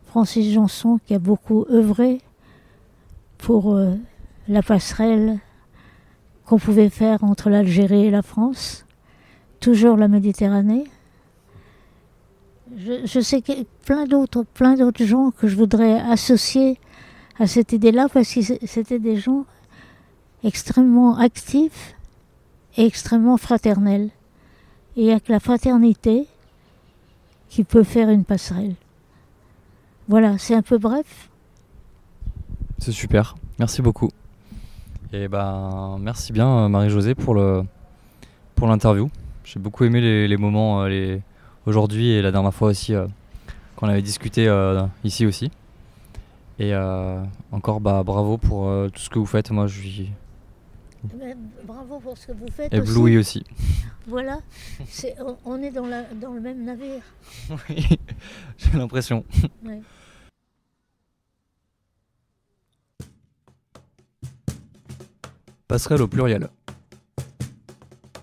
Francis 0.06 0.52
Janson 0.52 0.98
qui 1.04 1.14
a 1.14 1.18
beaucoup 1.18 1.66
œuvré 1.70 2.20
pour 3.38 3.74
euh, 3.74 3.94
la 4.48 4.62
passerelle 4.62 5.38
qu'on 6.44 6.58
pouvait 6.58 6.90
faire 6.90 7.24
entre 7.24 7.50
l'Algérie 7.50 8.06
et 8.06 8.10
la 8.10 8.22
France, 8.22 8.86
toujours 9.60 9.96
la 9.96 10.08
Méditerranée. 10.08 10.84
Je, 12.74 13.20
sais 13.20 13.42
que 13.42 13.52
plein 13.84 14.06
d'autres, 14.06 14.42
plein 14.42 14.74
d'autres 14.74 15.04
gens 15.04 15.30
que 15.30 15.46
je 15.46 15.56
voudrais 15.56 16.00
associer 16.00 16.78
à 17.38 17.46
cette 17.46 17.72
idée-là 17.72 18.08
parce 18.12 18.32
que 18.34 18.40
c'était 18.66 18.98
des 18.98 19.16
gens 19.16 19.44
extrêmement 20.42 21.16
actifs 21.16 21.94
et 22.76 22.84
extrêmement 22.84 23.36
fraternels. 23.36 24.10
Et 24.96 25.02
il 25.02 25.04
n'y 25.04 25.12
a 25.12 25.20
que 25.20 25.32
la 25.32 25.40
fraternité 25.40 26.26
qui 27.48 27.62
peut 27.62 27.84
faire 27.84 28.08
une 28.10 28.24
passerelle. 28.24 28.74
Voilà, 30.08 30.38
c'est 30.38 30.54
un 30.54 30.62
peu 30.62 30.78
bref. 30.78 31.28
C'est 32.78 32.92
super, 32.92 33.36
merci 33.58 33.80
beaucoup. 33.80 34.10
Et 35.12 35.28
ben 35.28 35.98
merci 36.00 36.32
bien 36.32 36.48
euh, 36.48 36.68
Marie-Josée 36.68 37.14
pour 37.14 37.34
le 37.34 37.62
pour 38.54 38.66
l'interview. 38.66 39.08
J'ai 39.44 39.60
beaucoup 39.60 39.84
aimé 39.84 40.00
les, 40.00 40.26
les 40.26 40.36
moments 40.36 40.82
euh, 40.82 40.88
les, 40.88 41.22
aujourd'hui 41.66 42.10
et 42.10 42.22
la 42.22 42.30
dernière 42.32 42.54
fois 42.54 42.68
aussi 42.68 42.94
euh, 42.94 43.06
qu'on 43.76 43.88
avait 43.88 44.02
discuté 44.02 44.48
euh, 44.48 44.82
ici 45.04 45.26
aussi. 45.26 45.50
Et 46.58 46.72
euh, 46.72 47.22
encore 47.52 47.80
bah 47.80 48.02
bravo 48.04 48.38
pour 48.38 48.68
euh, 48.68 48.88
tout 48.88 49.00
ce 49.00 49.10
que 49.10 49.18
vous 49.18 49.26
faites. 49.26 49.50
Moi 49.50 49.66
je 49.66 49.78
suis 49.80 50.10
Bravo 51.64 52.00
pour 52.00 52.16
ce 52.18 52.26
que 52.28 52.32
vous 52.32 52.48
faites. 52.50 52.72
ébloui 52.72 53.16
aussi. 53.18 53.44
Voilà, 54.08 54.38
c'est- 54.88 55.16
on, 55.20 55.36
on 55.44 55.60
est 55.62 55.72
dans, 55.72 55.84
la, 55.86 56.04
dans 56.04 56.32
le 56.32 56.40
même 56.40 56.64
navire. 56.64 57.02
Oui, 57.68 57.88
j'ai 58.58 58.78
l'impression. 58.78 59.24
Ouais. 59.64 59.80
Passerelle 65.68 66.02
au 66.02 66.08
pluriel. 66.08 66.48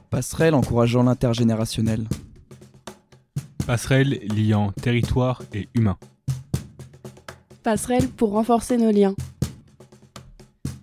Passerelle 0.09 0.53
encourageant 0.53 1.03
l'intergénérationnel. 1.03 2.07
Passerelle 3.65 4.19
liant 4.35 4.73
territoire 4.73 5.41
et 5.53 5.69
humain. 5.73 5.97
Passerelle 7.63 8.09
pour 8.09 8.31
renforcer 8.31 8.75
nos 8.75 8.91
liens. 8.91 9.15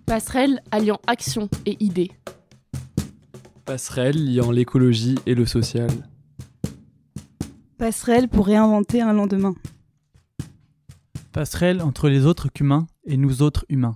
Passerelle 0.07 0.63
alliant 0.71 0.99
action 1.05 1.47
et 1.67 1.77
idées. 1.79 2.09
Passerelle 3.65 4.33
liant 4.33 4.49
l'écologie 4.49 5.15
et 5.27 5.35
le 5.35 5.45
social. 5.45 5.91
Passerelle 7.77 8.27
pour 8.27 8.47
réinventer 8.47 8.99
un 8.99 9.13
lendemain. 9.13 9.53
Passerelle 11.31 11.83
entre 11.83 12.09
les 12.09 12.25
autres 12.25 12.49
qu'humains 12.49 12.87
et 13.05 13.15
nous 13.15 13.43
autres 13.43 13.63
humains. 13.69 13.95